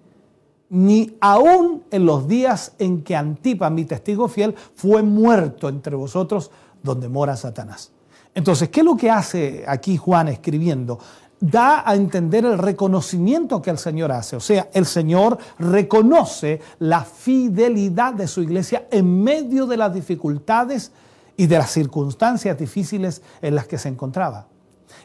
ni 0.69 1.17
aún 1.23 1.85
en 1.91 2.05
los 2.05 2.29
días 2.29 2.75
en 2.79 3.03
que 3.03 3.17
Antipa, 3.17 3.71
mi 3.71 3.87
testigo 3.87 4.29
fiel, 4.29 4.55
fue 4.75 5.03
muerto 5.03 5.71
entre 5.71 5.97
vosotros 5.97 6.51
donde 6.83 7.09
mora 7.09 7.37
Satanás. 7.37 7.91
Entonces, 8.35 8.69
¿qué 8.69 8.81
es 8.81 8.87
lo 8.87 8.99
que 8.99 9.11
hace 9.11 9.65
aquí 9.67 9.97
Juan 9.97 10.29
escribiendo? 10.29 10.99
Da 11.41 11.89
a 11.89 11.95
entender 11.95 12.45
el 12.45 12.59
reconocimiento 12.59 13.61
que 13.61 13.71
el 13.71 13.79
Señor 13.79 14.13
hace. 14.13 14.37
O 14.37 14.41
sea, 14.41 14.69
el 14.73 14.87
Señor 14.87 15.39
reconoce 15.59 16.61
la 16.79 17.05
fidelidad 17.05 18.15
de 18.15 18.27
su 18.27 18.43
iglesia 18.43 18.87
en 18.91 19.23
medio 19.23 19.67
de 19.67 19.77
las 19.77 19.93
dificultades 19.93 20.93
y 21.37 21.47
de 21.47 21.59
las 21.59 21.71
circunstancias 21.71 22.59
difíciles 22.59 23.23
en 23.43 23.55
las 23.55 23.67
que 23.67 23.79
se 23.79 23.89
encontraba. 23.89 24.49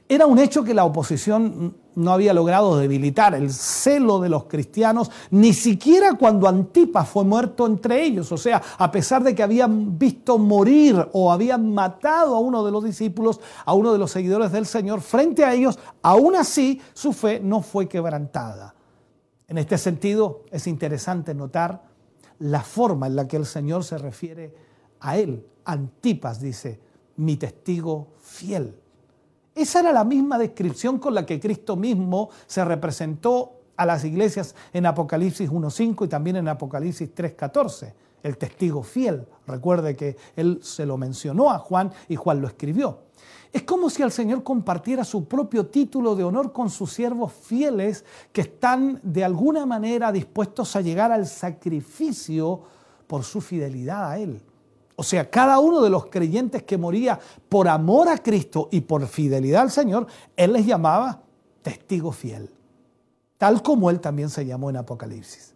Era 0.07 0.25
un 0.25 0.39
hecho 0.39 0.63
que 0.63 0.73
la 0.73 0.85
oposición 0.85 1.75
no 1.95 2.11
había 2.11 2.33
logrado 2.33 2.77
debilitar 2.77 3.35
el 3.35 3.51
celo 3.51 4.19
de 4.19 4.29
los 4.29 4.45
cristianos, 4.45 5.11
ni 5.29 5.53
siquiera 5.53 6.13
cuando 6.13 6.47
Antipas 6.47 7.07
fue 7.07 7.23
muerto 7.23 7.65
entre 7.65 8.03
ellos. 8.03 8.31
O 8.31 8.37
sea, 8.37 8.61
a 8.77 8.91
pesar 8.91 9.23
de 9.23 9.35
que 9.35 9.43
habían 9.43 9.97
visto 9.97 10.37
morir 10.37 11.07
o 11.13 11.31
habían 11.31 11.73
matado 11.73 12.35
a 12.35 12.39
uno 12.39 12.63
de 12.63 12.71
los 12.71 12.83
discípulos, 12.83 13.39
a 13.65 13.73
uno 13.73 13.91
de 13.91 13.99
los 13.99 14.11
seguidores 14.11 14.51
del 14.51 14.65
Señor, 14.65 15.01
frente 15.01 15.43
a 15.43 15.53
ellos, 15.53 15.77
aún 16.01 16.35
así 16.35 16.81
su 16.93 17.13
fe 17.13 17.39
no 17.39 17.61
fue 17.61 17.87
quebrantada. 17.87 18.75
En 19.47 19.57
este 19.57 19.77
sentido, 19.77 20.45
es 20.51 20.67
interesante 20.67 21.33
notar 21.33 21.83
la 22.39 22.61
forma 22.61 23.07
en 23.07 23.15
la 23.15 23.27
que 23.27 23.37
el 23.37 23.45
Señor 23.45 23.83
se 23.83 23.97
refiere 23.97 24.53
a 25.01 25.17
él. 25.17 25.45
Antipas 25.65 26.39
dice, 26.39 26.79
mi 27.17 27.35
testigo 27.35 28.13
fiel. 28.19 28.80
Esa 29.53 29.81
era 29.81 29.91
la 29.91 30.03
misma 30.03 30.37
descripción 30.37 30.97
con 30.97 31.13
la 31.13 31.25
que 31.25 31.39
Cristo 31.39 31.75
mismo 31.75 32.29
se 32.47 32.63
representó 32.63 33.61
a 33.75 33.85
las 33.85 34.05
iglesias 34.05 34.55
en 34.71 34.85
Apocalipsis 34.85 35.49
1.5 35.49 36.05
y 36.05 36.07
también 36.07 36.37
en 36.37 36.47
Apocalipsis 36.47 37.13
3.14, 37.13 37.93
el 38.23 38.37
testigo 38.37 38.81
fiel. 38.83 39.27
Recuerde 39.47 39.95
que 39.95 40.15
él 40.35 40.59
se 40.61 40.85
lo 40.85 40.97
mencionó 40.97 41.49
a 41.49 41.57
Juan 41.57 41.91
y 42.07 42.15
Juan 42.15 42.41
lo 42.41 42.47
escribió. 42.47 42.99
Es 43.51 43.63
como 43.63 43.89
si 43.89 44.01
el 44.01 44.11
Señor 44.11 44.43
compartiera 44.43 45.03
su 45.03 45.25
propio 45.25 45.65
título 45.65 46.15
de 46.15 46.23
honor 46.23 46.53
con 46.53 46.69
sus 46.69 46.93
siervos 46.93 47.33
fieles 47.33 48.05
que 48.31 48.41
están 48.41 49.01
de 49.03 49.25
alguna 49.25 49.65
manera 49.65 50.11
dispuestos 50.11 50.75
a 50.77 50.81
llegar 50.81 51.11
al 51.11 51.27
sacrificio 51.27 52.61
por 53.07 53.25
su 53.25 53.41
fidelidad 53.41 54.11
a 54.11 54.19
Él. 54.19 54.41
O 54.95 55.03
sea, 55.03 55.29
cada 55.29 55.59
uno 55.59 55.81
de 55.81 55.89
los 55.89 56.07
creyentes 56.07 56.63
que 56.63 56.77
moría 56.77 57.19
por 57.49 57.67
amor 57.67 58.09
a 58.09 58.17
Cristo 58.17 58.69
y 58.71 58.81
por 58.81 59.07
fidelidad 59.07 59.63
al 59.63 59.71
Señor, 59.71 60.07
Él 60.35 60.53
les 60.53 60.65
llamaba 60.65 61.21
testigo 61.61 62.11
fiel, 62.11 62.51
tal 63.37 63.61
como 63.61 63.89
Él 63.89 63.99
también 63.99 64.29
se 64.29 64.45
llamó 64.45 64.69
en 64.69 64.77
Apocalipsis. 64.77 65.55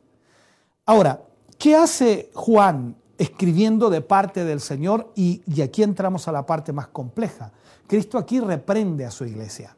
Ahora, 0.86 1.22
¿qué 1.58 1.76
hace 1.76 2.32
Juan 2.34 2.96
escribiendo 3.18 3.90
de 3.90 4.02
parte 4.02 4.46
del 4.46 4.60
Señor? 4.60 5.12
Y, 5.16 5.42
y 5.48 5.62
aquí 5.62 5.84
entramos 5.84 6.28
a 6.28 6.32
la 6.32 6.46
parte 6.46 6.72
más 6.74 6.88
compleja. 6.88 7.52
Cristo 7.88 8.18
aquí 8.18 8.40
reprende 8.40 9.06
a 9.06 9.12
su 9.12 9.26
iglesia. 9.26 9.76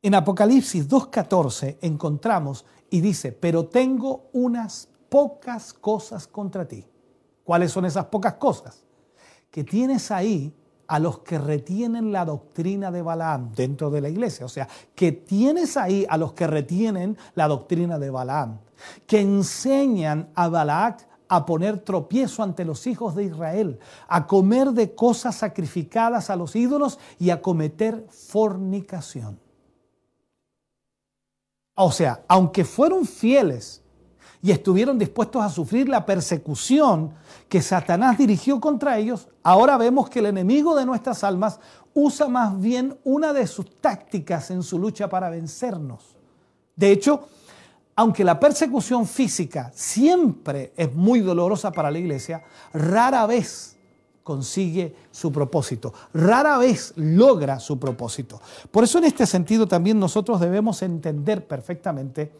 En 0.00 0.14
Apocalipsis 0.14 0.88
2.14 0.88 1.78
encontramos 1.80 2.64
y 2.88 3.00
dice, 3.00 3.32
pero 3.32 3.66
tengo 3.66 4.28
unas 4.32 4.88
pocas 5.08 5.72
cosas 5.72 6.26
contra 6.26 6.66
ti. 6.66 6.84
¿Cuáles 7.48 7.72
son 7.72 7.86
esas 7.86 8.04
pocas 8.04 8.34
cosas? 8.34 8.84
Que 9.50 9.64
tienes 9.64 10.10
ahí 10.10 10.54
a 10.86 10.98
los 10.98 11.20
que 11.20 11.38
retienen 11.38 12.12
la 12.12 12.26
doctrina 12.26 12.90
de 12.90 13.00
Balaam 13.00 13.54
dentro 13.54 13.88
de 13.88 14.02
la 14.02 14.10
iglesia. 14.10 14.44
O 14.44 14.50
sea, 14.50 14.68
que 14.94 15.12
tienes 15.12 15.78
ahí 15.78 16.04
a 16.10 16.18
los 16.18 16.34
que 16.34 16.46
retienen 16.46 17.16
la 17.34 17.48
doctrina 17.48 17.98
de 17.98 18.10
Balaam, 18.10 18.58
que 19.06 19.20
enseñan 19.22 20.28
a 20.34 20.48
Balac 20.48 21.08
a 21.26 21.46
poner 21.46 21.78
tropiezo 21.78 22.42
ante 22.42 22.66
los 22.66 22.86
hijos 22.86 23.14
de 23.14 23.24
Israel, 23.24 23.78
a 24.08 24.26
comer 24.26 24.72
de 24.72 24.94
cosas 24.94 25.36
sacrificadas 25.36 26.28
a 26.28 26.36
los 26.36 26.54
ídolos 26.54 26.98
y 27.18 27.30
a 27.30 27.40
cometer 27.40 28.06
fornicación. 28.10 29.40
O 31.76 31.92
sea, 31.92 32.22
aunque 32.28 32.66
fueron 32.66 33.06
fieles 33.06 33.82
y 34.42 34.50
estuvieron 34.50 34.98
dispuestos 34.98 35.42
a 35.42 35.48
sufrir 35.48 35.88
la 35.88 36.06
persecución 36.06 37.12
que 37.48 37.60
Satanás 37.60 38.18
dirigió 38.18 38.60
contra 38.60 38.98
ellos, 38.98 39.28
ahora 39.42 39.76
vemos 39.76 40.08
que 40.08 40.20
el 40.20 40.26
enemigo 40.26 40.76
de 40.76 40.86
nuestras 40.86 41.24
almas 41.24 41.58
usa 41.94 42.28
más 42.28 42.60
bien 42.60 42.96
una 43.04 43.32
de 43.32 43.46
sus 43.46 43.80
tácticas 43.80 44.50
en 44.50 44.62
su 44.62 44.78
lucha 44.78 45.08
para 45.08 45.30
vencernos. 45.30 46.16
De 46.76 46.92
hecho, 46.92 47.28
aunque 47.96 48.22
la 48.22 48.38
persecución 48.38 49.06
física 49.06 49.72
siempre 49.74 50.72
es 50.76 50.94
muy 50.94 51.18
dolorosa 51.20 51.72
para 51.72 51.90
la 51.90 51.98
iglesia, 51.98 52.44
rara 52.72 53.26
vez 53.26 53.76
consigue 54.22 54.94
su 55.10 55.32
propósito, 55.32 55.92
rara 56.14 56.58
vez 56.58 56.92
logra 56.94 57.58
su 57.58 57.80
propósito. 57.80 58.40
Por 58.70 58.84
eso 58.84 58.98
en 58.98 59.04
este 59.04 59.26
sentido 59.26 59.66
también 59.66 59.98
nosotros 59.98 60.38
debemos 60.38 60.82
entender 60.82 61.44
perfectamente 61.48 62.30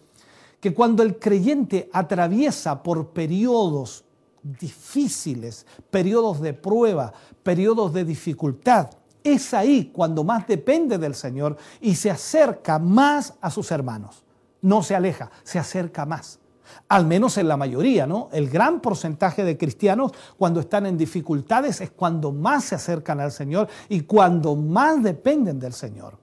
que 0.60 0.74
cuando 0.74 1.02
el 1.02 1.18
creyente 1.18 1.88
atraviesa 1.92 2.82
por 2.82 3.10
periodos 3.10 4.04
difíciles, 4.42 5.66
periodos 5.90 6.40
de 6.40 6.54
prueba, 6.54 7.12
periodos 7.42 7.92
de 7.92 8.04
dificultad, 8.04 8.90
es 9.22 9.52
ahí 9.52 9.90
cuando 9.92 10.24
más 10.24 10.46
depende 10.46 10.96
del 10.98 11.14
Señor 11.14 11.56
y 11.80 11.94
se 11.94 12.10
acerca 12.10 12.78
más 12.78 13.34
a 13.40 13.50
sus 13.50 13.70
hermanos. 13.70 14.24
No 14.62 14.82
se 14.82 14.94
aleja, 14.94 15.30
se 15.44 15.58
acerca 15.58 16.06
más 16.06 16.40
al 16.88 17.06
menos 17.06 17.36
en 17.38 17.48
la 17.48 17.56
mayoría, 17.56 18.06
¿no? 18.06 18.28
El 18.32 18.48
gran 18.48 18.80
porcentaje 18.80 19.44
de 19.44 19.56
cristianos 19.56 20.12
cuando 20.36 20.60
están 20.60 20.86
en 20.86 20.96
dificultades 20.96 21.80
es 21.80 21.90
cuando 21.90 22.32
más 22.32 22.64
se 22.64 22.74
acercan 22.74 23.20
al 23.20 23.32
Señor 23.32 23.68
y 23.88 24.02
cuando 24.02 24.54
más 24.56 25.02
dependen 25.02 25.58
del 25.58 25.72
Señor. 25.72 26.18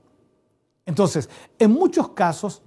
Entonces, 0.85 1.29
en 1.57 1.71
muchos 1.71 2.09
casos, 2.09 2.61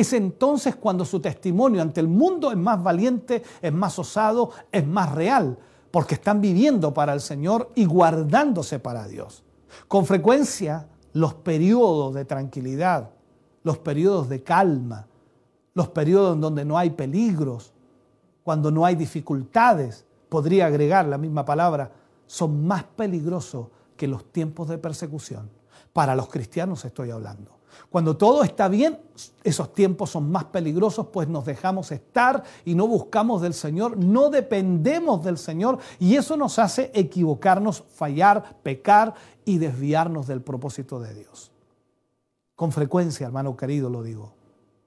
es 0.00 0.12
entonces 0.12 0.76
cuando 0.76 1.04
su 1.04 1.20
testimonio 1.20 1.82
ante 1.82 2.00
el 2.00 2.08
mundo 2.08 2.50
es 2.50 2.56
más 2.56 2.82
valiente, 2.82 3.42
es 3.60 3.72
más 3.72 3.98
osado, 3.98 4.50
es 4.70 4.86
más 4.86 5.12
real, 5.12 5.58
porque 5.90 6.14
están 6.14 6.40
viviendo 6.40 6.94
para 6.94 7.12
el 7.12 7.20
Señor 7.20 7.70
y 7.74 7.84
guardándose 7.84 8.78
para 8.78 9.06
Dios. 9.08 9.42
Con 9.88 10.06
frecuencia, 10.06 10.88
los 11.12 11.34
periodos 11.34 12.14
de 12.14 12.24
tranquilidad, 12.24 13.10
los 13.62 13.78
periodos 13.78 14.28
de 14.28 14.42
calma, 14.42 15.06
los 15.74 15.88
periodos 15.88 16.34
en 16.34 16.40
donde 16.40 16.64
no 16.64 16.78
hay 16.78 16.90
peligros, 16.90 17.72
cuando 18.42 18.70
no 18.70 18.84
hay 18.84 18.94
dificultades, 18.94 20.04
podría 20.28 20.66
agregar 20.66 21.06
la 21.06 21.18
misma 21.18 21.44
palabra, 21.44 21.92
son 22.26 22.66
más 22.66 22.84
peligrosos 22.84 23.68
que 23.96 24.08
los 24.08 24.24
tiempos 24.32 24.68
de 24.68 24.78
persecución. 24.78 25.50
Para 25.92 26.14
los 26.14 26.28
cristianos 26.28 26.84
estoy 26.84 27.10
hablando. 27.10 27.59
Cuando 27.88 28.16
todo 28.16 28.42
está 28.42 28.68
bien, 28.68 28.98
esos 29.42 29.72
tiempos 29.72 30.10
son 30.10 30.30
más 30.30 30.44
peligrosos, 30.44 31.08
pues 31.12 31.28
nos 31.28 31.44
dejamos 31.44 31.92
estar 31.92 32.42
y 32.64 32.74
no 32.74 32.86
buscamos 32.86 33.42
del 33.42 33.54
Señor, 33.54 33.96
no 33.96 34.30
dependemos 34.30 35.24
del 35.24 35.38
Señor 35.38 35.78
y 35.98 36.16
eso 36.16 36.36
nos 36.36 36.58
hace 36.58 36.90
equivocarnos, 36.94 37.84
fallar, 37.94 38.56
pecar 38.62 39.14
y 39.44 39.58
desviarnos 39.58 40.26
del 40.26 40.42
propósito 40.42 41.00
de 41.00 41.14
Dios. 41.14 41.50
Con 42.54 42.72
frecuencia, 42.72 43.26
hermano 43.26 43.56
querido, 43.56 43.88
lo 43.88 44.02
digo, 44.02 44.32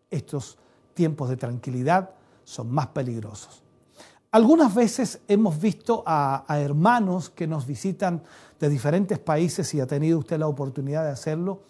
estos 0.10 0.58
tiempos 0.94 1.30
de 1.30 1.38
tranquilidad 1.38 2.12
son 2.44 2.72
más 2.72 2.88
peligrosos. 2.88 3.64
Algunas 4.34 4.74
veces 4.74 5.22
hemos 5.28 5.62
visto 5.62 6.04
a, 6.08 6.44
hermanos 6.50 7.30
que 7.30 7.46
nos 7.46 7.68
visitan 7.68 8.24
de 8.60 8.68
diferentes 8.68 9.20
países 9.20 9.72
y 9.76 9.80
ha 9.80 9.86
tenido 9.86 10.18
usted 10.18 10.40
la 10.40 10.48
oportunidad 10.48 11.04
de 11.04 11.12
hacerlo, 11.12 11.62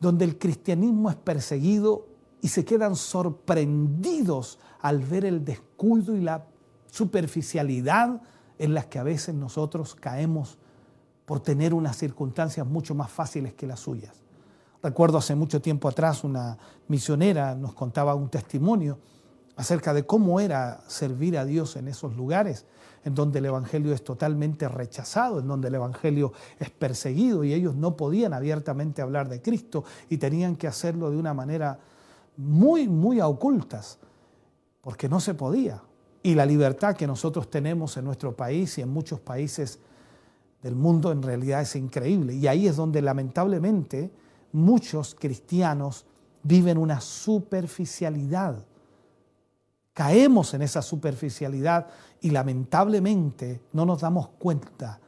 donde 0.00 0.24
el 0.24 0.38
cristianismo 0.38 1.10
es 1.10 1.16
perseguido 1.16 2.06
y 2.40 2.48
se 2.48 2.64
quedan 2.64 2.96
sorprendidos 2.96 4.58
al 4.80 5.00
ver 5.00 5.24
el 5.24 5.44
descuido 5.44 6.14
y 6.16 6.20
la 6.20 6.46
superficialidad 6.90 8.22
en 8.58 8.74
las 8.74 8.86
que 8.86 8.98
a 8.98 9.02
veces 9.02 9.34
nosotros 9.34 9.94
caemos 9.94 10.58
por 11.24 11.40
tener 11.40 11.74
unas 11.74 11.96
circunstancias 11.96 12.66
mucho 12.66 12.94
más 12.94 13.10
fáciles 13.10 13.54
que 13.54 13.66
las 13.66 13.80
suyas. 13.80 14.22
Recuerdo 14.82 15.18
hace 15.18 15.34
mucho 15.34 15.60
tiempo 15.60 15.88
atrás 15.88 16.24
una 16.24 16.56
misionera 16.86 17.54
nos 17.54 17.74
contaba 17.74 18.14
un 18.14 18.28
testimonio 18.28 18.98
acerca 19.56 19.92
de 19.92 20.06
cómo 20.06 20.38
era 20.38 20.80
servir 20.86 21.36
a 21.36 21.44
Dios 21.44 21.76
en 21.76 21.88
esos 21.88 22.16
lugares 22.16 22.64
en 23.04 23.14
donde 23.14 23.38
el 23.38 23.46
Evangelio 23.46 23.92
es 23.92 24.02
totalmente 24.02 24.68
rechazado, 24.68 25.40
en 25.40 25.48
donde 25.48 25.68
el 25.68 25.74
Evangelio 25.74 26.32
es 26.58 26.70
perseguido 26.70 27.44
y 27.44 27.52
ellos 27.52 27.74
no 27.74 27.96
podían 27.96 28.32
abiertamente 28.32 29.02
hablar 29.02 29.28
de 29.28 29.40
Cristo 29.40 29.84
y 30.08 30.18
tenían 30.18 30.56
que 30.56 30.66
hacerlo 30.66 31.10
de 31.10 31.16
una 31.16 31.34
manera 31.34 31.78
muy, 32.36 32.88
muy 32.88 33.20
ocultas, 33.20 33.98
porque 34.80 35.08
no 35.08 35.20
se 35.20 35.34
podía. 35.34 35.82
Y 36.22 36.34
la 36.34 36.46
libertad 36.46 36.96
que 36.96 37.06
nosotros 37.06 37.50
tenemos 37.50 37.96
en 37.96 38.04
nuestro 38.04 38.34
país 38.34 38.78
y 38.78 38.82
en 38.82 38.88
muchos 38.88 39.20
países 39.20 39.78
del 40.62 40.74
mundo 40.74 41.12
en 41.12 41.22
realidad 41.22 41.62
es 41.62 41.76
increíble. 41.76 42.34
Y 42.34 42.46
ahí 42.46 42.66
es 42.66 42.76
donde 42.76 43.02
lamentablemente 43.02 44.10
muchos 44.52 45.14
cristianos 45.14 46.04
viven 46.42 46.78
una 46.78 47.00
superficialidad. 47.00 48.64
Caemos 49.92 50.54
en 50.54 50.62
esa 50.62 50.82
superficialidad 50.82 51.88
y 52.20 52.30
lamentablemente 52.30 53.62
no 53.72 53.86
nos 53.86 54.00
damos 54.00 54.28
cuenta 54.38 55.00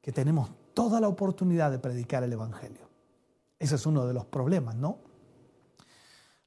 que 0.00 0.12
tenemos 0.12 0.50
toda 0.74 1.00
la 1.00 1.08
oportunidad 1.08 1.70
de 1.70 1.78
predicar 1.78 2.22
el 2.22 2.32
Evangelio. 2.32 2.88
Ese 3.58 3.76
es 3.76 3.86
uno 3.86 4.06
de 4.06 4.12
los 4.12 4.26
problemas, 4.26 4.74
¿no? 4.74 4.98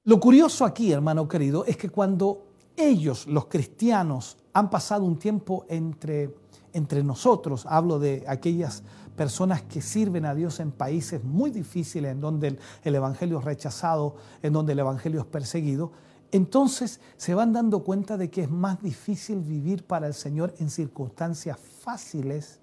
Lo 0.03 0.19
curioso 0.19 0.63
aquí, 0.63 0.91
hermano 0.91 1.27
querido, 1.27 1.65
es 1.65 1.75
que 1.75 1.89
cuando 1.89 2.47
ellos, 2.75 3.27
los 3.27 3.47
cristianos, 3.47 4.37
han 4.53 4.69
pasado 4.69 5.03
un 5.03 5.17
tiempo 5.17 5.65
entre, 5.67 6.35
entre 6.73 7.03
nosotros, 7.03 7.65
hablo 7.67 7.99
de 7.99 8.23
aquellas 8.27 8.83
personas 9.17 9.63
que 9.63 9.81
sirven 9.81 10.25
a 10.25 10.35
Dios 10.35 10.59
en 10.59 10.71
países 10.71 11.23
muy 11.23 11.49
difíciles, 11.49 12.11
en 12.11 12.21
donde 12.21 12.59
el, 12.83 12.95
Evangelio 12.95 13.39
es 13.39 13.45
rechazado, 13.45 14.15
en 14.41 14.53
donde 14.53 14.73
el 14.73 14.79
Evangelio 14.79 15.19
es 15.19 15.25
perseguido, 15.25 15.91
entonces 16.31 16.99
se 17.15 17.33
van 17.33 17.53
dando 17.53 17.83
cuenta 17.83 18.17
de 18.17 18.29
que 18.29 18.43
es 18.43 18.49
más 18.49 18.81
difícil 18.81 19.39
vivir 19.41 19.85
para 19.85 20.07
el 20.07 20.13
Señor 20.13 20.53
en 20.59 20.69
circunstancias 20.69 21.57
fáciles 21.59 22.59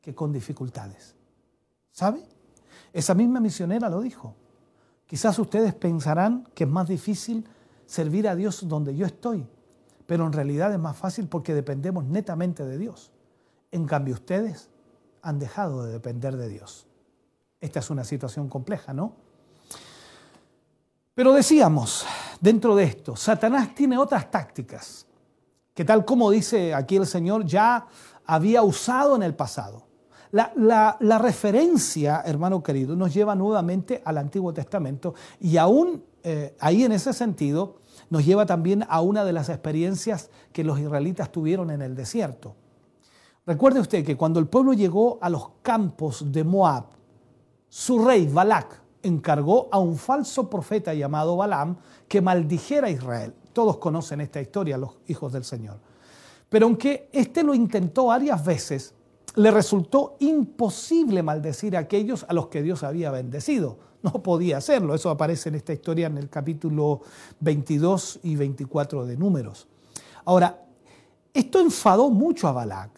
que 0.00 0.14
con 0.14 0.32
dificultades. 0.32 1.14
¿Sabe? 1.92 2.22
Esa 2.92 3.14
misma 3.14 3.40
misionera 3.40 3.88
lo 3.88 4.00
dijo. 4.00 4.34
Quizás 5.06 5.38
ustedes 5.38 5.74
pensarán 5.74 6.48
que 6.54 6.64
es 6.64 6.70
más 6.70 6.88
difícil 6.88 7.44
servir 7.84 8.28
a 8.28 8.36
Dios 8.36 8.66
donde 8.68 8.96
yo 8.96 9.06
estoy, 9.06 9.46
pero 10.06 10.26
en 10.26 10.32
realidad 10.32 10.72
es 10.72 10.78
más 10.78 10.96
fácil 10.96 11.28
porque 11.28 11.54
dependemos 11.54 12.04
netamente 12.04 12.64
de 12.64 12.78
Dios. 12.78 13.10
En 13.72 13.86
cambio 13.86 14.14
ustedes 14.14 14.70
han 15.22 15.38
dejado 15.38 15.84
de 15.84 15.92
depender 15.92 16.36
de 16.36 16.48
Dios. 16.48 16.86
Esta 17.60 17.80
es 17.80 17.90
una 17.90 18.04
situación 18.04 18.48
compleja, 18.48 18.94
¿no? 18.94 19.16
Pero 21.20 21.34
decíamos, 21.34 22.06
dentro 22.40 22.74
de 22.74 22.84
esto, 22.84 23.14
Satanás 23.14 23.74
tiene 23.74 23.98
otras 23.98 24.30
tácticas 24.30 25.06
que 25.74 25.84
tal 25.84 26.02
como 26.06 26.30
dice 26.30 26.72
aquí 26.72 26.96
el 26.96 27.06
Señor, 27.06 27.44
ya 27.44 27.86
había 28.24 28.62
usado 28.62 29.16
en 29.16 29.22
el 29.22 29.34
pasado. 29.34 29.82
La, 30.32 30.96
referencia, 31.20 32.22
hermano 32.24 32.62
querido, 32.62 32.96
nos 32.96 33.12
lleva 33.12 33.34
nuevamente 33.34 34.00
al 34.02 34.16
Antiguo 34.16 34.54
Testamento 34.54 35.12
y 35.38 35.58
aún 35.58 36.02
eh, 36.22 36.56
ahí 36.58 36.84
en 36.84 36.92
ese 36.92 37.12
sentido 37.12 37.80
nos 38.08 38.24
lleva 38.24 38.46
también 38.46 38.86
a 38.88 39.02
una 39.02 39.22
de 39.22 39.34
las 39.34 39.50
experiencias 39.50 40.30
que 40.54 40.64
los 40.64 40.80
israelitas 40.80 41.30
tuvieron 41.30 41.70
en 41.70 41.82
el 41.82 41.94
desierto. 41.94 42.54
Recuerde 43.44 43.80
usted 43.80 44.06
que 44.06 44.16
cuando 44.16 44.40
el 44.40 44.46
pueblo 44.46 44.72
llegó 44.72 45.18
a 45.20 45.28
los 45.28 45.50
campos 45.60 46.32
de 46.32 46.44
Moab, 46.44 46.84
su 47.68 48.02
rey 48.06 48.26
Balak 48.26 48.79
encargó 49.02 49.68
a 49.72 49.78
un 49.78 49.96
falso 49.96 50.48
profeta 50.48 50.94
llamado 50.94 51.36
Balaam 51.36 51.76
que 52.08 52.20
maldijera 52.20 52.88
a 52.88 52.90
Israel. 52.90 53.34
Todos 53.52 53.78
conocen 53.78 54.20
esta 54.20 54.40
historia, 54.40 54.78
los 54.78 54.98
hijos 55.08 55.32
del 55.32 55.44
Señor. 55.44 55.78
Pero 56.48 56.66
aunque 56.66 57.08
éste 57.12 57.42
lo 57.42 57.54
intentó 57.54 58.06
varias 58.06 58.44
veces, 58.44 58.94
le 59.36 59.50
resultó 59.50 60.16
imposible 60.18 61.22
maldecir 61.22 61.76
a 61.76 61.80
aquellos 61.80 62.26
a 62.28 62.32
los 62.32 62.48
que 62.48 62.62
Dios 62.62 62.82
había 62.82 63.10
bendecido. 63.10 63.90
No 64.02 64.22
podía 64.22 64.56
hacerlo. 64.56 64.94
Eso 64.94 65.10
aparece 65.10 65.50
en 65.50 65.56
esta 65.56 65.74
historia 65.74 66.06
en 66.06 66.16
el 66.16 66.30
capítulo 66.30 67.02
22 67.40 68.20
y 68.22 68.34
24 68.34 69.04
de 69.04 69.16
Números. 69.16 69.68
Ahora, 70.24 70.64
esto 71.34 71.60
enfadó 71.60 72.08
mucho 72.08 72.48
a 72.48 72.52
Balac. 72.52 72.90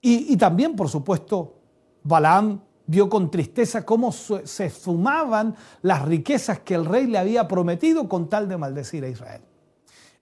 Y, 0.00 0.32
y 0.32 0.36
también, 0.36 0.74
por 0.74 0.88
supuesto, 0.88 1.54
Balaam 2.02 2.60
vio 2.88 3.08
con 3.08 3.30
tristeza 3.30 3.84
cómo 3.84 4.10
se 4.12 4.70
fumaban 4.70 5.54
las 5.82 6.04
riquezas 6.06 6.60
que 6.60 6.74
el 6.74 6.86
rey 6.86 7.06
le 7.06 7.18
había 7.18 7.46
prometido 7.46 8.08
con 8.08 8.28
tal 8.28 8.48
de 8.48 8.56
maldecir 8.56 9.04
a 9.04 9.08
Israel. 9.08 9.42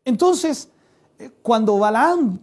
Entonces, 0.05 0.69
eh, 1.19 1.31
cuando 1.43 1.79
Balaam 1.79 2.39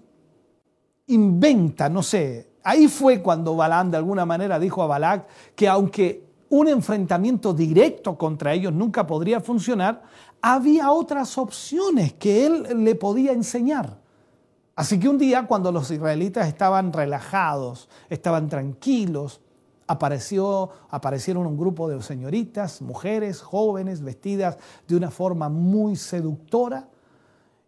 inventa, 1.07 1.89
no 1.89 2.01
sé, 2.01 2.53
ahí 2.63 2.87
fue 2.87 3.21
cuando 3.21 3.55
Balaam 3.57 3.91
de 3.91 3.97
alguna 3.97 4.25
manera 4.25 4.57
dijo 4.59 4.81
a 4.81 4.87
Balac 4.87 5.27
que 5.55 5.67
aunque 5.67 6.25
un 6.49 6.69
enfrentamiento 6.69 7.53
directo 7.53 8.17
contra 8.17 8.53
ellos 8.53 8.71
nunca 8.71 9.05
podría 9.05 9.41
funcionar, 9.41 10.03
había 10.41 10.91
otras 10.91 11.37
opciones 11.37 12.13
que 12.13 12.45
él 12.45 12.85
le 12.85 12.95
podía 12.95 13.33
enseñar. 13.33 13.99
Así 14.75 14.99
que 14.99 15.09
un 15.09 15.17
día 15.17 15.47
cuando 15.47 15.69
los 15.71 15.91
israelitas 15.91 16.47
estaban 16.47 16.93
relajados, 16.93 17.89
estaban 18.09 18.47
tranquilos, 18.47 19.41
apareció, 19.87 20.69
aparecieron 20.89 21.45
un 21.45 21.57
grupo 21.57 21.87
de 21.89 22.01
señoritas, 22.01 22.81
mujeres, 22.81 23.41
jóvenes, 23.41 24.01
vestidas 24.01 24.57
de 24.87 24.95
una 24.95 25.11
forma 25.11 25.49
muy 25.49 25.95
seductora, 25.95 26.89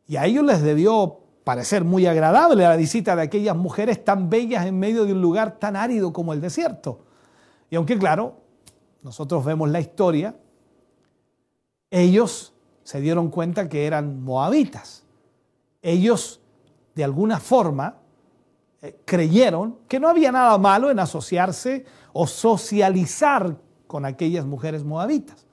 y 0.08 0.18
a 0.18 0.26
ellos 0.26 0.46
les 0.46 0.62
debió 0.62 1.20
parecer 1.44 1.84
muy 1.84 2.06
agradable 2.06 2.64
la 2.64 2.76
visita 2.76 3.16
de 3.16 3.24
aquellas 3.24 3.56
mujeres 3.56 4.04
tan 4.04 4.30
bellas 4.30 4.66
en 4.66 4.78
medio 4.78 5.06
de 5.06 5.14
un 5.14 5.22
lugar 5.22 5.58
tan 5.60 5.76
árido 5.76 6.12
como 6.12 6.34
el 6.34 6.42
desierto. 6.42 7.06
Y 7.70 7.76
aunque 7.76 7.98
claro, 7.98 8.38
nosotros 9.04 9.46
vemos 9.46 9.70
la 9.70 9.80
historia, 9.80 10.36
ellos 11.92 12.54
se 12.84 13.00
dieron 13.00 13.30
cuenta 13.30 13.70
que 13.70 13.86
eran 13.86 14.22
moabitas. 14.22 15.04
Ellos, 15.82 16.42
de 16.96 17.04
alguna 17.04 17.40
forma, 17.40 17.98
creyeron 19.06 19.78
que 19.88 20.00
no 20.00 20.10
había 20.10 20.32
nada 20.32 20.58
malo 20.58 20.90
en 20.92 21.00
asociarse 21.00 21.86
o 22.14 22.28
socializar 22.28 23.58
con 23.88 24.06
aquellas 24.06 24.46
mujeres 24.46 24.84
moabitas. 24.84 25.46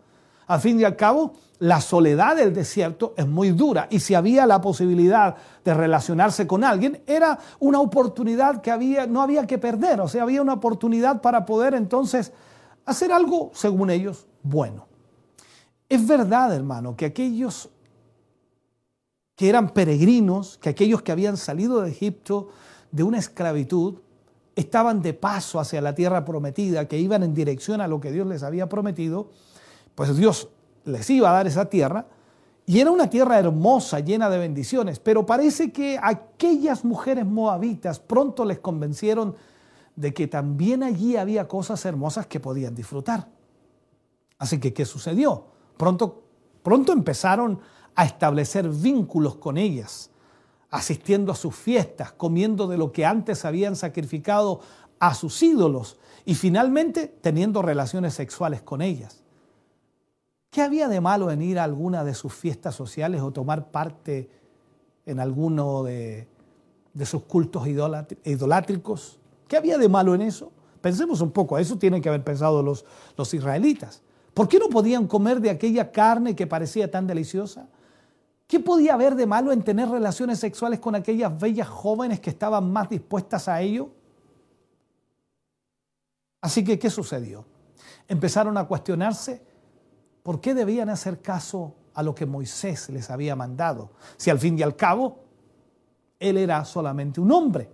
Al 0.47 0.61
fin 0.61 0.79
y 0.81 0.85
al 0.85 0.97
cabo, 0.97 1.35
la 1.61 1.81
soledad 1.81 2.37
del 2.37 2.53
desierto 2.53 3.15
es 3.17 3.27
muy 3.27 3.51
dura 3.51 3.87
y 3.91 4.01
si 4.01 4.15
había 4.15 4.47
la 4.47 4.61
posibilidad 4.61 5.37
de 5.65 5.75
relacionarse 5.75 6.47
con 6.47 6.65
alguien, 6.65 7.03
era 7.07 7.39
una 7.61 7.81
oportunidad 7.81 8.61
que 8.61 8.71
había, 8.71 9.07
no 9.07 9.23
había 9.23 9.47
que 9.47 9.59
perder, 9.59 10.01
o 10.01 10.09
sea, 10.09 10.25
había 10.25 10.43
una 10.43 10.55
oportunidad 10.55 11.21
para 11.21 11.47
poder 11.47 11.75
entonces 11.75 12.33
hacer 12.85 13.13
algo, 13.13 13.51
según 13.55 13.91
ellos, 13.91 14.27
bueno. 14.43 14.89
Es 15.89 16.07
verdad, 16.07 16.55
hermano, 16.55 16.97
que 16.97 17.07
aquellos 17.07 17.71
que 19.37 19.49
eran 19.49 19.71
peregrinos, 19.71 20.59
que 20.59 20.71
aquellos 20.71 21.03
que 21.03 21.13
habían 21.13 21.37
salido 21.37 21.81
de 21.81 21.91
Egipto 21.91 22.49
de 22.93 23.03
una 23.03 23.19
esclavitud, 23.19 23.97
estaban 24.55 25.03
de 25.03 25.15
paso 25.15 25.59
hacia 25.59 25.81
la 25.81 25.95
tierra 25.95 26.25
prometida, 26.25 26.87
que 26.87 26.99
iban 26.99 27.23
en 27.23 27.35
dirección 27.35 27.81
a 27.81 27.89
lo 27.89 28.01
que 28.01 28.13
Dios 28.13 28.27
les 28.27 28.43
había 28.43 28.69
prometido, 28.69 29.31
pues 29.95 30.17
Dios 30.17 30.49
les 30.85 31.09
iba 31.11 31.31
a 31.31 31.33
dar 31.33 31.47
esa 31.47 31.69
tierra, 31.69 32.07
y 32.65 32.79
era 32.79 32.91
una 32.91 33.11
tierra 33.11 33.39
hermosa, 33.39 34.01
llena 34.01 34.31
de 34.31 34.39
bendiciones, 34.39 35.01
pero 35.01 35.27
parece 35.27 35.73
que 35.73 35.99
aquellas 36.01 36.85
mujeres 36.85 37.27
moabitas 37.27 37.99
pronto 37.99 38.45
les 38.45 38.61
convencieron 38.61 39.35
de 39.97 40.15
que 40.15 40.29
también 40.29 40.83
allí 40.83 41.17
había 41.17 41.49
cosas 41.49 41.85
hermosas 41.85 42.27
que 42.27 42.41
podían 42.41 42.75
disfrutar. 42.75 43.29
Así 44.39 44.59
que, 44.61 44.73
¿qué 44.73 44.85
sucedió? 44.85 45.47
Pronto, 45.77 46.23
pronto 46.63 46.93
empezaron 46.93 47.61
a 47.95 48.05
establecer 48.05 48.69
vínculos 48.69 49.37
con 49.37 49.59
ellas, 49.59 50.11
asistiendo 50.73 51.31
a 51.31 51.37
sus 51.37 51.55
fiestas, 51.55 52.13
comiendo 52.13 52.67
de 52.67 52.79
lo 52.79 52.91
que 52.93 53.05
antes 53.05 53.45
habían 53.45 53.77
sacrificado 53.77 54.61
a 54.99 55.15
sus 55.15 55.41
ídolos 55.43 55.99
y 56.25 56.35
finalmente 56.35 57.15
teniendo 57.21 57.61
relaciones 57.61 58.15
sexuales 58.15 58.63
con 58.63 58.81
ellas. 58.81 59.23
¿Qué 60.51 60.63
había 60.63 60.89
de 60.89 61.01
malo 61.01 61.31
en 61.31 61.43
ir 61.43 61.59
a 61.59 61.65
alguna 61.65 62.05
de 62.05 62.15
sus 62.15 62.33
fiestas 62.33 62.75
sociales 62.75 63.21
o 63.21 63.31
tomar 63.33 63.71
parte 63.71 64.31
en 65.05 65.21
alguno 65.21 65.83
de, 65.83 66.27
sus 67.05 67.23
cultos 67.25 67.67
idolátricos? 67.67 69.19
¿Qué 69.49 69.59
había 69.59 69.77
de 69.77 69.91
malo 69.91 70.15
en 70.15 70.23
eso? 70.23 70.53
Pensemos 70.81 71.21
un 71.21 71.33
poco, 71.33 71.59
eso 71.59 71.77
tienen 71.77 72.01
que 72.01 72.09
haber 72.09 72.25
pensado 72.25 72.63
los, 72.63 72.87
los 73.19 73.35
israelitas. 73.35 74.03
¿Por 74.33 74.49
qué 74.49 74.59
no 74.59 74.71
podían 74.71 75.07
comer 75.07 75.41
de 75.41 75.51
aquella 75.51 75.93
carne 75.93 76.35
que 76.35 76.47
parecía 76.47 76.91
tan 76.91 77.07
deliciosa? 77.07 77.69
¿Qué 78.53 78.61
podía 78.61 78.93
haber 78.93 79.15
de 79.15 79.25
malo 79.25 79.51
en 79.51 79.63
tener 79.63 79.89
relaciones 79.89 80.39
sexuales 80.39 80.79
con 80.79 80.95
aquellas 80.95 81.41
bellas 81.41 81.67
jóvenes 81.67 82.21
que 82.21 82.29
estaban 82.29 82.71
más 82.71 82.87
dispuestas 82.91 83.49
a 83.49 83.63
ello? 83.63 83.89
Así 86.39 86.63
que, 86.63 86.79
¿qué 86.79 86.91
sucedió? 86.91 87.47
Empezaron 88.07 88.59
a 88.59 88.65
cuestionarse 88.65 89.41
por 90.23 90.43
qué 90.43 90.53
debían 90.53 90.91
hacer 90.91 91.23
caso 91.23 91.75
a 91.95 92.03
lo 92.03 92.15
que 92.15 92.27
Moisés 92.27 92.91
les 92.91 93.09
había 93.09 93.35
mandado, 93.35 93.93
si 94.19 94.29
al 94.29 94.39
fin 94.39 94.59
y 94.59 94.63
al 94.63 94.77
cabo 94.77 95.21
él 96.21 96.37
era 96.37 96.63
solamente 96.67 97.23
un 97.23 97.33
hombre 97.33 97.71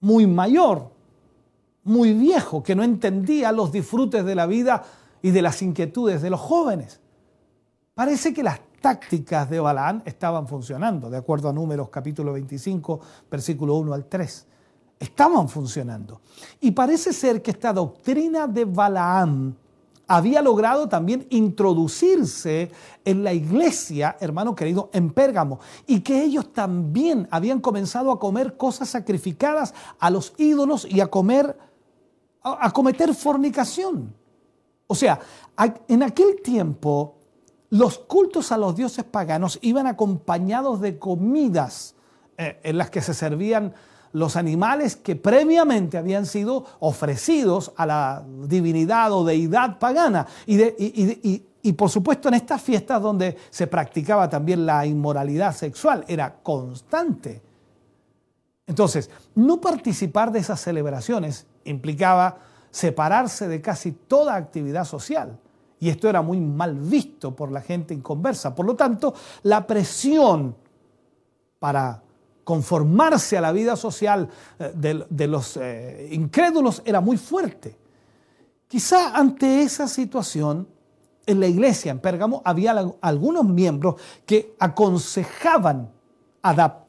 muy 0.00 0.26
mayor, 0.26 0.90
muy 1.82 2.12
viejo, 2.12 2.62
que 2.62 2.74
no 2.74 2.82
entendía 2.82 3.52
los 3.52 3.72
disfrutes 3.72 4.22
de 4.22 4.34
la 4.34 4.44
vida 4.44 4.84
y 5.22 5.30
de 5.30 5.40
las 5.40 5.62
inquietudes 5.62 6.20
de 6.20 6.28
los 6.28 6.40
jóvenes. 6.40 7.00
Parece 7.94 8.34
que 8.34 8.42
las 8.42 8.60
tácticas 8.84 9.48
de 9.48 9.58
Balaán 9.60 10.02
estaban 10.04 10.46
funcionando, 10.46 11.08
de 11.08 11.16
acuerdo 11.16 11.48
a 11.48 11.54
Números 11.54 11.88
capítulo 11.88 12.34
25, 12.34 13.00
versículo 13.30 13.76
1 13.76 13.94
al 13.94 14.04
3. 14.04 14.46
Estaban 15.00 15.48
funcionando. 15.48 16.20
Y 16.60 16.72
parece 16.72 17.14
ser 17.14 17.40
que 17.40 17.52
esta 17.52 17.72
doctrina 17.72 18.46
de 18.46 18.66
Balaam 18.66 19.54
había 20.06 20.42
logrado 20.42 20.86
también 20.86 21.26
introducirse 21.30 22.70
en 23.06 23.24
la 23.24 23.32
iglesia, 23.32 24.18
hermano 24.20 24.54
querido, 24.54 24.90
en 24.92 25.14
Pérgamo, 25.14 25.60
y 25.86 26.00
que 26.00 26.22
ellos 26.22 26.52
también 26.52 27.26
habían 27.30 27.60
comenzado 27.60 28.12
a 28.12 28.18
comer 28.18 28.58
cosas 28.58 28.90
sacrificadas 28.90 29.72
a 29.98 30.10
los 30.10 30.34
ídolos 30.36 30.86
y 30.90 31.00
a 31.00 31.06
comer, 31.06 31.56
a, 32.42 32.70
cometer 32.70 33.14
fornicación. 33.14 34.14
O 34.86 34.94
sea, 34.94 35.20
en 35.88 36.02
aquel 36.02 36.42
tiempo 36.42 37.23
los 37.70 37.98
cultos 37.98 38.52
a 38.52 38.58
los 38.58 38.76
dioses 38.76 39.04
paganos 39.04 39.58
iban 39.62 39.86
acompañados 39.86 40.80
de 40.80 40.98
comidas 40.98 41.94
eh, 42.36 42.60
en 42.62 42.78
las 42.78 42.90
que 42.90 43.00
se 43.00 43.14
servían 43.14 43.74
los 44.14 44.36
animales 44.36 44.94
que 44.94 45.16
previamente 45.16 45.98
habían 45.98 46.24
sido 46.24 46.64
ofrecidos 46.78 47.72
a 47.76 47.84
la 47.84 48.24
divinidad 48.46 49.12
o 49.12 49.24
deidad 49.24 49.78
pagana. 49.80 50.26
Y, 50.46 51.72
por 51.72 51.90
supuesto 51.90 52.28
en 52.28 52.34
estas 52.34 52.62
fiestas 52.62 53.02
donde 53.02 53.36
se 53.50 53.66
practicaba 53.66 54.28
también 54.30 54.64
la 54.64 54.86
inmoralidad 54.86 55.54
sexual, 55.54 56.04
era 56.06 56.36
constante. 56.42 57.42
Entonces, 58.68 59.10
no 59.34 59.60
participar 59.60 60.30
de 60.30 60.38
esas 60.38 60.60
celebraciones 60.60 61.46
implicaba 61.64 62.38
separarse 62.70 63.48
de 63.48 63.60
casi 63.60 63.90
toda 63.92 64.36
actividad 64.36 64.84
social. 64.84 65.38
Y 65.80 65.88
esto 65.88 66.08
era 66.08 66.22
muy 66.22 66.40
mal 66.40 66.74
visto 66.74 67.34
por 67.34 67.50
la 67.52 67.60
gente 67.60 67.92
inconversa. 67.94 68.54
Por 68.54 68.66
lo 68.66 68.74
tanto, 68.74 69.14
la 69.42 69.66
presión 69.66 70.56
para 71.58 72.02
conformarse 72.44 73.36
a 73.38 73.40
la 73.40 73.52
vida 73.52 73.74
social 73.74 74.28
eh, 74.58 75.04
de, 75.08 75.26
los 75.26 75.56
eh, 75.56 76.08
incrédulos 76.12 76.82
era 76.84 77.00
muy 77.00 77.16
fuerte. 77.16 77.76
Quizá 78.68 79.16
ante 79.16 79.62
esa 79.62 79.88
situación, 79.88 80.68
en 81.26 81.40
la 81.40 81.46
iglesia 81.46 81.90
en 81.90 82.00
Pérgamo 82.00 82.42
había 82.44 82.74
algunos 83.00 83.44
miembros 83.44 83.94
que 84.26 84.54
aconsejaban 84.58 85.90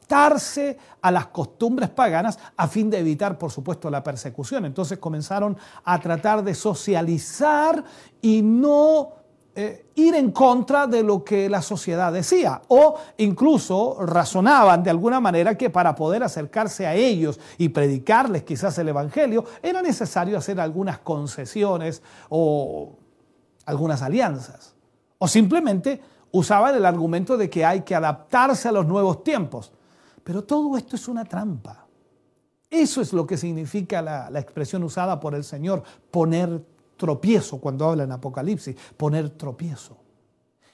adaptarse 0.06 0.78
a 1.02 1.10
las 1.10 1.26
costumbres 1.26 1.90
paganas 1.90 2.38
a 2.56 2.68
fin 2.68 2.88
de 2.90 2.98
evitar, 2.98 3.38
por 3.38 3.50
supuesto, 3.50 3.90
la 3.90 4.02
persecución. 4.02 4.64
Entonces 4.64 4.98
comenzaron 4.98 5.56
a 5.84 6.00
tratar 6.00 6.42
de 6.42 6.54
socializar 6.54 7.82
y 8.22 8.42
no 8.42 9.10
eh, 9.54 9.86
ir 9.96 10.14
en 10.14 10.30
contra 10.30 10.86
de 10.86 11.02
lo 11.02 11.24
que 11.24 11.48
la 11.48 11.62
sociedad 11.62 12.12
decía 12.12 12.60
o 12.68 12.96
incluso 13.16 13.96
razonaban 14.00 14.82
de 14.82 14.90
alguna 14.90 15.18
manera 15.18 15.56
que 15.56 15.70
para 15.70 15.94
poder 15.94 16.22
acercarse 16.22 16.86
a 16.86 16.94
ellos 16.94 17.40
y 17.56 17.70
predicarles 17.70 18.42
quizás 18.42 18.76
el 18.78 18.90
Evangelio 18.90 19.44
era 19.62 19.80
necesario 19.80 20.36
hacer 20.36 20.60
algunas 20.60 20.98
concesiones 20.98 22.02
o 22.28 22.96
algunas 23.64 24.02
alianzas. 24.02 24.74
O 25.18 25.26
simplemente 25.26 26.00
usaban 26.30 26.74
el 26.74 26.84
argumento 26.84 27.36
de 27.36 27.48
que 27.48 27.64
hay 27.64 27.80
que 27.80 27.94
adaptarse 27.94 28.68
a 28.68 28.72
los 28.72 28.86
nuevos 28.86 29.24
tiempos. 29.24 29.72
Pero 30.26 30.42
todo 30.42 30.76
esto 30.76 30.96
es 30.96 31.06
una 31.06 31.24
trampa. 31.24 31.86
Eso 32.68 33.00
es 33.00 33.12
lo 33.12 33.24
que 33.24 33.36
significa 33.36 34.02
la, 34.02 34.40
expresión 34.40 34.82
usada 34.82 35.20
por 35.20 35.36
el 35.36 35.44
Señor, 35.44 35.84
poner 36.10 36.64
tropiezo 36.96 37.60
cuando 37.60 37.88
habla 37.88 38.02
en 38.02 38.10
Apocalipsis, 38.10 38.74
poner 38.96 39.30
tropiezo. 39.30 39.96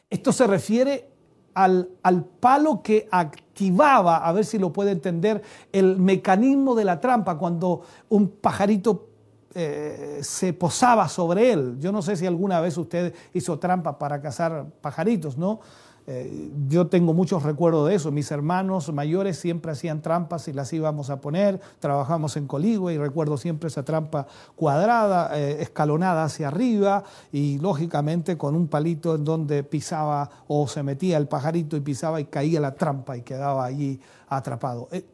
Esto 0.09 0.33
se 0.33 0.47
refiere 0.47 1.11
al, 1.53 1.87
al, 2.03 2.24
palo 2.24 2.83
que 2.83 3.07
activaba, 3.11 4.27
a 4.27 4.33
ver 4.33 4.47
si 4.47 4.59
lo 4.59 4.73
puede 4.73 4.91
entender, 4.91 5.43
el 5.70 5.99
mecanismo 5.99 6.74
de 6.74 6.87
la 6.87 6.99
trampa 6.99 7.37
cuando 7.37 7.83
un 8.09 8.29
pajarito 8.29 9.11
eh, 9.55 10.20
se 10.23 10.55
posaba 10.55 11.11
sobre 11.11 11.53
él. 11.53 11.77
Yo 11.79 11.93
no 11.93 12.01
sé 12.01 12.16
si 12.16 12.27
alguna 12.27 12.59
vez 12.62 12.79
usted 12.79 13.12
hizo 13.35 13.59
trampa 13.59 13.99
para 13.99 14.23
cazar 14.23 14.65
pajaritos, 14.81 15.37
¿no? 15.37 15.61
Eh, 16.07 16.51
yo 16.69 16.89
tengo 16.89 17.15
muchos 17.15 17.45
recuerdos 17.45 17.89
de 17.89 17.95
eso. 17.95 18.11
Mis 18.11 18.31
hermanos 18.31 18.93
mayores 18.93 19.39
siempre 19.39 19.70
hacían 19.73 20.03
trampas 20.03 20.49
y 20.49 20.53
las 20.53 20.73
íbamos 20.73 21.11
a 21.11 21.20
poner. 21.20 21.61
Trabajamos 21.79 22.37
en 22.37 22.47
Coligüe 22.47 22.95
y 22.95 22.99
recuerdo 22.99 23.37
siempre 23.37 23.69
esa 23.69 23.85
trampa 23.85 24.27
cuadrada, 24.57 25.39
eh, 25.39 25.62
escalonada 25.62 26.24
hacia 26.24 26.49
arriba 26.49 27.05
y 27.31 27.59
lógicamente 27.59 28.37
con 28.37 28.57
un 28.57 28.66
palito 28.66 29.15
en 29.15 29.24
donde 29.24 29.62
pisaba 29.62 30.29
o 30.49 30.66
se 30.66 30.83
metía 30.83 31.19
el 31.19 31.29
pajarito 31.29 31.77
y 31.77 31.81
pisaba 31.81 32.20
y 32.20 32.24
caía 32.24 32.61
la 32.61 32.74
trampa 32.74 33.16
y 33.16 33.23
quedaba 33.23 33.65
allí 33.65 34.01
atrapado. 34.29 34.89
Eh, 34.91 35.05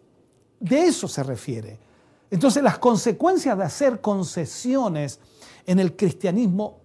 de 0.60 0.84
eso 0.84 1.06
se 1.06 1.22
refiere. 1.22 1.78
Entonces 2.30 2.62
las 2.62 2.78
consecuencias 2.78 3.56
de 3.56 3.64
hacer 3.64 4.00
concesiones 4.00 5.20
en 5.66 5.78
el 5.78 5.96
cristianismo 5.96 6.77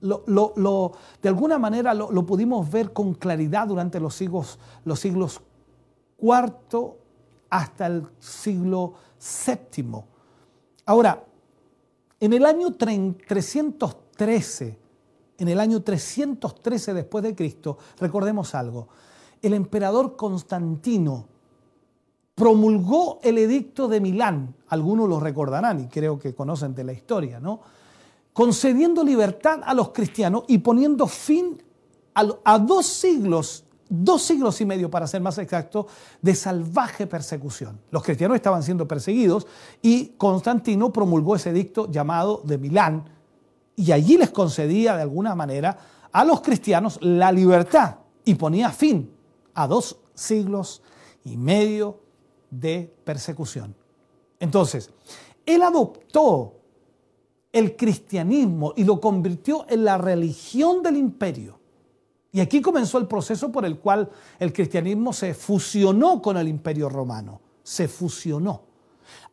lo, 0.00 0.92
de 1.22 1.28
alguna 1.28 1.58
manera 1.58 1.94
lo, 1.94 2.26
pudimos 2.26 2.70
ver 2.70 2.92
con 2.92 3.14
claridad 3.14 3.66
durante 3.66 4.00
los 4.00 4.14
siglos, 4.14 4.58
los 4.84 5.00
siglos 5.00 5.40
IV 6.20 6.94
hasta 7.50 7.86
el 7.86 8.06
siglo 8.18 8.94
VII. 9.18 10.02
Ahora, 10.86 11.24
en 12.20 12.32
el 12.32 12.46
año 12.46 12.74
313, 12.74 14.78
en 15.38 15.48
el 15.48 15.60
año 15.60 15.82
313 15.82 16.94
después 16.94 17.24
de 17.24 17.34
Cristo, 17.34 17.78
recordemos 17.98 18.54
algo, 18.54 18.88
el 19.40 19.54
emperador 19.54 20.16
Constantino 20.16 21.26
promulgó 22.34 23.18
el 23.22 23.38
edicto 23.38 23.88
de 23.88 24.00
Milán, 24.00 24.54
algunos 24.68 25.08
lo 25.08 25.20
recordarán 25.20 25.80
y 25.80 25.88
creo 25.88 26.18
que 26.18 26.34
conocen 26.34 26.74
de 26.74 26.84
la 26.84 26.92
historia, 26.92 27.40
¿no? 27.40 27.60
Concediendo 28.38 29.02
libertad 29.02 29.62
a 29.64 29.74
los 29.74 29.88
cristianos 29.88 30.44
y 30.46 30.58
poniendo 30.58 31.08
fin 31.08 31.60
a, 32.14 32.56
dos 32.60 32.86
siglos, 32.86 33.64
dos 33.88 34.22
siglos 34.22 34.60
y 34.60 34.64
medio 34.64 34.88
para 34.88 35.08
ser 35.08 35.20
más 35.20 35.38
exacto, 35.38 35.88
de 36.22 36.36
salvaje 36.36 37.08
persecución. 37.08 37.80
Los 37.90 38.04
cristianos 38.04 38.36
estaban 38.36 38.62
siendo 38.62 38.86
perseguidos 38.86 39.48
y 39.82 40.10
Constantino 40.10 40.92
promulgó 40.92 41.34
ese 41.34 41.50
edicto 41.50 41.90
llamado 41.90 42.40
de 42.44 42.58
Milán 42.58 43.10
y 43.74 43.90
allí 43.90 44.16
les 44.16 44.30
concedía 44.30 44.94
de 44.94 45.02
alguna 45.02 45.34
manera 45.34 45.76
a 46.12 46.24
los 46.24 46.40
cristianos 46.40 47.00
la 47.02 47.32
libertad 47.32 47.96
y 48.24 48.36
ponía 48.36 48.70
fin 48.70 49.10
a 49.52 49.66
dos 49.66 49.98
siglos 50.14 50.80
y 51.24 51.36
medio 51.36 51.98
de 52.52 52.94
persecución. 53.02 53.74
Entonces, 54.38 54.92
él 55.44 55.60
adoptó 55.60 56.57
el 57.52 57.76
cristianismo 57.76 58.74
y 58.76 58.84
lo 58.84 59.00
convirtió 59.00 59.66
en 59.68 59.84
la 59.84 59.98
religión 59.98 60.82
del 60.82 60.96
imperio. 60.96 61.58
Y 62.30 62.40
aquí 62.40 62.60
comenzó 62.60 62.98
el 62.98 63.06
proceso 63.06 63.50
por 63.50 63.64
el 63.64 63.78
cual 63.78 64.10
el 64.38 64.52
cristianismo 64.52 65.12
se 65.12 65.34
fusionó 65.34 66.20
con 66.20 66.36
el 66.36 66.46
imperio 66.48 66.88
romano, 66.88 67.40
se 67.62 67.88
fusionó. 67.88 68.62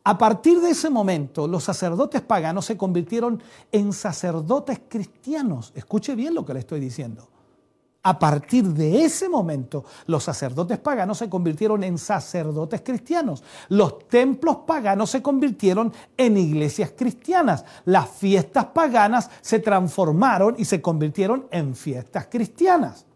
A 0.04 0.16
partir 0.16 0.60
de 0.60 0.70
ese 0.70 0.88
momento, 0.88 1.46
los 1.46 1.64
sacerdotes 1.64 2.22
paganos 2.22 2.64
se 2.64 2.76
convirtieron 2.76 3.42
en 3.70 3.92
sacerdotes 3.92 4.80
cristianos. 4.88 5.72
Escuche 5.74 6.14
bien 6.14 6.34
lo 6.34 6.44
que 6.44 6.54
le 6.54 6.60
estoy 6.60 6.80
diciendo. 6.80 7.28
A 8.06 8.20
partir 8.20 8.62
de 8.66 9.04
ese 9.04 9.28
momento, 9.28 9.84
los 10.06 10.22
sacerdotes 10.22 10.78
paganos 10.78 11.18
se 11.18 11.28
convirtieron 11.28 11.82
en 11.82 11.98
sacerdotes 11.98 12.82
cristianos. 12.82 13.42
Los 13.68 14.06
templos 14.06 14.58
paganos 14.64 15.10
se 15.10 15.20
convirtieron 15.20 15.92
en 16.16 16.36
iglesias 16.36 16.92
cristianas. 16.96 17.64
Las 17.84 18.08
fiestas 18.08 18.66
paganas 18.66 19.28
se 19.40 19.58
transformaron 19.58 20.54
y 20.56 20.66
se 20.66 20.80
convirtieron 20.80 21.48
en 21.50 21.74
fiestas 21.74 22.28
cristianas. 22.30 23.06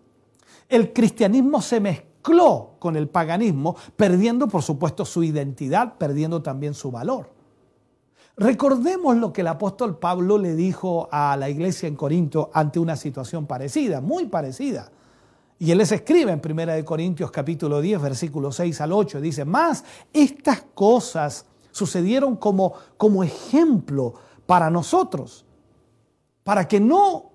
El 0.69 0.93
cristianismo 0.93 1.63
se 1.63 1.79
mezcló 1.79 2.71
con 2.81 2.97
el 2.97 3.09
paganismo, 3.09 3.77
perdiendo 3.95 4.49
por 4.49 4.63
supuesto 4.63 5.05
su 5.05 5.23
identidad, 5.23 5.99
perdiendo 5.99 6.43
también 6.43 6.75
su 6.75 6.91
valor. 6.91 7.40
Recordemos 8.41 9.19
lo 9.19 9.35
que 9.35 9.43
el 9.43 9.49
apóstol 9.49 9.99
Pablo 9.99 10.39
le 10.39 10.55
dijo 10.57 11.11
a 11.13 11.37
la 11.37 11.51
iglesia 11.51 11.87
en 11.87 11.95
Corinto 11.95 12.51
ante 12.55 12.79
una 12.79 12.97
situación 12.97 13.47
parecida, 13.47 14.01
muy 14.01 14.29
parecida. 14.29 14.91
Y 15.59 15.71
él 15.71 15.77
les 15.77 15.93
escribe 15.93 16.33
en 16.33 16.41
1 16.43 16.83
Corintios 16.87 17.31
capítulo 17.31 17.83
10, 17.83 18.01
versículo 18.01 18.51
6 18.51 18.81
al 18.81 18.93
8, 18.95 19.21
dice, 19.21 19.45
más 19.45 19.85
estas 20.15 20.63
cosas 20.73 21.45
sucedieron 21.71 22.37
como, 22.37 22.73
como 22.97 23.23
ejemplo 23.23 24.15
para 24.47 24.71
nosotros, 24.71 25.45
para 26.43 26.67
que 26.67 26.81
no 26.81 27.27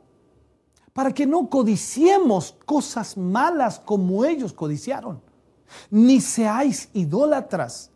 para 0.92 1.14
que 1.14 1.28
no 1.28 1.52
codiciemos 1.52 2.56
cosas 2.66 3.16
malas 3.16 3.80
como 3.80 4.26
ellos 4.26 4.54
codiciaron, 4.54 5.22
ni 5.92 6.20
seáis 6.20 6.90
idólatras 6.94 7.92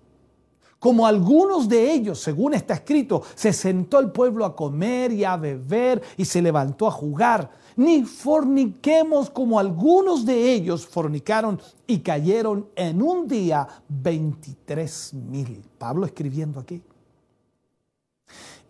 como 0.80 1.06
algunos 1.06 1.68
de 1.68 1.92
ellos, 1.92 2.20
según 2.20 2.54
está 2.54 2.76
escrito, 2.76 3.22
se 3.36 3.52
sentó 3.52 4.00
el 4.00 4.12
pueblo 4.12 4.46
a 4.46 4.56
comer 4.56 5.12
y 5.12 5.26
a 5.26 5.36
beber 5.36 6.02
y 6.16 6.24
se 6.24 6.42
levantó 6.42 6.88
a 6.88 6.92
jugar. 6.92 7.52
Ni 7.76 8.04
forniquemos 8.04 9.30
como 9.30 9.60
algunos 9.60 10.26
de 10.26 10.54
ellos 10.54 10.88
fornicaron 10.88 11.62
y 11.86 12.00
cayeron 12.00 12.68
en 12.76 13.02
un 13.02 13.28
día 13.28 13.68
23 13.90 15.14
mil. 15.14 15.62
Pablo 15.78 16.06
escribiendo 16.06 16.60
aquí. 16.60 16.82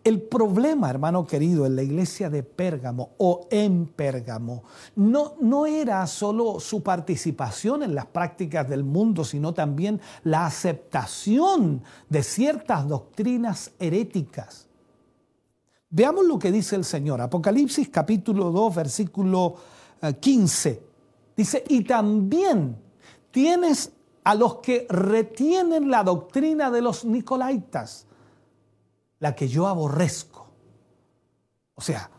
El 0.02 0.22
problema, 0.22 0.88
hermano 0.88 1.26
querido, 1.26 1.66
en 1.66 1.76
la 1.76 1.82
iglesia 1.82 2.30
de 2.30 2.42
Pérgamo 2.42 3.10
o 3.18 3.46
en 3.50 3.86
Pérgamo 3.86 4.64
no, 4.96 5.34
no 5.40 5.66
era 5.66 6.06
solo 6.06 6.58
su 6.58 6.82
participación 6.82 7.82
en 7.82 7.94
las 7.94 8.06
prácticas 8.06 8.66
del 8.66 8.82
mundo, 8.82 9.24
sino 9.24 9.52
también 9.52 10.00
la 10.24 10.46
aceptación 10.46 11.82
de 12.08 12.22
ciertas 12.22 12.88
doctrinas 12.88 13.72
heréticas. 13.78 14.68
Veamos 15.90 16.24
lo 16.24 16.38
que 16.38 16.50
dice 16.50 16.76
el 16.76 16.84
Señor. 16.84 17.20
Apocalipsis 17.20 17.90
capítulo 17.90 18.50
2, 18.52 18.74
versículo 18.74 19.56
15. 20.18 20.70
Eh, 20.70 20.82
dice, 21.36 21.62
y 21.68 21.84
también 21.84 22.76
tienes 23.30 23.92
a 24.24 24.34
los 24.34 24.56
que 24.56 24.86
retienen 24.88 25.90
la 25.90 26.04
doctrina 26.04 26.70
de 26.70 26.80
los 26.80 27.04
nicolaitas 27.04 28.06
la 29.20 29.34
que 29.34 29.48
yo 29.48 29.68
aborrezco. 29.68 30.48
O 31.74 31.80
sea, 31.80 32.10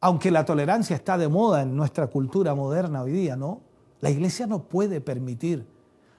aunque 0.00 0.30
la 0.30 0.44
tolerancia 0.44 0.94
está 0.94 1.16
de 1.16 1.28
moda 1.28 1.62
en 1.62 1.74
nuestra 1.74 2.08
cultura 2.08 2.54
moderna 2.54 3.02
hoy 3.02 3.12
día, 3.12 3.36
¿no? 3.36 3.62
La 4.00 4.10
iglesia 4.10 4.46
no 4.46 4.64
puede 4.64 5.00
permitir 5.00 5.66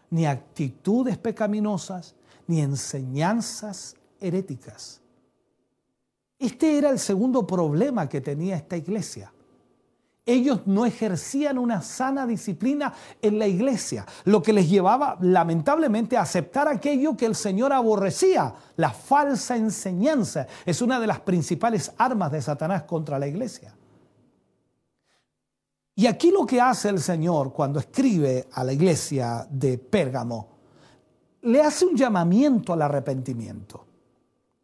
ni 0.09 0.25
actitudes 0.25 1.17
pecaminosas, 1.17 2.15
ni 2.47 2.61
enseñanzas 2.61 3.95
heréticas. 4.19 5.01
Este 6.39 6.77
era 6.77 6.89
el 6.89 6.99
segundo 6.99 7.45
problema 7.45 8.09
que 8.09 8.21
tenía 8.21 8.55
esta 8.55 8.77
iglesia 8.77 9.31
ellos 10.27 10.67
no 10.67 10.85
ejercían 10.85 11.57
una 11.57 11.81
sana 11.81 12.27
disciplina 12.27 12.93
en 13.21 13.39
la 13.39 13.47
iglesia, 13.47 14.05
lo 14.25 14.43
que 14.43 14.53
les 14.53 14.69
llevaba 14.69 15.17
lamentablemente 15.21 16.17
a 16.17 16.21
aceptar 16.21 16.67
aquello 16.67 17.17
que 17.17 17.25
el 17.25 17.33
Señor 17.33 17.73
aborrecía. 17.73 18.53
La 18.75 18.91
falsa 18.91 19.55
enseñanza 19.55 20.45
es 20.65 20.81
una 20.81 20.99
de 20.99 21.07
las 21.07 21.21
principales 21.21 21.91
armas 21.97 22.31
de 22.31 22.41
Satanás 22.41 22.83
contra 22.83 23.17
la 23.17 23.27
iglesia. 23.27 23.73
Y 25.95 26.05
aquí 26.05 26.29
lo 26.29 26.45
que 26.45 26.61
hace 26.61 26.89
el 26.89 26.99
Señor 26.99 27.51
cuando 27.53 27.79
escribe 27.79 28.47
a 28.51 28.63
la 28.63 28.73
iglesia 28.73 29.47
de 29.49 29.79
Pérgamo, 29.79 30.49
le 31.41 31.61
hace 31.61 31.85
un 31.85 31.95
llamamiento 31.95 32.73
al 32.73 32.81
arrepentimiento. 32.81 33.85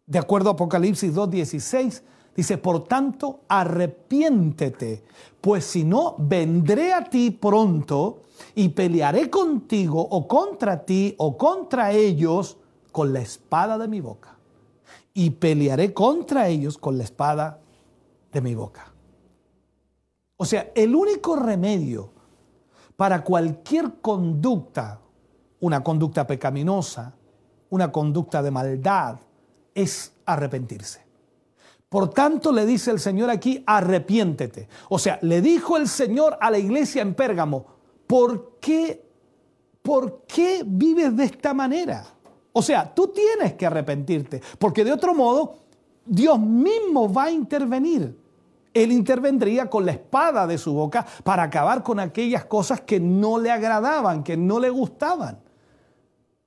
De 0.06 0.20
acuerdo 0.20 0.50
a 0.50 0.54
Apocalipsis 0.54 1.14
2.16, 1.14 2.04
Dice, 2.36 2.58
por 2.58 2.86
tanto, 2.86 3.42
arrepiéntete, 3.48 5.04
pues 5.40 5.66
si 5.66 5.84
no, 5.84 6.16
vendré 6.18 6.94
a 6.94 7.04
ti 7.04 7.30
pronto 7.30 8.24
y 8.56 8.70
pelearé 8.70 9.30
contigo 9.30 10.02
o 10.02 10.28
contra 10.28 10.84
ti 10.84 11.14
o 11.20 11.38
contra 11.38 11.92
ellos 11.92 12.58
con 12.92 13.14
la 13.14 13.20
espada 13.20 13.78
de 13.78 13.88
mi 13.88 14.02
boca. 14.02 14.38
Y 15.14 15.30
pelearé 15.32 15.94
contra 15.94 16.48
ellos 16.48 16.78
con 16.80 16.98
la 16.98 17.04
espada 17.04 17.60
de 18.32 18.42
mi 18.42 18.56
boca. 18.56 18.92
O 20.38 20.46
sea, 20.46 20.72
el 20.74 20.96
único 20.96 21.36
remedio 21.36 22.12
para 22.96 23.24
cualquier 23.24 24.02
conducta, 24.02 25.00
una 25.60 25.84
conducta 25.84 26.26
pecaminosa, 26.26 27.14
una 27.70 27.92
conducta 27.92 28.42
de 28.42 28.52
maldad, 28.52 29.20
es 29.76 30.14
arrepentirse. 30.26 31.04
Por 31.94 32.10
tanto, 32.10 32.52
le 32.52 32.66
dice 32.66 32.90
el 32.90 33.00
Señor 33.00 33.30
aquí, 33.30 33.64
arrepiéntete. 33.68 34.68
O 34.90 34.98
sea, 34.98 35.20
le 35.22 35.42
dijo 35.42 35.78
el 35.78 35.88
Señor 35.88 36.36
a 36.42 36.50
la 36.50 36.58
iglesia 36.58 37.04
en 37.04 37.14
Pérgamo, 37.14 37.68
¿por 38.08 38.58
qué, 38.60 39.06
por 39.84 40.24
qué 40.26 40.64
vives 40.66 41.16
de 41.16 41.26
esta 41.26 41.54
manera? 41.54 42.04
O 42.52 42.64
sea, 42.64 42.92
tú 42.92 43.10
tienes 43.10 43.54
que 43.54 43.68
arrepentirte, 43.68 44.42
porque 44.58 44.84
de 44.84 44.92
otro 44.92 45.14
modo, 45.14 45.58
Dios 46.04 46.40
mismo 46.40 47.14
va 47.14 47.26
a 47.26 47.32
intervenir. 47.32 48.18
Él 48.74 48.92
intervendría 48.92 49.70
con 49.70 49.86
la 49.86 49.92
espada 49.92 50.48
de 50.48 50.58
su 50.58 50.74
boca 50.74 51.06
para 51.24 51.44
acabar 51.44 51.84
con 51.84 52.00
aquellas 52.00 52.46
cosas 52.46 52.82
que 52.82 53.00
no 53.00 53.38
le 53.38 53.52
agradaban, 53.52 54.24
que 54.24 54.36
no 54.36 54.60
le 54.60 54.72
gustaban. 54.72 55.42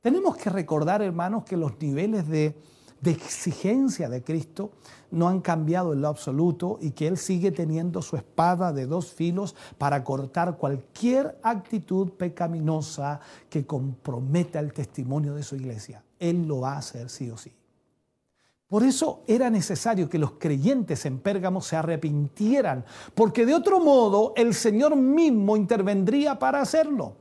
Tenemos 0.00 0.36
que 0.38 0.50
recordar, 0.50 1.02
hermanos, 1.02 1.44
que 1.44 1.56
los 1.56 1.80
niveles 1.80 2.26
de, 2.26 2.58
de 3.00 3.10
exigencia 3.12 4.08
de 4.08 4.24
Cristo 4.24 4.72
no 5.16 5.28
han 5.28 5.40
cambiado 5.40 5.92
en 5.92 6.02
lo 6.02 6.08
absoluto 6.08 6.78
y 6.80 6.90
que 6.90 7.08
Él 7.08 7.16
sigue 7.16 7.50
teniendo 7.50 8.02
su 8.02 8.16
espada 8.16 8.72
de 8.72 8.86
dos 8.86 9.12
filos 9.12 9.56
para 9.78 10.04
cortar 10.04 10.56
cualquier 10.56 11.38
actitud 11.42 12.10
pecaminosa 12.10 13.20
que 13.48 13.66
comprometa 13.66 14.60
el 14.60 14.72
testimonio 14.72 15.34
de 15.34 15.42
su 15.42 15.56
iglesia. 15.56 16.04
Él 16.18 16.46
lo 16.46 16.60
va 16.60 16.74
a 16.74 16.78
hacer 16.78 17.08
sí 17.08 17.30
o 17.30 17.36
sí. 17.36 17.52
Por 18.68 18.82
eso 18.82 19.22
era 19.26 19.48
necesario 19.48 20.08
que 20.08 20.18
los 20.18 20.32
creyentes 20.32 21.06
en 21.06 21.20
Pérgamo 21.20 21.60
se 21.60 21.76
arrepintieran, 21.76 22.84
porque 23.14 23.46
de 23.46 23.54
otro 23.54 23.80
modo 23.80 24.32
el 24.36 24.54
Señor 24.54 24.96
mismo 24.96 25.56
intervendría 25.56 26.38
para 26.38 26.60
hacerlo. 26.60 27.14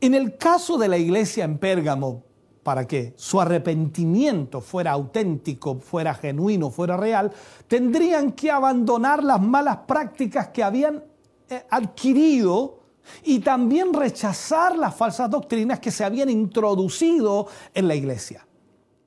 En 0.00 0.14
el 0.14 0.36
caso 0.36 0.78
de 0.78 0.88
la 0.88 0.96
iglesia 0.96 1.44
en 1.44 1.58
Pérgamo, 1.58 2.22
para 2.62 2.86
que 2.86 3.14
su 3.16 3.40
arrepentimiento 3.40 4.60
fuera 4.60 4.92
auténtico, 4.92 5.78
fuera 5.80 6.14
genuino, 6.14 6.70
fuera 6.70 6.96
real, 6.96 7.32
tendrían 7.66 8.32
que 8.32 8.50
abandonar 8.50 9.24
las 9.24 9.40
malas 9.40 9.78
prácticas 9.86 10.48
que 10.48 10.62
habían 10.62 11.02
eh, 11.48 11.64
adquirido 11.70 12.78
y 13.24 13.40
también 13.40 13.92
rechazar 13.92 14.78
las 14.78 14.94
falsas 14.94 15.28
doctrinas 15.28 15.80
que 15.80 15.90
se 15.90 16.04
habían 16.04 16.30
introducido 16.30 17.48
en 17.74 17.88
la 17.88 17.94
iglesia. 17.96 18.46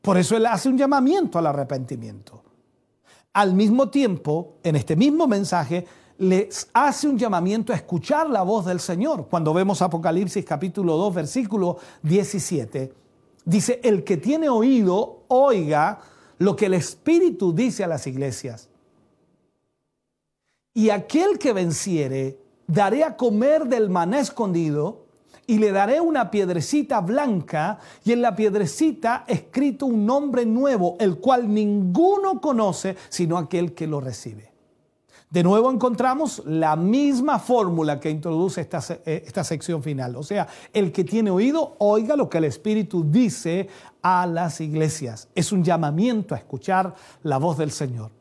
Por 0.01 0.17
eso 0.17 0.35
él 0.35 0.45
hace 0.45 0.69
un 0.69 0.77
llamamiento 0.77 1.39
al 1.39 1.47
arrepentimiento. 1.47 2.43
Al 3.33 3.53
mismo 3.53 3.89
tiempo, 3.89 4.55
en 4.63 4.75
este 4.75 4.95
mismo 4.95 5.27
mensaje, 5.27 5.85
les 6.17 6.69
hace 6.73 7.07
un 7.07 7.17
llamamiento 7.17 7.73
a 7.73 7.75
escuchar 7.75 8.29
la 8.29 8.41
voz 8.43 8.65
del 8.65 8.79
Señor. 8.79 9.27
Cuando 9.29 9.53
vemos 9.53 9.81
Apocalipsis 9.81 10.45
capítulo 10.45 10.95
2, 10.97 11.13
versículo 11.13 11.77
17, 12.03 13.04
dice, 13.45 13.79
el 13.83 14.03
que 14.03 14.17
tiene 14.17 14.49
oído, 14.49 15.23
oiga 15.27 16.01
lo 16.37 16.55
que 16.55 16.65
el 16.65 16.73
Espíritu 16.73 17.53
dice 17.53 17.83
a 17.83 17.87
las 17.87 18.07
iglesias. 18.07 18.69
Y 20.73 20.89
aquel 20.89 21.39
que 21.39 21.53
venciere, 21.53 22.37
daré 22.67 23.03
a 23.03 23.15
comer 23.15 23.65
del 23.65 23.89
maná 23.89 24.19
escondido 24.19 25.05
y 25.47 25.59
le 25.59 25.71
daré 25.71 26.01
una 26.01 26.31
piedrecita 26.31 26.99
blanca 27.01 27.79
y 28.03 28.11
en 28.11 28.21
la 28.21 28.35
piedrecita 28.35 29.23
escrito 29.27 29.85
un 29.85 30.05
nombre 30.05 30.45
nuevo, 30.45 30.97
el 30.99 31.17
cual 31.17 31.53
ninguno 31.53 32.41
conoce 32.41 32.97
sino 33.09 33.37
aquel 33.37 33.73
que 33.73 33.87
lo 33.87 34.01
recibe. 34.01 34.54
De 35.29 35.43
nuevo 35.43 35.71
encontramos 35.71 36.43
la 36.45 36.75
misma 36.75 37.39
fórmula 37.39 37.99
que 37.99 38.09
introduce 38.09 38.61
esta, 38.61 38.79
eh, 39.05 39.23
esta, 39.25 39.43
sección 39.43 39.81
final. 39.81 40.15
O 40.15 40.23
sea, 40.23 40.47
el 40.71 40.91
que 40.91 41.03
tiene 41.03 41.31
oído, 41.31 41.75
oiga 41.79 42.15
lo 42.15 42.29
que 42.29 42.37
el 42.37 42.45
Espíritu 42.45 43.03
dice 43.09 43.67
a 44.01 44.27
las 44.27 44.61
iglesias. 44.61 45.27
Es 45.35 45.51
un 45.51 45.63
llamamiento 45.63 46.35
a 46.35 46.37
escuchar 46.37 46.93
la 47.23 47.37
voz 47.37 47.57
del 47.57 47.71
Señor. 47.71 48.11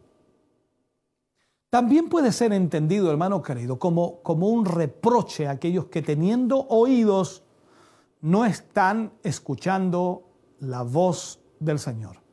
También 1.71 2.09
puede 2.09 2.33
ser 2.33 2.53
entendido, 2.53 3.11
hermano 3.11 3.43
querido, 3.43 3.79
como, 3.79 4.23
como 4.23 4.49
un 4.49 4.65
reproche 4.65 5.47
a 5.47 5.53
aquellos 5.53 5.87
que 5.87 6.03
teniendo 6.03 6.67
oídos 6.69 7.43
no 8.21 8.45
están 8.45 9.13
escuchando 9.23 10.23
la 10.61 10.83
voz 10.83 11.41
del 11.61 11.79
Señor. 11.79 12.24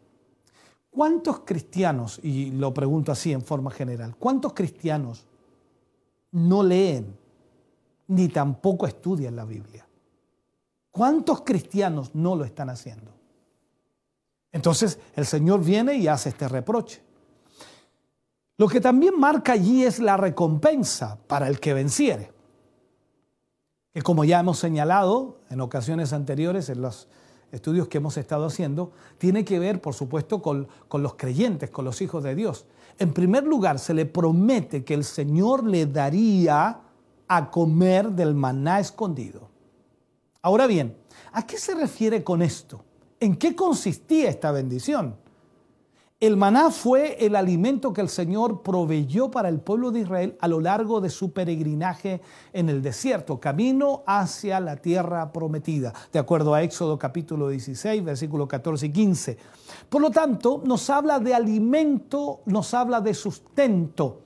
¿Cuántos 0.91 1.39
cristianos, 1.39 2.19
y 2.21 2.51
lo 2.51 2.73
pregunto 2.73 3.13
así 3.13 3.31
en 3.31 3.41
forma 3.41 3.71
general, 3.71 4.15
cuántos 4.17 4.53
cristianos 4.53 5.25
no 6.31 6.61
leen 6.61 7.17
ni 8.07 8.27
tampoco 8.27 8.85
estudian 8.85 9.37
la 9.37 9.45
Biblia? 9.45 9.87
¿Cuántos 10.91 11.41
cristianos 11.41 12.13
no 12.13 12.35
lo 12.35 12.43
están 12.43 12.69
haciendo? 12.69 13.11
Entonces 14.51 14.99
el 15.15 15.25
Señor 15.25 15.63
viene 15.63 15.95
y 15.95 16.09
hace 16.09 16.29
este 16.29 16.49
reproche. 16.49 17.01
Lo 18.57 18.67
que 18.67 18.81
también 18.81 19.17
marca 19.17 19.53
allí 19.53 19.85
es 19.85 19.99
la 19.99 20.17
recompensa 20.17 21.17
para 21.27 21.47
el 21.47 21.61
que 21.61 21.73
venciere. 21.73 22.33
Que 23.93 24.01
como 24.01 24.25
ya 24.25 24.41
hemos 24.41 24.59
señalado 24.59 25.39
en 25.49 25.61
ocasiones 25.61 26.11
anteriores 26.11 26.69
en 26.69 26.81
los 26.81 27.07
estudios 27.51 27.87
que 27.87 27.97
hemos 27.97 28.17
estado 28.17 28.45
haciendo, 28.45 28.91
tiene 29.17 29.43
que 29.45 29.59
ver, 29.59 29.81
por 29.81 29.93
supuesto, 29.93 30.41
con, 30.41 30.67
con, 30.87 31.03
los 31.03 31.15
creyentes, 31.15 31.69
con 31.69 31.85
los 31.85 32.01
hijos 32.01 32.23
de 32.23 32.35
Dios. 32.35 32.65
En 32.97 33.13
primer 33.13 33.43
lugar, 33.45 33.79
se 33.79 33.93
le 33.93 34.05
promete 34.05 34.83
que 34.83 34.93
el 34.93 35.03
Señor 35.03 35.65
le 35.65 35.85
daría 35.85 36.79
a 37.27 37.51
comer 37.51 38.11
del 38.11 38.35
maná 38.35 38.79
escondido. 38.79 39.49
Ahora 40.41 40.67
bien, 40.67 40.97
¿a 41.31 41.45
qué 41.45 41.57
se 41.57 41.75
refiere 41.75 42.23
con 42.23 42.41
esto? 42.41 42.83
¿En 43.19 43.35
qué 43.35 43.55
consistía 43.55 44.29
esta 44.29 44.51
bendición? 44.51 45.15
El 46.21 46.37
maná 46.37 46.69
fue 46.69 47.17
el 47.25 47.35
alimento 47.35 47.93
que 47.93 48.01
el 48.01 48.07
Señor 48.07 48.61
proveyó 48.61 49.31
para 49.31 49.49
el 49.49 49.59
pueblo 49.59 49.89
de 49.89 50.01
Israel 50.01 50.37
a 50.39 50.47
lo 50.47 50.59
largo 50.59 51.01
de 51.01 51.09
su 51.09 51.33
peregrinaje 51.33 52.21
en 52.53 52.69
el 52.69 52.83
desierto, 52.83 53.39
camino 53.39 54.03
hacia 54.05 54.59
la 54.59 54.75
tierra 54.75 55.33
prometida, 55.33 55.93
de 56.13 56.19
acuerdo 56.19 56.53
a 56.53 56.61
Éxodo 56.61 56.99
capítulo 56.99 57.49
16, 57.49 58.03
versículos 58.03 58.47
14 58.47 58.85
y 58.85 58.91
15. 58.91 59.37
Por 59.89 59.99
lo 59.99 60.11
tanto, 60.11 60.61
nos 60.63 60.91
habla 60.91 61.17
de 61.17 61.33
alimento, 61.33 62.41
nos 62.45 62.71
habla 62.75 63.01
de 63.01 63.15
sustento. 63.15 64.21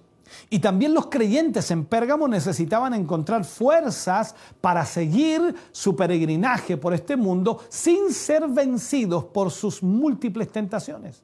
Y 0.49 0.59
también 0.59 0.93
los 0.93 1.05
creyentes 1.05 1.71
en 1.71 1.85
Pérgamo 1.85 2.27
necesitaban 2.27 2.93
encontrar 2.93 3.45
fuerzas 3.45 4.35
para 4.59 4.83
seguir 4.83 5.55
su 5.71 5.95
peregrinaje 5.95 6.75
por 6.75 6.93
este 6.93 7.15
mundo 7.15 7.61
sin 7.69 8.11
ser 8.11 8.49
vencidos 8.49 9.23
por 9.23 9.49
sus 9.49 9.81
múltiples 9.81 10.51
tentaciones. 10.51 11.23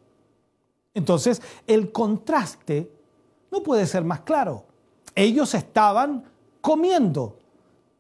Entonces, 0.94 1.42
el 1.68 1.92
contraste 1.92 2.92
no 3.52 3.64
puede 3.64 3.86
ser 3.86 4.04
más 4.04 4.22
claro. 4.22 4.66
Ellos 5.16 5.54
estaban 5.54 6.24
comiendo 6.62 7.38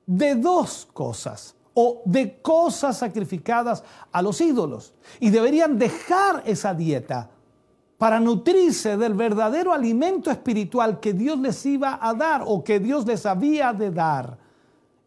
de 0.06 0.36
dos 0.36 0.88
cosas 0.94 1.56
o 1.74 2.02
de 2.06 2.42
cosas 2.42 2.98
sacrificadas 2.98 3.84
a 4.12 4.22
los 4.22 4.42
ídolos 4.42 4.94
y 5.20 5.30
deberían 5.30 5.78
dejar 5.78 6.44
esa 6.46 6.74
dieta 6.74 7.30
para 7.98 8.20
nutrirse 8.20 8.98
del 8.98 9.14
verdadero 9.14 9.74
alimento 9.74 10.32
espiritual 10.32 11.00
que 11.00 11.14
Dios 11.14 11.40
les 11.40 11.66
iba 11.66 12.00
a 12.02 12.14
dar 12.14 12.44
o 12.46 12.64
que 12.64 12.80
Dios 12.80 13.06
les 13.06 13.26
había 13.26 13.74
de 13.74 13.92
dar. 13.92 14.38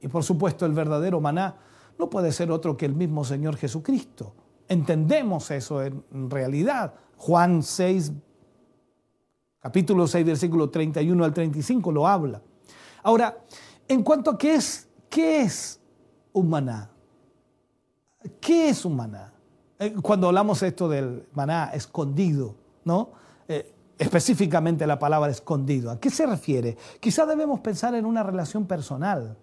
Y 0.00 0.08
por 0.08 0.22
supuesto 0.22 0.64
el 0.64 0.72
verdadero 0.72 1.20
maná 1.20 1.56
no 1.98 2.08
puede 2.08 2.32
ser 2.32 2.50
otro 2.50 2.76
que 2.76 2.86
el 2.86 2.94
mismo 2.94 3.24
Señor 3.24 3.56
Jesucristo. 3.56 4.32
Entendemos 4.68 5.50
eso 5.50 5.82
en 5.82 6.30
realidad. 6.30 6.94
Juan 7.24 7.62
6, 7.62 8.12
capítulo 9.58 10.06
6, 10.06 10.26
versículo 10.26 10.68
31 10.68 11.24
al 11.24 11.32
35 11.32 11.90
lo 11.90 12.06
habla. 12.06 12.42
Ahora, 13.02 13.38
en 13.88 14.02
cuanto 14.02 14.32
a 14.32 14.36
qué 14.36 14.56
es, 14.56 14.90
qué 15.08 15.40
es 15.40 15.80
un 16.34 16.54
¿qué 18.42 18.68
es 18.68 18.84
un? 18.84 19.00
Eh, 19.78 19.94
cuando 20.02 20.26
hablamos 20.26 20.62
esto 20.62 20.86
del 20.86 21.26
maná 21.32 21.70
escondido, 21.72 22.56
¿no? 22.84 23.12
Eh, 23.48 23.72
específicamente 23.96 24.86
la 24.86 24.98
palabra 24.98 25.30
escondido, 25.30 25.90
¿a 25.92 25.98
qué 25.98 26.10
se 26.10 26.26
refiere? 26.26 26.76
Quizá 27.00 27.24
debemos 27.24 27.60
pensar 27.60 27.94
en 27.94 28.04
una 28.04 28.22
relación 28.22 28.66
personal, 28.66 29.34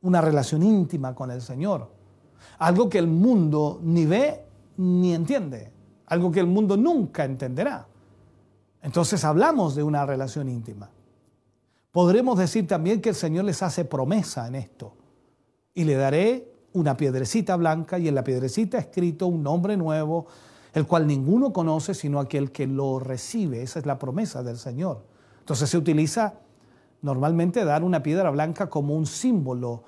una 0.00 0.20
relación 0.20 0.62
íntima 0.62 1.12
con 1.12 1.32
el 1.32 1.42
Señor, 1.42 1.90
algo 2.60 2.88
que 2.88 2.98
el 2.98 3.08
mundo 3.08 3.80
ni 3.82 4.06
ve 4.06 4.44
ni 4.76 5.12
entiende 5.12 5.73
algo 6.06 6.30
que 6.30 6.40
el 6.40 6.46
mundo 6.46 6.76
nunca 6.76 7.24
entenderá. 7.24 7.86
Entonces 8.82 9.24
hablamos 9.24 9.74
de 9.74 9.82
una 9.82 10.04
relación 10.04 10.48
íntima. 10.48 10.90
Podremos 11.90 12.38
decir 12.38 12.66
también 12.66 13.00
que 13.00 13.10
el 13.10 13.14
Señor 13.14 13.44
les 13.44 13.62
hace 13.62 13.84
promesa 13.84 14.46
en 14.46 14.56
esto. 14.56 14.94
Y 15.74 15.84
le 15.84 15.94
daré 15.94 16.52
una 16.74 16.96
piedrecita 16.96 17.56
blanca 17.56 17.98
y 17.98 18.08
en 18.08 18.14
la 18.14 18.24
piedrecita 18.24 18.78
escrito 18.78 19.26
un 19.26 19.42
nombre 19.42 19.76
nuevo, 19.76 20.26
el 20.72 20.86
cual 20.86 21.06
ninguno 21.06 21.52
conoce 21.52 21.94
sino 21.94 22.20
aquel 22.20 22.50
que 22.50 22.66
lo 22.66 22.98
recibe. 22.98 23.62
Esa 23.62 23.78
es 23.78 23.86
la 23.86 23.98
promesa 23.98 24.42
del 24.42 24.58
Señor. 24.58 25.04
Entonces 25.40 25.70
se 25.70 25.78
utiliza 25.78 26.34
normalmente 27.00 27.64
dar 27.64 27.84
una 27.84 28.02
piedra 28.02 28.30
blanca 28.30 28.68
como 28.68 28.96
un 28.96 29.06
símbolo 29.06 29.84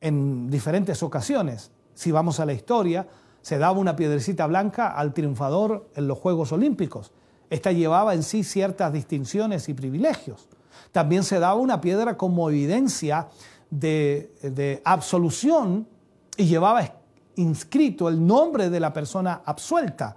en 0.00 0.50
diferentes 0.50 1.02
ocasiones. 1.02 1.70
Si 1.94 2.10
vamos 2.10 2.40
a 2.40 2.46
la 2.46 2.52
historia, 2.52 3.06
se 3.46 3.58
daba 3.58 3.78
una 3.78 3.94
piedrecita 3.94 4.48
blanca 4.48 4.88
al 4.88 5.14
triunfador 5.14 5.88
en 5.94 6.08
los 6.08 6.18
Juegos 6.18 6.50
Olímpicos. 6.50 7.12
Esta 7.48 7.70
llevaba 7.70 8.12
en 8.12 8.24
sí 8.24 8.42
ciertas 8.42 8.92
distinciones 8.92 9.68
y 9.68 9.74
privilegios. 9.74 10.48
También 10.90 11.22
se 11.22 11.38
daba 11.38 11.54
una 11.54 11.80
piedra 11.80 12.16
como 12.16 12.50
evidencia 12.50 13.28
de, 13.70 14.82
absolución 14.84 15.86
y 16.36 16.46
llevaba 16.46 16.92
inscrito 17.36 18.08
el 18.08 18.26
nombre 18.26 18.68
de 18.68 18.80
la 18.80 18.92
persona 18.92 19.42
absuelta. 19.44 20.16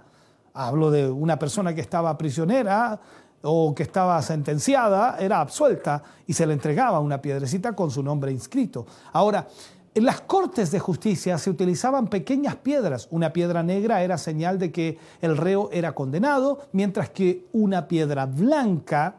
Hablo 0.52 0.90
de 0.90 1.08
una 1.08 1.38
persona 1.38 1.72
que 1.72 1.82
estaba 1.82 2.18
prisionera 2.18 2.98
o 3.42 3.72
que 3.76 3.84
estaba 3.84 4.20
sentenciada, 4.22 5.18
era 5.20 5.40
absuelta 5.40 6.02
y 6.26 6.32
se 6.32 6.46
le 6.46 6.54
entregaba 6.54 6.98
una 6.98 7.22
piedrecita 7.22 7.76
con 7.76 7.92
su 7.92 8.02
nombre 8.02 8.32
inscrito. 8.32 8.86
Ahora, 9.12 9.46
en 9.94 10.04
las 10.04 10.20
cortes 10.20 10.70
de 10.70 10.78
justicia 10.78 11.36
se 11.38 11.50
utilizaban 11.50 12.06
pequeñas 12.06 12.56
piedras. 12.56 13.08
Una 13.10 13.32
piedra 13.32 13.62
negra 13.62 14.02
era 14.02 14.18
señal 14.18 14.58
de 14.58 14.70
que 14.70 14.98
el 15.20 15.36
reo 15.36 15.68
era 15.72 15.94
condenado, 15.94 16.60
mientras 16.72 17.10
que 17.10 17.46
una 17.52 17.88
piedra 17.88 18.26
blanca 18.26 19.16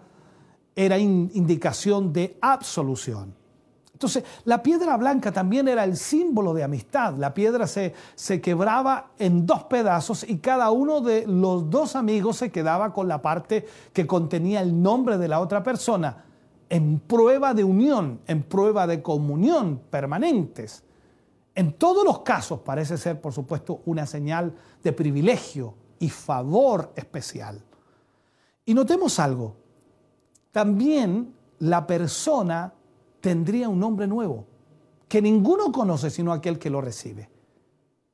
era 0.75 0.97
indicación 0.97 2.13
de 2.13 2.37
absolución. 2.39 3.35
Entonces, 3.91 4.23
la 4.45 4.63
piedra 4.63 4.97
blanca 4.97 5.31
también 5.31 5.67
era 5.67 5.83
el 5.83 5.95
símbolo 5.95 6.53
de 6.55 6.63
amistad. 6.63 7.15
La 7.17 7.33
piedra 7.35 7.67
se, 7.67 7.93
se, 8.15 8.41
quebraba 8.41 9.11
en 9.19 9.45
dos 9.45 9.65
pedazos 9.65 10.27
y 10.27 10.37
cada 10.37 10.71
uno 10.71 11.01
de 11.01 11.27
los 11.27 11.69
dos 11.69 11.95
amigos 11.95 12.37
se 12.37 12.49
quedaba 12.49 12.93
con 12.93 13.07
la 13.07 13.21
parte 13.21 13.67
que 13.93 14.07
contenía 14.07 14.61
el 14.61 14.81
nombre 14.81 15.19
de 15.19 15.27
la 15.27 15.39
otra 15.39 15.61
persona, 15.61 16.23
en 16.71 17.01
prueba 17.01 17.53
de 17.53 17.65
unión, 17.65 18.21
en 18.27 18.43
prueba 18.43 18.87
de 18.87 19.01
comunión 19.01 19.81
permanentes. 19.89 20.85
En 21.53 21.73
todos 21.73 22.05
los 22.05 22.19
casos 22.19 22.61
parece 22.61 22.97
ser, 22.97 23.19
por 23.19 23.33
supuesto, 23.33 23.81
una 23.85 24.05
señal 24.05 24.55
de 24.81 24.93
privilegio 24.93 25.73
y 25.99 26.07
favor 26.07 26.93
especial. 26.95 27.61
Y 28.63 28.73
notemos 28.73 29.19
algo, 29.19 29.57
también 30.53 31.35
la 31.59 31.85
persona 31.85 32.73
tendría 33.19 33.67
un 33.67 33.77
nombre 33.77 34.07
nuevo, 34.07 34.45
que 35.09 35.21
ninguno 35.21 35.73
conoce 35.73 36.09
sino 36.09 36.31
aquel 36.31 36.57
que 36.57 36.69
lo 36.69 36.79
recibe. 36.79 37.29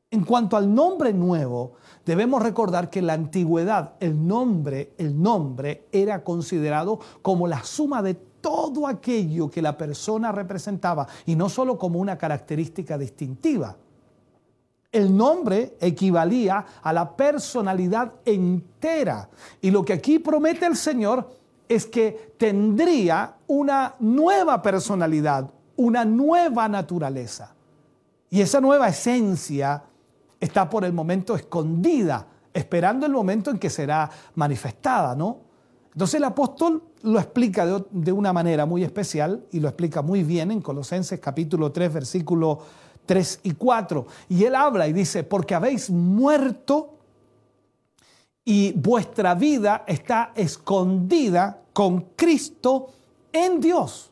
En 0.09 0.23
cuanto 0.23 0.57
al 0.57 0.73
nombre 0.73 1.13
nuevo, 1.13 1.73
debemos 2.05 2.41
recordar 2.41 2.89
que 2.89 2.99
en 2.99 3.07
la 3.07 3.13
antigüedad 3.13 3.93
el 3.99 4.25
nombre, 4.25 4.93
el 4.97 5.21
nombre 5.21 5.85
era 5.91 6.23
considerado 6.23 6.99
como 7.21 7.45
la 7.45 7.63
suma 7.63 8.01
de 8.01 8.15
todo 8.47 8.87
aquello 8.87 9.51
que 9.51 9.61
la 9.61 9.77
persona 9.77 10.31
representaba 10.31 11.05
y 11.25 11.35
no 11.35 11.49
solo 11.49 11.77
como 11.77 11.99
una 11.99 12.17
característica 12.17 12.97
distintiva. 12.97 13.75
El 14.89 15.17
nombre 15.17 15.75
equivalía 15.81 16.65
a 16.81 16.93
la 16.93 17.13
personalidad 17.13 18.13
entera. 18.23 19.27
Y 19.59 19.69
lo 19.69 19.83
que 19.83 19.91
aquí 19.91 20.19
promete 20.19 20.65
el 20.65 20.77
Señor 20.77 21.29
es 21.67 21.87
que 21.87 22.35
tendría 22.37 23.35
una 23.47 23.95
nueva 23.99 24.61
personalidad, 24.61 25.51
una 25.75 26.05
nueva 26.05 26.69
naturaleza. 26.69 27.53
Y 28.29 28.39
esa 28.39 28.61
nueva 28.61 28.87
esencia 28.87 29.83
está 30.39 30.69
por 30.69 30.85
el 30.85 30.93
momento 30.93 31.35
escondida, 31.35 32.25
esperando 32.53 33.05
el 33.05 33.11
momento 33.11 33.51
en 33.51 33.59
que 33.59 33.69
será 33.69 34.09
manifestada, 34.35 35.15
¿no? 35.15 35.46
Entonces 35.97 36.19
el 36.19 36.25
apóstol 36.25 36.83
lo 37.01 37.17
explica 37.17 37.65
de, 37.89 38.11
una 38.11 38.31
manera 38.31 38.67
muy 38.67 38.83
especial 38.83 39.43
y 39.51 39.59
lo 39.59 39.67
explica 39.67 40.03
muy 40.03 40.21
bien 40.21 40.51
en 40.51 40.61
Colosenses 40.61 41.19
capítulo 41.19 41.71
3, 41.71 41.91
versículo 41.91 42.59
3 43.07 43.39
y 43.41 43.53
4. 43.53 44.05
Y 44.29 44.43
él 44.43 44.53
habla 44.53 44.87
y 44.87 44.93
dice, 44.93 45.23
porque 45.23 45.55
habéis 45.55 45.89
muerto 45.89 46.99
y 48.45 48.73
vuestra 48.73 49.33
vida 49.33 49.85
está 49.87 50.33
escondida 50.35 51.63
con 51.73 52.09
Cristo 52.15 52.89
en 53.33 53.59
Dios. 53.59 54.11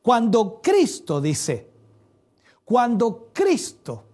Cuando 0.00 0.60
Cristo 0.62 1.20
dice, 1.20 1.68
cuando 2.64 3.30
Cristo 3.32 4.04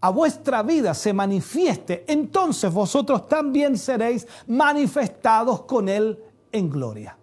a 0.00 0.10
vuestra 0.10 0.62
vida 0.62 0.94
se 0.94 1.12
manifieste, 1.12 2.04
entonces 2.06 2.72
vosotros 2.72 3.26
también 3.26 3.76
seréis 3.76 4.28
manifestados 4.46 5.62
con 5.62 5.88
Él 5.88 6.22
en 6.56 6.70
gloria. 6.70 7.16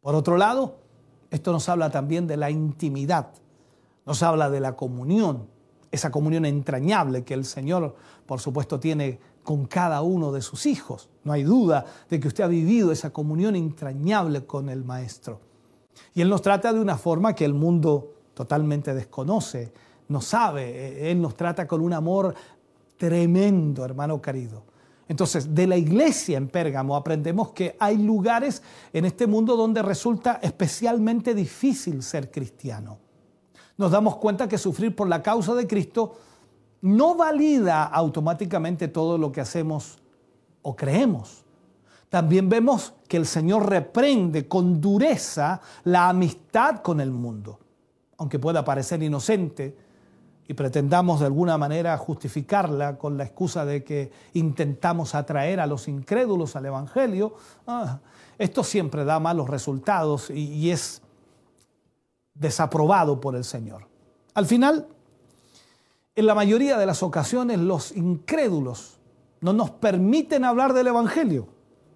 Por 0.00 0.14
otro 0.14 0.36
lado, 0.36 0.76
esto 1.30 1.52
nos 1.52 1.68
habla 1.68 1.90
también 1.90 2.26
de 2.26 2.36
la 2.36 2.50
intimidad, 2.50 3.28
nos 4.06 4.22
habla 4.22 4.50
de 4.50 4.60
la 4.60 4.76
comunión, 4.76 5.48
esa 5.90 6.10
comunión 6.10 6.44
entrañable 6.44 7.24
que 7.24 7.34
el 7.34 7.44
Señor, 7.44 7.94
por 8.26 8.40
supuesto, 8.40 8.78
tiene 8.80 9.18
con 9.42 9.66
cada 9.66 10.02
uno 10.02 10.32
de 10.32 10.42
sus 10.42 10.66
hijos. 10.66 11.08
No 11.24 11.32
hay 11.32 11.42
duda 11.42 11.84
de 12.08 12.20
que 12.20 12.28
usted 12.28 12.44
ha 12.44 12.48
vivido 12.48 12.92
esa 12.92 13.10
comunión 13.10 13.56
entrañable 13.56 14.44
con 14.46 14.68
el 14.68 14.84
Maestro. 14.84 15.40
Y 16.14 16.22
Él 16.22 16.28
nos 16.28 16.42
trata 16.42 16.72
de 16.72 16.80
una 16.80 16.96
forma 16.96 17.34
que 17.34 17.44
el 17.44 17.54
mundo 17.54 18.14
totalmente 18.34 18.94
desconoce, 18.94 19.72
no 20.08 20.20
sabe. 20.20 21.10
Él 21.10 21.20
nos 21.20 21.36
trata 21.36 21.66
con 21.66 21.80
un 21.80 21.92
amor 21.92 22.34
tremendo, 22.96 23.84
hermano 23.84 24.20
querido. 24.20 24.69
Entonces, 25.10 25.52
de 25.52 25.66
la 25.66 25.76
iglesia 25.76 26.38
en 26.38 26.46
Pérgamo 26.46 26.94
aprendemos 26.94 27.50
que 27.50 27.76
hay 27.80 27.98
lugares 27.98 28.62
en 28.92 29.04
este 29.04 29.26
mundo 29.26 29.56
donde 29.56 29.82
resulta 29.82 30.38
especialmente 30.40 31.34
difícil 31.34 32.04
ser 32.04 32.30
cristiano. 32.30 32.96
Nos 33.76 33.90
damos 33.90 34.18
cuenta 34.18 34.48
que 34.48 34.56
sufrir 34.56 34.94
por 34.94 35.08
la 35.08 35.20
causa 35.20 35.52
de 35.56 35.66
Cristo 35.66 36.14
no 36.82 37.16
valida 37.16 37.86
automáticamente 37.86 38.86
todo 38.86 39.18
lo 39.18 39.32
que 39.32 39.40
hacemos 39.40 39.98
o 40.62 40.76
creemos. 40.76 41.42
También 42.08 42.48
vemos 42.48 42.92
que 43.08 43.16
el 43.16 43.26
Señor 43.26 43.68
reprende 43.68 44.46
con 44.46 44.80
dureza 44.80 45.60
la 45.82 46.08
amistad 46.08 46.82
con 46.82 47.00
el 47.00 47.10
mundo, 47.10 47.58
aunque 48.16 48.38
pueda 48.38 48.64
parecer 48.64 49.02
inocente 49.02 49.76
y 50.50 50.54
pretendamos 50.54 51.20
de 51.20 51.26
alguna 51.26 51.56
manera 51.56 51.96
justificarla 51.96 52.98
con 52.98 53.16
la 53.16 53.22
excusa 53.22 53.64
de 53.64 53.84
que 53.84 54.10
intentamos 54.32 55.14
atraer 55.14 55.60
a 55.60 55.66
los 55.68 55.86
incrédulos 55.86 56.56
al 56.56 56.66
Evangelio, 56.66 57.36
ah, 57.68 58.00
esto 58.36 58.64
siempre 58.64 59.04
da 59.04 59.20
malos 59.20 59.48
resultados 59.48 60.28
y, 60.28 60.52
y 60.52 60.72
es 60.72 61.02
desaprobado 62.34 63.20
por 63.20 63.36
el 63.36 63.44
Señor. 63.44 63.86
Al 64.34 64.44
final, 64.44 64.88
en 66.16 66.26
la 66.26 66.34
mayoría 66.34 66.78
de 66.78 66.86
las 66.86 67.04
ocasiones 67.04 67.60
los 67.60 67.92
incrédulos 67.92 68.98
no 69.42 69.52
nos 69.52 69.70
permiten 69.70 70.44
hablar 70.44 70.72
del 70.72 70.88
Evangelio 70.88 71.46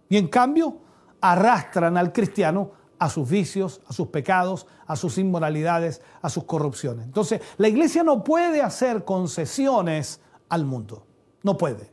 y 0.08 0.16
en 0.16 0.28
cambio 0.28 0.76
arrastran 1.20 1.96
al 1.96 2.12
cristiano 2.12 2.70
a 3.04 3.10
sus 3.10 3.28
vicios, 3.28 3.82
a 3.86 3.92
sus 3.92 4.08
pecados, 4.08 4.66
a 4.86 4.96
sus 4.96 5.18
inmoralidades, 5.18 6.00
a 6.22 6.30
sus 6.30 6.44
corrupciones. 6.44 7.04
Entonces, 7.04 7.42
la 7.58 7.68
iglesia 7.68 8.02
no 8.02 8.24
puede 8.24 8.62
hacer 8.62 9.04
concesiones 9.04 10.22
al 10.48 10.64
mundo, 10.64 11.04
no 11.42 11.58
puede. 11.58 11.92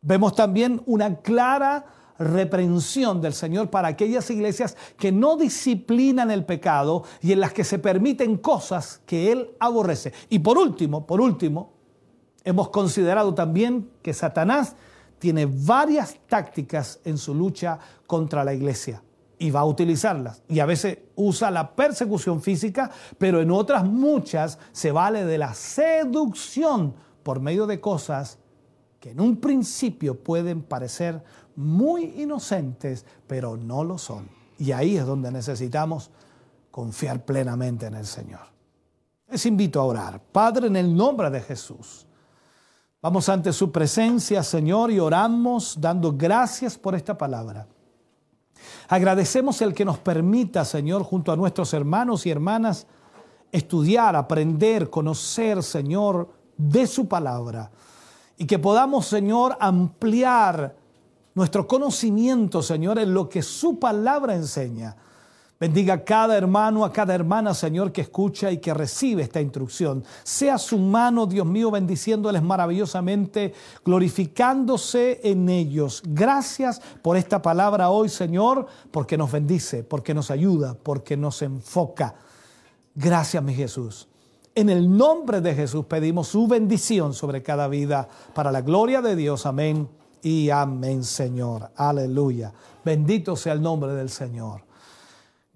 Vemos 0.00 0.34
también 0.34 0.82
una 0.86 1.16
clara 1.16 1.84
reprensión 2.18 3.20
del 3.20 3.34
Señor 3.34 3.68
para 3.68 3.88
aquellas 3.88 4.30
iglesias 4.30 4.74
que 4.96 5.12
no 5.12 5.36
disciplinan 5.36 6.30
el 6.30 6.46
pecado 6.46 7.04
y 7.20 7.32
en 7.32 7.40
las 7.40 7.52
que 7.52 7.64
se 7.64 7.78
permiten 7.78 8.38
cosas 8.38 9.02
que 9.04 9.30
Él 9.30 9.54
aborrece. 9.60 10.14
Y 10.30 10.38
por 10.38 10.56
último, 10.56 11.06
por 11.06 11.20
último, 11.20 11.74
hemos 12.42 12.70
considerado 12.70 13.34
también 13.34 13.90
que 14.00 14.14
Satanás 14.14 14.76
tiene 15.18 15.44
varias 15.44 16.16
tácticas 16.26 17.00
en 17.04 17.18
su 17.18 17.34
lucha 17.34 17.78
contra 18.06 18.44
la 18.44 18.54
iglesia 18.54 19.02
y 19.38 19.50
va 19.50 19.60
a 19.60 19.64
utilizarlas. 19.64 20.42
Y 20.48 20.60
a 20.60 20.66
veces 20.66 20.98
usa 21.14 21.50
la 21.50 21.74
persecución 21.74 22.40
física, 22.40 22.90
pero 23.18 23.40
en 23.40 23.50
otras 23.50 23.84
muchas 23.84 24.58
se 24.72 24.92
vale 24.92 25.24
de 25.24 25.38
la 25.38 25.54
seducción 25.54 26.94
por 27.22 27.40
medio 27.40 27.66
de 27.66 27.80
cosas 27.80 28.38
que 29.00 29.10
en 29.10 29.20
un 29.20 29.36
principio 29.36 30.22
pueden 30.22 30.62
parecer 30.62 31.22
muy 31.54 32.04
inocentes, 32.22 33.04
pero 33.26 33.56
no 33.56 33.84
lo 33.84 33.98
son. 33.98 34.28
Y 34.58 34.72
ahí 34.72 34.96
es 34.96 35.06
donde 35.06 35.30
necesitamos 35.30 36.10
confiar 36.70 37.24
plenamente 37.24 37.86
en 37.86 37.94
el 37.94 38.06
Señor. 38.06 38.40
Les 39.28 39.44
invito 39.46 39.80
a 39.80 39.84
orar. 39.84 40.20
Padre, 40.20 40.68
en 40.68 40.76
el 40.76 40.94
nombre 40.94 41.30
de 41.30 41.40
Jesús. 41.40 42.06
Vamos 43.02 43.28
ante 43.28 43.52
su 43.52 43.70
presencia, 43.70 44.42
Señor, 44.42 44.90
y 44.90 44.98
oramos 44.98 45.78
dando 45.80 46.12
gracias 46.12 46.78
por 46.78 46.94
esta 46.94 47.16
palabra. 47.16 47.66
Agradecemos 48.88 49.60
el 49.62 49.74
que 49.74 49.84
nos 49.84 49.98
permita, 49.98 50.64
Señor, 50.64 51.02
junto 51.02 51.32
a 51.32 51.36
nuestros 51.36 51.72
hermanos 51.74 52.26
y 52.26 52.30
hermanas, 52.30 52.86
estudiar, 53.52 54.16
aprender, 54.16 54.90
conocer, 54.90 55.62
Señor, 55.62 56.28
de 56.56 56.86
su 56.86 57.08
palabra. 57.08 57.70
Y 58.36 58.46
que 58.46 58.58
podamos, 58.58 59.06
Señor, 59.06 59.56
ampliar 59.60 60.76
nuestro 61.34 61.66
conocimiento, 61.66 62.62
Señor, 62.62 62.98
en 62.98 63.12
lo 63.12 63.28
que 63.28 63.42
su 63.42 63.78
palabra 63.78 64.34
enseña. 64.34 64.96
Bendiga 65.58 65.94
a 65.94 66.04
cada 66.04 66.36
hermano, 66.36 66.84
a 66.84 66.92
cada 66.92 67.14
hermana, 67.14 67.54
Señor, 67.54 67.90
que 67.90 68.02
escucha 68.02 68.50
y 68.50 68.58
que 68.58 68.74
recibe 68.74 69.22
esta 69.22 69.40
instrucción. 69.40 70.04
Sea 70.22 70.58
su 70.58 70.78
mano, 70.78 71.26
Dios 71.26 71.46
mío, 71.46 71.70
bendiciéndoles 71.70 72.42
maravillosamente, 72.42 73.54
glorificándose 73.82 75.18
en 75.24 75.48
ellos. 75.48 76.02
Gracias 76.06 76.82
por 77.00 77.16
esta 77.16 77.40
palabra 77.40 77.88
hoy, 77.88 78.10
Señor, 78.10 78.66
porque 78.90 79.16
nos 79.16 79.32
bendice, 79.32 79.82
porque 79.82 80.12
nos 80.12 80.30
ayuda, 80.30 80.76
porque 80.82 81.16
nos 81.16 81.40
enfoca. 81.40 82.16
Gracias, 82.94 83.42
mi 83.42 83.54
Jesús. 83.54 84.08
En 84.54 84.68
el 84.68 84.94
nombre 84.94 85.40
de 85.40 85.54
Jesús 85.54 85.86
pedimos 85.86 86.28
su 86.28 86.46
bendición 86.46 87.14
sobre 87.14 87.42
cada 87.42 87.66
vida, 87.66 88.10
para 88.34 88.52
la 88.52 88.60
gloria 88.60 89.00
de 89.00 89.16
Dios. 89.16 89.46
Amén 89.46 89.88
y 90.20 90.50
amén, 90.50 91.02
Señor. 91.02 91.70
Aleluya. 91.76 92.52
Bendito 92.84 93.36
sea 93.36 93.54
el 93.54 93.62
nombre 93.62 93.92
del 93.92 94.10
Señor. 94.10 94.65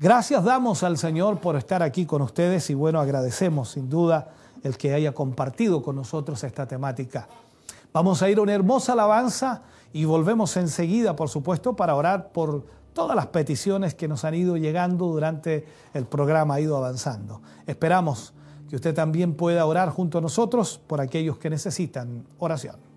Gracias 0.02 0.42
damos 0.44 0.82
al 0.82 0.96
Señor 0.96 1.40
por 1.40 1.56
estar 1.56 1.82
aquí 1.82 2.06
con 2.06 2.22
ustedes 2.22 2.70
y 2.70 2.74
bueno, 2.74 3.00
agradecemos 3.00 3.72
sin 3.72 3.90
duda 3.90 4.30
el 4.62 4.78
que 4.78 4.94
haya 4.94 5.12
compartido 5.12 5.82
con 5.82 5.94
nosotros 5.94 6.42
esta 6.42 6.66
temática. 6.66 7.28
Vamos 7.92 8.22
a 8.22 8.30
ir 8.30 8.38
a 8.38 8.40
una 8.40 8.54
hermosa 8.54 8.94
alabanza 8.94 9.60
y 9.92 10.06
volvemos 10.06 10.56
enseguida, 10.56 11.14
por 11.16 11.28
supuesto, 11.28 11.76
para 11.76 11.94
orar 11.96 12.32
por 12.32 12.64
todas 12.94 13.14
las 13.14 13.26
peticiones 13.26 13.94
que 13.94 14.08
nos 14.08 14.24
han 14.24 14.36
ido 14.36 14.56
llegando 14.56 15.04
durante 15.04 15.66
el 15.92 16.06
programa, 16.06 16.54
ha 16.54 16.60
ido 16.60 16.78
avanzando. 16.78 17.42
Esperamos 17.66 18.32
que 18.70 18.76
usted 18.76 18.94
también 18.94 19.34
pueda 19.34 19.66
orar 19.66 19.90
junto 19.90 20.16
a 20.16 20.22
nosotros 20.22 20.80
por 20.86 21.02
aquellos 21.02 21.36
que 21.36 21.50
necesitan 21.50 22.24
oración. 22.38 22.89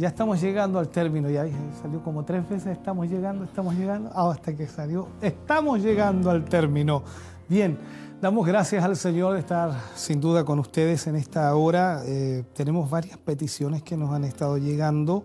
Ya 0.00 0.08
estamos 0.08 0.40
llegando 0.40 0.78
al 0.78 0.88
término, 0.88 1.28
ya 1.28 1.46
salió 1.82 2.02
como 2.02 2.24
tres 2.24 2.48
veces, 2.48 2.68
estamos 2.68 3.06
llegando, 3.06 3.44
estamos 3.44 3.74
llegando, 3.74 4.10
ah, 4.14 4.30
hasta 4.30 4.56
que 4.56 4.66
salió, 4.66 5.08
estamos 5.20 5.82
llegando 5.82 6.30
al 6.30 6.46
término. 6.46 7.02
Bien, 7.46 7.78
damos 8.18 8.46
gracias 8.46 8.82
al 8.82 8.96
Señor 8.96 9.34
de 9.34 9.40
estar 9.40 9.72
sin 9.94 10.18
duda 10.18 10.42
con 10.42 10.58
ustedes 10.58 11.06
en 11.06 11.16
esta 11.16 11.54
hora. 11.54 12.00
Eh, 12.06 12.44
tenemos 12.54 12.88
varias 12.88 13.18
peticiones 13.18 13.82
que 13.82 13.94
nos 13.98 14.10
han 14.14 14.24
estado 14.24 14.56
llegando. 14.56 15.22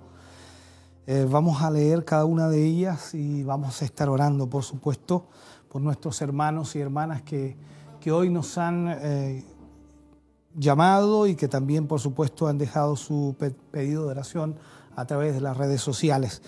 Eh, 1.07 1.25
vamos 1.29 1.61
a 1.61 1.71
leer 1.71 2.03
cada 2.03 2.25
una 2.25 2.49
de 2.49 2.61
ellas 2.61 3.13
y 3.13 3.43
vamos 3.43 3.81
a 3.81 3.85
estar 3.85 4.09
orando, 4.09 4.49
por 4.49 4.63
supuesto, 4.63 5.29
por 5.69 5.81
nuestros 5.81 6.21
hermanos 6.21 6.75
y 6.75 6.81
hermanas 6.81 7.21
que, 7.21 7.55
que 8.01 8.11
hoy 8.11 8.29
nos 8.29 8.57
han 8.57 8.89
eh, 8.89 9.45
llamado 10.57 11.27
y 11.27 11.35
que 11.35 11.47
también, 11.47 11.87
por 11.87 11.99
supuesto, 11.99 12.47
han 12.47 12.57
dejado 12.57 12.95
su 12.95 13.35
pe- 13.37 13.51
pedido 13.71 14.05
de 14.05 14.11
oración 14.11 14.55
a 14.95 15.05
través 15.05 15.33
de 15.33 15.41
las 15.41 15.57
redes 15.57 15.81
sociales. 15.81 16.41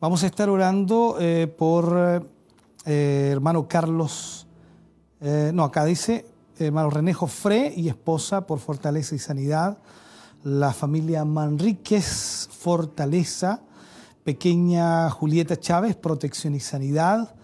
Vamos 0.00 0.22
a 0.22 0.26
estar 0.26 0.48
orando 0.50 1.16
eh, 1.18 1.46
por 1.46 2.22
eh, 2.84 3.30
hermano 3.32 3.66
Carlos, 3.66 4.46
eh, 5.20 5.50
no, 5.54 5.64
acá 5.64 5.84
dice 5.86 6.26
hermano 6.58 6.90
René 6.90 7.12
Jofré 7.14 7.72
y 7.76 7.88
esposa 7.88 8.46
por 8.46 8.58
fortaleza 8.58 9.14
y 9.14 9.18
sanidad, 9.18 9.78
la 10.44 10.72
familia 10.72 11.24
Manríquez, 11.24 12.48
fortaleza, 12.50 13.60
pequeña 14.24 15.10
Julieta 15.10 15.58
Chávez, 15.58 15.96
protección 15.96 16.54
y 16.54 16.60
sanidad, 16.60 17.34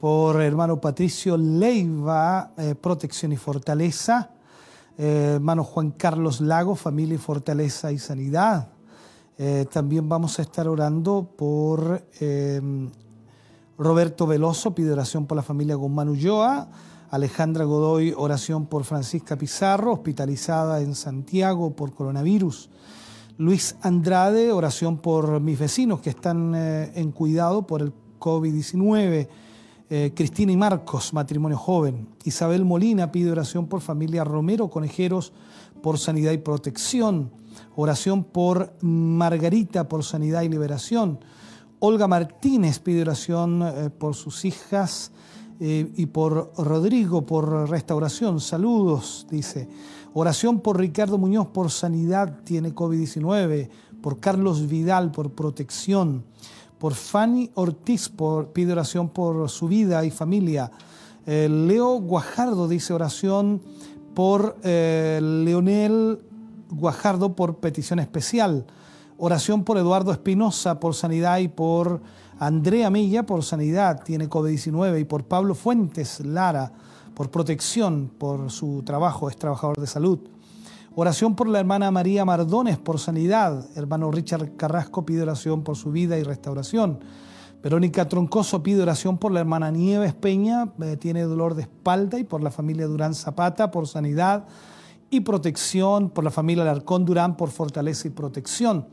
por 0.00 0.42
hermano 0.42 0.80
Patricio 0.80 1.36
Leiva, 1.36 2.52
protección 2.80 3.32
y 3.32 3.36
fortaleza, 3.36 4.30
eh, 5.04 5.32
hermano 5.34 5.64
Juan 5.64 5.90
Carlos 5.90 6.40
Lago, 6.40 6.76
familia 6.76 7.16
y 7.16 7.18
fortaleza 7.18 7.90
y 7.90 7.98
sanidad. 7.98 8.68
Eh, 9.36 9.66
también 9.68 10.08
vamos 10.08 10.38
a 10.38 10.42
estar 10.42 10.68
orando 10.68 11.28
por 11.36 12.06
eh, 12.20 12.60
Roberto 13.76 14.28
Veloso, 14.28 14.76
pide 14.76 14.92
oración 14.92 15.26
por 15.26 15.34
la 15.34 15.42
familia 15.42 15.74
Guzmán 15.74 16.08
Ulloa. 16.08 16.68
Alejandra 17.10 17.64
Godoy, 17.64 18.14
oración 18.16 18.66
por 18.66 18.84
Francisca 18.84 19.36
Pizarro, 19.36 19.92
hospitalizada 19.92 20.80
en 20.80 20.94
Santiago 20.94 21.74
por 21.74 21.92
coronavirus. 21.92 22.70
Luis 23.38 23.74
Andrade, 23.82 24.52
oración 24.52 24.98
por 24.98 25.40
mis 25.40 25.58
vecinos 25.58 26.00
que 26.00 26.10
están 26.10 26.54
eh, 26.54 26.92
en 26.94 27.10
cuidado 27.10 27.66
por 27.66 27.82
el 27.82 27.92
COVID-19. 28.20 29.28
Eh, 29.90 30.12
Cristina 30.14 30.52
y 30.52 30.56
Marcos, 30.56 31.12
matrimonio 31.12 31.58
joven. 31.58 32.08
Isabel 32.24 32.64
Molina 32.64 33.12
pide 33.12 33.30
oración 33.30 33.66
por 33.66 33.80
familia 33.80 34.24
Romero 34.24 34.68
Conejeros 34.68 35.32
por 35.82 35.98
sanidad 35.98 36.32
y 36.32 36.38
protección. 36.38 37.30
Oración 37.76 38.24
por 38.24 38.72
Margarita 38.80 39.88
por 39.88 40.04
sanidad 40.04 40.42
y 40.42 40.48
liberación. 40.48 41.18
Olga 41.78 42.06
Martínez 42.06 42.78
pide 42.78 43.02
oración 43.02 43.62
eh, 43.62 43.90
por 43.90 44.14
sus 44.14 44.44
hijas 44.44 45.10
eh, 45.60 45.92
y 45.96 46.06
por 46.06 46.52
Rodrigo 46.56 47.26
por 47.26 47.68
restauración. 47.68 48.40
Saludos, 48.40 49.26
dice. 49.30 49.68
Oración 50.14 50.60
por 50.60 50.78
Ricardo 50.78 51.18
Muñoz 51.18 51.48
por 51.48 51.70
sanidad, 51.70 52.40
tiene 52.44 52.74
COVID-19. 52.74 53.68
Por 54.00 54.20
Carlos 54.20 54.68
Vidal 54.68 55.10
por 55.12 55.32
protección. 55.32 56.24
Por 56.82 56.94
Fanny 56.94 57.48
Ortiz 57.54 58.08
por, 58.08 58.48
pide 58.48 58.72
oración 58.72 59.08
por 59.08 59.48
su 59.48 59.68
vida 59.68 60.04
y 60.04 60.10
familia. 60.10 60.72
Eh, 61.26 61.48
Leo 61.48 62.00
Guajardo 62.00 62.66
dice 62.66 62.92
oración 62.92 63.62
por 64.16 64.56
eh, 64.64 65.20
Leonel 65.22 66.18
Guajardo 66.70 67.36
por 67.36 67.58
petición 67.58 68.00
especial. 68.00 68.66
Oración 69.16 69.62
por 69.62 69.78
Eduardo 69.78 70.10
Espinosa 70.10 70.80
por 70.80 70.96
sanidad 70.96 71.38
y 71.38 71.46
por 71.46 72.02
Andrea 72.40 72.90
Milla 72.90 73.24
por 73.26 73.44
sanidad, 73.44 74.02
tiene 74.02 74.28
COVID-19, 74.28 75.02
y 75.02 75.04
por 75.04 75.22
Pablo 75.22 75.54
Fuentes 75.54 76.18
Lara 76.18 76.72
por 77.14 77.30
protección, 77.30 78.10
por 78.18 78.50
su 78.50 78.82
trabajo, 78.84 79.30
es 79.30 79.36
trabajador 79.36 79.78
de 79.78 79.86
salud. 79.86 80.18
Oración 80.94 81.36
por 81.36 81.48
la 81.48 81.58
hermana 81.58 81.90
María 81.90 82.26
Mardones 82.26 82.76
por 82.76 82.98
sanidad. 82.98 83.64
Hermano 83.76 84.10
Richard 84.10 84.56
Carrasco 84.56 85.06
pide 85.06 85.22
oración 85.22 85.62
por 85.62 85.74
su 85.74 85.90
vida 85.90 86.18
y 86.18 86.22
restauración. 86.22 87.00
Verónica 87.62 88.08
Troncoso 88.08 88.62
pide 88.62 88.82
oración 88.82 89.16
por 89.16 89.32
la 89.32 89.40
hermana 89.40 89.70
Nieves 89.70 90.12
Peña, 90.12 90.74
eh, 90.82 90.98
tiene 90.98 91.22
dolor 91.22 91.54
de 91.54 91.62
espalda 91.62 92.18
y 92.18 92.24
por 92.24 92.42
la 92.42 92.50
familia 92.50 92.86
Durán 92.86 93.14
Zapata 93.14 93.70
por 93.70 93.88
sanidad 93.88 94.44
y 95.08 95.20
protección, 95.20 96.10
por 96.10 96.24
la 96.24 96.30
familia 96.30 96.64
Larcón 96.64 97.06
Durán 97.06 97.38
por 97.38 97.48
fortaleza 97.48 98.08
y 98.08 98.10
protección. 98.10 98.86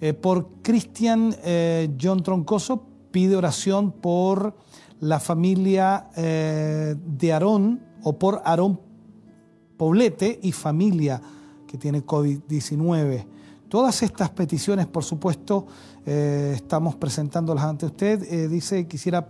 Eh, 0.00 0.12
por 0.12 0.62
Cristian 0.62 1.34
eh, 1.42 1.92
John 2.00 2.22
Troncoso 2.22 2.86
pide 3.10 3.34
oración 3.34 3.90
por 3.90 4.54
la 5.00 5.18
familia 5.18 6.06
de 6.14 7.32
Aarón 7.32 7.82
o 8.04 8.20
por 8.20 8.40
Aarón 8.44 8.91
Poblete 9.82 10.38
y 10.44 10.52
familia 10.52 11.20
que 11.66 11.76
tiene 11.76 12.06
COVID-19. 12.06 13.26
Todas 13.68 14.00
estas 14.04 14.30
peticiones, 14.30 14.86
por 14.86 15.02
supuesto, 15.02 15.66
eh, 16.06 16.52
estamos 16.54 16.94
presentándolas 16.94 17.64
ante 17.64 17.86
usted. 17.86 18.22
Eh, 18.32 18.46
dice, 18.46 18.86
quisiera 18.86 19.28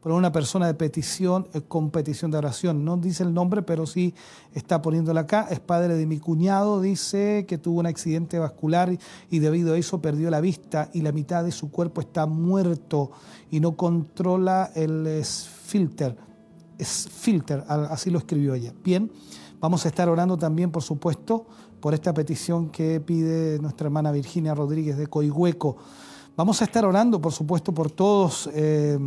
poner 0.00 0.18
una 0.18 0.32
persona 0.32 0.66
de 0.66 0.74
petición, 0.74 1.46
eh, 1.54 1.60
con 1.60 1.90
petición 1.92 2.32
de 2.32 2.38
oración. 2.38 2.84
No 2.84 2.96
dice 2.96 3.22
el 3.22 3.32
nombre, 3.32 3.62
pero 3.62 3.86
sí 3.86 4.12
está 4.54 4.82
poniéndola 4.82 5.20
acá. 5.20 5.46
Es 5.50 5.60
padre 5.60 5.94
de 5.94 6.04
mi 6.04 6.18
cuñado, 6.18 6.80
dice 6.80 7.44
que 7.46 7.56
tuvo 7.56 7.78
un 7.78 7.86
accidente 7.86 8.40
vascular 8.40 8.90
y, 9.30 9.38
debido 9.38 9.74
a 9.74 9.78
eso 9.78 10.02
perdió 10.02 10.30
la 10.30 10.40
vista 10.40 10.90
y 10.94 11.02
la 11.02 11.12
mitad 11.12 11.44
de 11.44 11.52
su 11.52 11.70
cuerpo 11.70 12.00
está 12.00 12.26
muerto 12.26 13.12
y 13.52 13.60
no 13.60 13.76
controla 13.76 14.68
el. 14.74 15.06
Esfilter, 16.78 17.64
al- 17.68 17.86
así 17.86 18.10
lo 18.10 18.18
escribió 18.18 18.52
ella. 18.52 18.74
Bien, 18.84 19.10
vamos 19.60 19.84
a 19.84 19.88
estar 19.88 20.08
orando 20.08 20.36
también, 20.36 20.70
por 20.70 20.82
supuesto, 20.82 21.46
por 21.80 21.94
esta 21.94 22.12
petición 22.14 22.70
que 22.70 23.00
pide 23.00 23.58
nuestra 23.60 23.86
hermana 23.86 24.12
Virginia 24.12 24.54
Rodríguez 24.54 24.96
de 24.96 25.06
Coihueco. 25.06 25.76
Vamos 26.36 26.60
a 26.60 26.64
estar 26.64 26.84
orando, 26.84 27.20
por 27.20 27.32
supuesto, 27.32 27.72
por 27.72 27.90
todos 27.90 28.50
eh, 28.52 28.98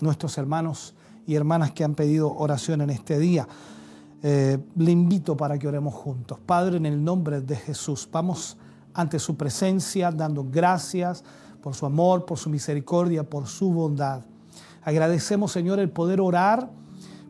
nuestros 0.00 0.36
hermanos 0.36 0.94
y 1.26 1.34
hermanas 1.34 1.72
que 1.72 1.84
han 1.84 1.94
pedido 1.94 2.34
oración 2.36 2.82
en 2.82 2.90
este 2.90 3.18
día. 3.18 3.48
Eh, 4.22 4.58
le 4.76 4.90
invito 4.90 5.36
para 5.36 5.58
que 5.58 5.68
oremos 5.68 5.94
juntos. 5.94 6.38
Padre, 6.44 6.76
en 6.76 6.86
el 6.86 7.02
nombre 7.02 7.40
de 7.40 7.56
Jesús, 7.56 8.08
vamos 8.10 8.56
ante 8.94 9.18
su 9.18 9.36
presencia 9.36 10.10
dando 10.10 10.46
gracias 10.50 11.24
por 11.62 11.74
su 11.74 11.86
amor, 11.86 12.24
por 12.24 12.38
su 12.38 12.50
misericordia, 12.50 13.28
por 13.28 13.46
su 13.46 13.72
bondad. 13.72 14.22
Agradecemos, 14.82 15.52
Señor, 15.52 15.78
el 15.78 15.90
poder 15.90 16.20
orar 16.20 16.70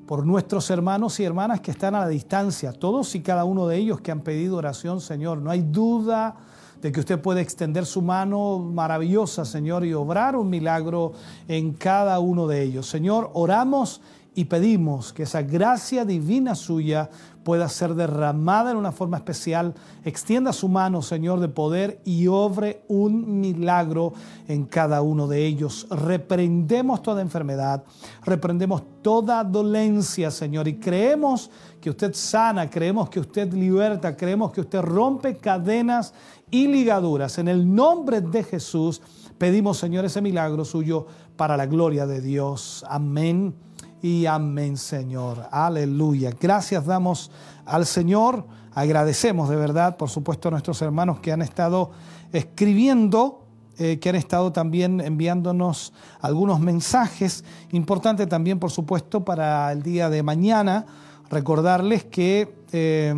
por 0.07 0.27
nuestros 0.27 0.71
hermanos 0.71 1.19
y 1.21 1.25
hermanas 1.25 1.61
que 1.61 1.71
están 1.71 1.95
a 1.95 2.01
la 2.01 2.09
distancia, 2.09 2.73
todos 2.73 3.15
y 3.15 3.21
cada 3.21 3.45
uno 3.45 3.67
de 3.67 3.77
ellos 3.77 4.01
que 4.01 4.11
han 4.11 4.21
pedido 4.21 4.57
oración, 4.57 5.01
Señor. 5.01 5.39
No 5.39 5.51
hay 5.51 5.63
duda 5.63 6.37
de 6.83 6.93
que 6.93 7.01
usted 7.01 7.21
puede 7.21 7.41
extender 7.41 7.87
su 7.87 8.03
mano 8.03 8.59
maravillosa, 8.59 9.47
Señor, 9.47 9.87
y 9.87 9.95
obrar 9.95 10.37
un 10.37 10.51
milagro 10.51 11.13
en 11.49 11.73
cada 11.73 12.19
uno 12.19 12.47
de 12.47 12.63
ellos. 12.63 12.87
Señor, 12.87 13.31
oramos 13.33 14.03
y 14.35 14.45
pedimos 14.45 15.13
que 15.13 15.23
esa 15.23 15.43
gracia 15.43 16.05
divina 16.05 16.55
suya 16.55 17.09
pueda 17.45 17.69
ser 17.69 17.95
derramada 17.95 18.71
en 18.71 18.77
una 18.77 18.91
forma 18.91 19.19
especial. 19.19 19.75
Extienda 20.05 20.53
su 20.53 20.69
mano, 20.69 21.03
Señor, 21.03 21.41
de 21.41 21.49
poder 21.49 22.01
y 22.05 22.27
obre 22.27 22.83
un 22.89 23.41
milagro 23.41 24.15
en 24.49 24.65
cada 24.65 25.03
uno 25.03 25.29
de 25.29 25.45
ellos. 25.47 25.87
Reprendemos 25.91 27.03
toda 27.03 27.23
enfermedad, 27.23 27.85
reprendemos 28.25 28.83
toda 29.03 29.45
dolencia, 29.45 30.31
Señor, 30.31 30.67
y 30.67 30.79
creemos 30.79 31.51
que 31.81 31.91
usted 31.91 32.15
sana, 32.15 32.69
creemos 32.69 33.11
que 33.11 33.21
usted 33.21 33.53
liberta, 33.53 34.17
creemos 34.17 34.51
que 34.51 34.63
usted 34.63 34.81
rompe 34.81 35.37
cadenas 35.37 36.15
y 36.51 36.67
ligaduras. 36.67 37.39
En 37.39 37.49
el 37.49 37.73
nombre 37.73 38.23
de 38.23 38.43
Jesús 38.43 39.03
pedimos, 39.37 39.77
Señor, 39.79 40.05
ese 40.07 40.23
milagro 40.23 40.65
suyo 40.65 41.07
para 41.37 41.57
la 41.57 41.67
gloria 41.67 42.07
de 42.07 42.21
Dios. 42.21 42.85
Amén 42.89 43.64
y 44.05 44.27
amén, 44.27 44.77
Señor. 44.77 45.47
Aleluya. 45.51 46.31
Gracias 46.39 46.85
damos 46.85 47.31
al 47.65 47.87
Señor. 47.87 48.47
Agradecemos 48.75 49.49
de 49.49 49.57
verdad, 49.57 49.97
por 49.97 50.11
supuesto, 50.11 50.49
a 50.49 50.51
nuestros 50.51 50.83
hermanos 50.83 51.21
que 51.21 51.33
han 51.33 51.41
estado 51.41 51.91
escribiendo, 52.31 53.47
eh, 53.79 53.99
que 53.99 54.11
han 54.11 54.17
estado 54.17 54.53
también 54.53 55.01
enviándonos 55.01 55.95
algunos 56.21 56.61
mensajes. 56.61 57.45
Importante 57.73 58.27
también, 58.27 58.59
por 58.59 58.71
supuesto, 58.71 59.25
para 59.25 59.73
el 59.73 59.83
día 59.83 60.11
de 60.11 60.23
mañana, 60.23 60.85
recordarles 61.31 62.05
que 62.05 62.55
eh, 62.73 63.09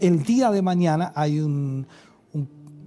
el 0.00 0.22
día 0.24 0.50
de 0.50 0.62
mañana 0.62 1.12
hay 1.14 1.38
un, 1.38 1.86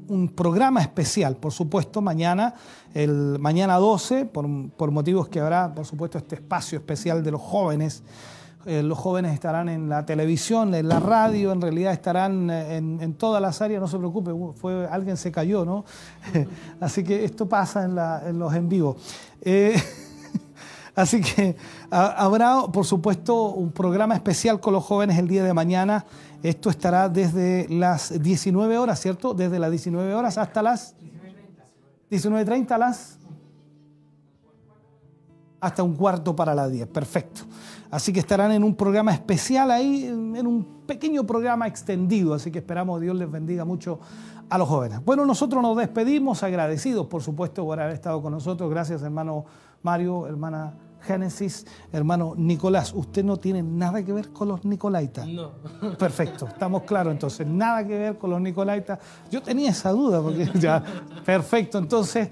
un, 0.07 0.29
programa 0.29 0.81
especial, 0.81 1.35
por 1.37 1.51
supuesto, 1.51 2.01
mañana, 2.01 2.53
el 2.93 3.37
mañana 3.39 3.77
12, 3.77 4.25
por, 4.25 4.45
por 4.71 4.91
motivos 4.91 5.27
que 5.29 5.39
habrá, 5.39 5.73
por 5.73 5.85
supuesto, 5.85 6.17
este 6.17 6.35
espacio 6.35 6.77
especial 6.77 7.23
de 7.23 7.31
los 7.31 7.41
jóvenes 7.41 8.03
eh, 8.65 8.81
los 8.81 8.97
jóvenes 8.97 9.33
estarán 9.33 9.67
en 9.67 9.89
la 9.89 10.05
televisión, 10.05 10.73
en 10.73 10.87
la 10.87 10.97
radio, 11.01 11.51
en 11.51 11.59
realidad 11.59 11.91
estarán 11.91 12.49
eh, 12.49 12.77
en, 12.77 12.97
en 13.01 13.13
todas 13.15 13.41
las 13.41 13.61
áreas, 13.61 13.81
no 13.81 13.89
se 13.89 13.97
preocupe, 13.97 14.31
fue, 14.55 14.87
alguien 14.87 15.17
se 15.17 15.33
cayó, 15.33 15.65
¿no? 15.65 15.83
Así 16.79 17.03
que 17.03 17.25
esto 17.25 17.49
pasa 17.49 17.83
en, 17.83 17.95
la- 17.95 18.23
en 18.25 18.39
los 18.39 18.53
en 18.53 18.69
vivo. 18.69 18.95
Eh, 19.41 19.75
así 20.95 21.21
que 21.21 21.55
ha- 21.91 22.11
habrá, 22.23 22.61
por 22.71 22.85
supuesto, 22.85 23.49
un 23.49 23.71
programa 23.71 24.15
especial 24.15 24.59
con 24.59 24.73
los 24.73 24.83
jóvenes 24.83 25.17
el 25.19 25.27
día 25.27 25.43
de 25.43 25.53
mañana. 25.53 26.05
Esto 26.41 26.69
estará 26.69 27.07
desde 27.09 27.67
las 27.69 28.21
19 28.21 28.77
horas, 28.77 28.99
¿cierto? 28.99 29.33
Desde 29.33 29.59
las 29.59 29.71
19 29.71 30.13
horas 30.13 30.37
hasta 30.37 30.61
las 30.61 30.95
19.30 32.11 32.71
a 32.71 32.77
las 32.77 33.17
hasta 35.59 35.81
un 35.81 35.95
cuarto 35.95 36.35
para 36.35 36.53
las 36.53 36.69
10. 36.71 36.87
Perfecto. 36.87 37.41
Así 37.89 38.11
que 38.11 38.19
estarán 38.19 38.51
en 38.51 38.63
un 38.65 38.75
programa 38.75 39.13
especial 39.13 39.71
ahí, 39.71 40.05
en 40.05 40.45
un 40.45 40.83
pequeño 40.85 41.23
programa 41.25 41.67
extendido. 41.67 42.33
Así 42.33 42.51
que 42.51 42.59
esperamos 42.59 42.99
Dios 42.99 43.15
les 43.15 43.31
bendiga 43.31 43.63
mucho 43.63 43.99
a 44.49 44.57
los 44.57 44.67
jóvenes. 44.67 45.03
Bueno, 45.05 45.25
nosotros 45.25 45.61
nos 45.63 45.77
despedimos 45.77 46.43
agradecidos, 46.43 47.07
por 47.07 47.21
supuesto, 47.23 47.63
por 47.63 47.79
haber 47.79 47.93
estado 47.93 48.21
con 48.21 48.33
nosotros. 48.33 48.69
Gracias, 48.69 49.01
hermano 49.03 49.45
Mario, 49.83 50.27
hermana 50.27 50.73
Génesis, 51.03 51.65
hermano 51.91 52.33
Nicolás. 52.37 52.93
Usted 52.95 53.23
no 53.23 53.37
tiene 53.37 53.61
nada 53.61 54.03
que 54.03 54.13
ver 54.13 54.29
con 54.29 54.47
los 54.47 54.65
Nicolaitas. 54.65 55.27
No. 55.27 55.51
Perfecto, 55.97 56.47
estamos 56.47 56.83
claros 56.83 57.13
entonces, 57.13 57.45
nada 57.45 57.85
que 57.85 57.97
ver 57.97 58.17
con 58.17 58.29
los 58.29 58.41
Nicolaitas. 58.41 58.99
Yo 59.29 59.41
tenía 59.41 59.71
esa 59.71 59.91
duda, 59.91 60.21
porque 60.21 60.49
ya, 60.59 60.83
perfecto, 61.25 61.77
entonces 61.77 62.29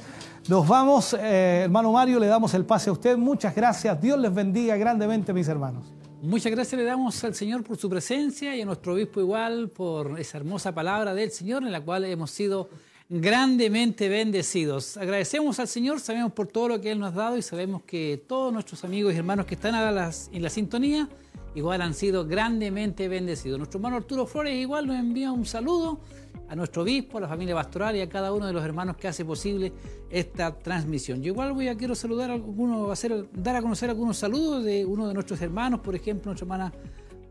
nos 0.48 0.68
vamos, 0.68 1.14
eh, 1.14 1.62
hermano 1.64 1.92
Mario, 1.92 2.20
le 2.20 2.28
damos 2.28 2.54
el 2.54 2.66
pase 2.66 2.90
a 2.90 2.94
usted, 2.94 3.18
muchas 3.18 3.54
gracias, 3.56 4.00
Dios 4.02 4.20
les 4.20 4.34
bendiga 4.34 4.76
grandemente, 4.76 5.34
mis 5.34 5.48
hermanos. 5.48 5.94
Muchas 6.22 6.52
gracias 6.52 6.80
le 6.80 6.86
damos 6.86 7.24
al 7.24 7.34
Señor 7.34 7.64
por 7.64 7.78
su 7.78 7.90
presencia 7.90 8.56
y 8.56 8.62
a 8.62 8.66
nuestro 8.66 8.94
obispo 8.94 9.20
igual 9.20 9.70
por 9.70 10.20
esa 10.20 10.38
hermosa 10.38 10.72
palabra 10.72 11.16
del 11.16 11.32
Señor 11.32 11.64
en 11.64 11.72
la 11.72 11.82
cual 11.82 12.06
hemos 12.06 12.30
sido 12.30 12.70
grandemente 13.12 14.08
bendecidos. 14.08 14.96
Agradecemos 14.96 15.60
al 15.60 15.68
Señor, 15.68 16.00
sabemos 16.00 16.32
por 16.32 16.48
todo 16.48 16.70
lo 16.70 16.82
que 16.82 16.92
Él 16.92 17.00
nos 17.00 17.14
ha 17.14 17.18
dado 17.18 17.38
y 17.38 17.42
sabemos 17.42 17.84
que 17.84 18.24
todos 18.26 18.54
nuestros 18.54 18.86
amigos 18.86 19.14
y 19.14 19.18
hermanos 19.18 19.46
que 19.46 19.56
están 19.56 19.76
en 19.76 20.42
la 20.42 20.50
sintonía 20.50 21.10
igual 21.54 21.82
han 21.82 21.94
sido 21.94 22.26
grandemente 22.26 23.10
bendecidos. 23.10 23.58
Nuestro 23.58 23.80
hermano 23.80 23.98
Arturo 23.98 24.26
Flores 24.26 24.56
igual 24.56 24.88
nos 24.88 24.96
envía 24.96 25.34
un 25.34 25.46
saludo 25.46 26.00
a 26.48 26.56
nuestro 26.56 26.84
obispo, 26.84 27.18
a 27.18 27.22
la 27.22 27.28
familia 27.28 27.54
pastoral 27.54 27.98
y 27.98 28.00
a 28.00 28.08
cada 28.08 28.32
uno 28.32 28.48
de 28.48 28.54
los 28.54 28.64
hermanos 28.64 28.96
que 28.96 29.10
hace 29.10 29.26
posible 29.26 29.74
esta 30.10 30.58
transmisión. 30.58 31.22
Yo 31.22 31.34
igual 31.34 31.52
voy 31.52 31.68
a 31.68 31.76
quiero 31.76 31.96
saludar 31.96 32.30
a 32.30 32.36
algunos, 32.36 32.90
hacer, 32.90 33.26
dar 33.34 33.58
a 33.58 33.62
conocer 33.62 33.90
algunos 33.90 34.16
saludos 34.16 34.64
de 34.64 34.86
uno 34.86 35.10
de 35.10 35.14
nuestros 35.14 35.42
hermanos, 35.42 35.82
por 35.82 35.96
ejemplo, 35.96 36.30
nuestra 36.30 36.46
hermana 36.46 36.74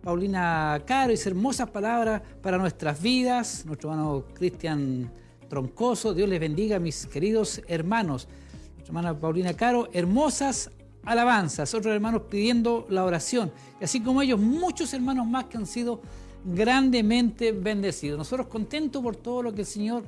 Paulina 0.03 0.83
Caro, 0.85 1.11
y 1.11 1.17
hermosas 1.25 1.71
palabras 1.71 2.21
para 2.43 2.59
nuestras 2.59 3.01
vidas, 3.01 3.65
nuestro 3.65 3.91
hermano 3.91 4.27
Cristian 4.35 5.11
Troncoso, 5.51 6.15
Dios 6.15 6.29
les 6.29 6.39
bendiga, 6.39 6.79
mis 6.79 7.07
queridos 7.07 7.61
hermanos. 7.67 8.29
Nuestra 8.77 8.87
hermana 8.87 9.19
Paulina 9.19 9.53
Caro, 9.55 9.89
hermosas 9.93 10.71
alabanzas, 11.05 11.75
otros 11.75 11.93
hermanos 11.93 12.23
pidiendo 12.31 12.87
la 12.89 13.05
oración, 13.05 13.51
y 13.81 13.85
así 13.85 14.01
como 14.01 14.23
ellos, 14.23 14.39
muchos 14.39 14.95
hermanos 14.95 15.27
más 15.27 15.47
que 15.47 15.57
han 15.57 15.67
sido 15.67 16.01
grandemente 16.45 17.51
bendecidos. 17.51 18.17
Nosotros 18.17 18.47
contentos 18.47 19.03
por 19.03 19.17
todo 19.17 19.43
lo 19.43 19.53
que 19.53 19.63
el 19.63 19.67
Señor 19.67 20.05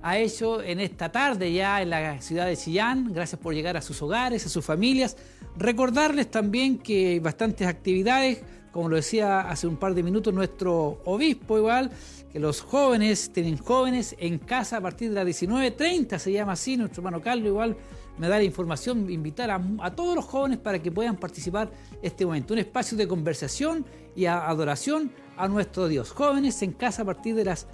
ha 0.00 0.16
hecho 0.16 0.62
en 0.62 0.80
esta 0.80 1.12
tarde 1.12 1.52
ya 1.52 1.82
en 1.82 1.90
la 1.90 2.22
ciudad 2.22 2.46
de 2.46 2.56
Chillán. 2.56 3.12
Gracias 3.12 3.38
por 3.38 3.54
llegar 3.54 3.76
a 3.76 3.82
sus 3.82 4.00
hogares, 4.00 4.46
a 4.46 4.48
sus 4.48 4.64
familias. 4.64 5.18
Recordarles 5.56 6.30
también 6.30 6.78
que 6.78 7.08
hay 7.08 7.18
bastantes 7.18 7.66
actividades, 7.66 8.42
como 8.72 8.88
lo 8.88 8.96
decía 8.96 9.40
hace 9.40 9.66
un 9.66 9.76
par 9.76 9.94
de 9.94 10.02
minutos 10.02 10.32
nuestro 10.32 11.02
obispo 11.04 11.58
igual, 11.58 11.90
que 12.32 12.38
los 12.38 12.60
jóvenes 12.60 13.32
tienen 13.32 13.56
jóvenes 13.56 14.14
en 14.18 14.38
casa 14.38 14.76
a 14.78 14.80
partir 14.80 15.10
de 15.10 15.16
las 15.16 15.26
19.30, 15.26 16.18
se 16.18 16.32
llama 16.32 16.52
así, 16.52 16.76
nuestro 16.76 17.00
hermano 17.00 17.22
Carlos 17.22 17.46
igual 17.46 17.76
me 18.18 18.28
da 18.28 18.36
la 18.36 18.44
información, 18.44 19.08
invitar 19.10 19.50
a, 19.50 19.94
todos 19.94 20.16
los 20.16 20.24
jóvenes 20.24 20.58
para 20.58 20.80
que 20.80 20.90
puedan 20.90 21.16
participar 21.16 21.70
este 22.02 22.26
momento, 22.26 22.52
un 22.52 22.60
espacio 22.60 22.98
de 22.98 23.06
conversación 23.06 23.86
y 24.16 24.26
adoración 24.26 25.12
a 25.36 25.48
nuestro 25.48 25.88
Dios. 25.88 26.10
Jóvenes 26.10 26.60
en 26.62 26.72
casa 26.72 27.02
a 27.02 27.04
partir 27.04 27.34
de 27.36 27.44
las 27.44 27.68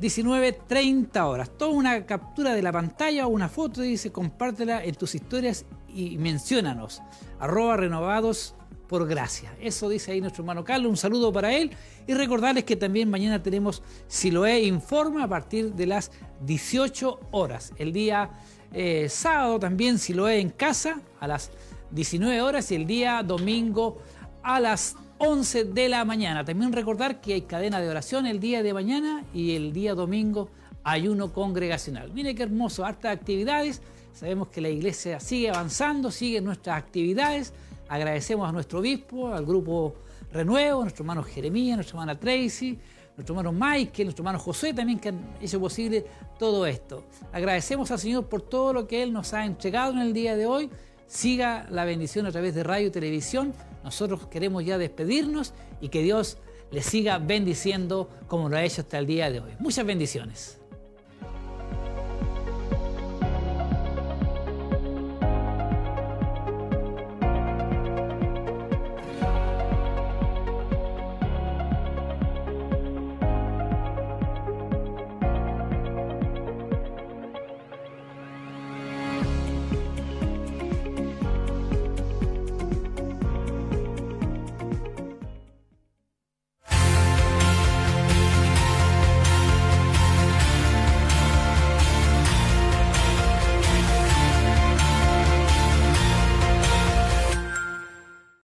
19.30 0.00 1.20
horas. 1.26 1.50
Toda 1.58 1.72
una 1.72 2.06
captura 2.06 2.54
de 2.54 2.62
la 2.62 2.70
pantalla 2.70 3.26
o 3.26 3.30
una 3.30 3.48
foto, 3.48 3.82
dice, 3.82 4.12
compártela 4.12 4.84
en 4.84 4.94
tus 4.94 5.16
historias 5.16 5.66
y 5.88 6.16
menciónanos. 6.18 7.02
Arroba 7.40 7.76
renovados 7.76 8.54
por 8.88 9.06
gracia. 9.06 9.54
Eso 9.60 9.88
dice 9.88 10.12
ahí 10.12 10.20
nuestro 10.20 10.42
hermano 10.42 10.64
Carlos. 10.64 10.90
Un 10.90 10.96
saludo 10.96 11.32
para 11.32 11.52
él. 11.54 11.70
Y 12.06 12.14
recordarles 12.14 12.64
que 12.64 12.74
también 12.74 13.10
mañana 13.10 13.42
tenemos 13.42 13.82
Siloé 14.08 14.62
Informa 14.62 15.24
a 15.24 15.28
partir 15.28 15.74
de 15.74 15.86
las 15.86 16.10
18 16.44 17.20
horas. 17.32 17.72
El 17.76 17.92
día 17.92 18.30
eh, 18.72 19.08
sábado 19.08 19.58
también 19.58 19.98
Siloé 19.98 20.40
en 20.40 20.50
casa 20.50 21.00
a 21.20 21.28
las 21.28 21.50
19 21.90 22.40
horas 22.40 22.70
y 22.72 22.74
el 22.74 22.86
día 22.86 23.22
domingo 23.22 23.98
a 24.42 24.58
las 24.58 24.96
11 25.18 25.64
de 25.64 25.88
la 25.88 26.04
mañana. 26.04 26.44
También 26.44 26.72
recordar 26.72 27.20
que 27.20 27.34
hay 27.34 27.42
cadena 27.42 27.80
de 27.80 27.88
oración 27.88 28.26
el 28.26 28.40
día 28.40 28.62
de 28.62 28.72
mañana 28.72 29.24
y 29.34 29.54
el 29.54 29.72
día 29.72 29.94
domingo 29.94 30.48
ayuno 30.82 31.32
congregacional. 31.32 32.10
Mire 32.12 32.34
qué 32.34 32.44
hermoso, 32.44 32.84
hartas 32.84 33.12
actividades. 33.14 33.82
Sabemos 34.14 34.48
que 34.48 34.60
la 34.60 34.68
iglesia 34.68 35.20
sigue 35.20 35.50
avanzando, 35.50 36.10
siguen 36.10 36.44
nuestras 36.44 36.78
actividades. 36.78 37.52
Agradecemos 37.88 38.48
a 38.48 38.52
nuestro 38.52 38.80
obispo, 38.80 39.28
al 39.28 39.44
grupo 39.44 39.94
Renuevo, 40.32 40.80
a 40.80 40.84
nuestro 40.84 41.02
hermano 41.04 41.22
Jeremías, 41.22 41.74
a 41.74 41.76
nuestra 41.76 41.94
hermana 41.94 42.18
Tracy, 42.18 42.78
nuestro 43.16 43.34
hermano 43.34 43.52
Michael, 43.52 44.06
nuestro 44.06 44.22
hermano 44.22 44.38
José 44.38 44.74
también 44.74 44.98
que 44.98 45.08
han 45.08 45.36
hecho 45.40 45.58
posible 45.58 46.04
todo 46.38 46.66
esto. 46.66 47.04
Agradecemos 47.32 47.90
al 47.90 47.98
Señor 47.98 48.26
por 48.26 48.42
todo 48.42 48.72
lo 48.72 48.86
que 48.86 49.02
Él 49.02 49.12
nos 49.12 49.32
ha 49.34 49.44
entregado 49.44 49.92
en 49.92 49.98
el 49.98 50.12
día 50.12 50.36
de 50.36 50.46
hoy. 50.46 50.70
Siga 51.06 51.66
la 51.70 51.84
bendición 51.84 52.26
a 52.26 52.30
través 52.30 52.54
de 52.54 52.62
radio 52.62 52.88
y 52.88 52.90
televisión. 52.90 53.54
Nosotros 53.82 54.26
queremos 54.26 54.64
ya 54.64 54.76
despedirnos 54.76 55.54
y 55.80 55.88
que 55.88 56.02
Dios 56.02 56.38
les 56.70 56.84
siga 56.84 57.18
bendiciendo 57.18 58.10
como 58.28 58.48
lo 58.48 58.56
ha 58.56 58.62
hecho 58.62 58.82
hasta 58.82 58.98
el 58.98 59.06
día 59.06 59.30
de 59.30 59.40
hoy. 59.40 59.52
Muchas 59.58 59.86
bendiciones. 59.86 60.60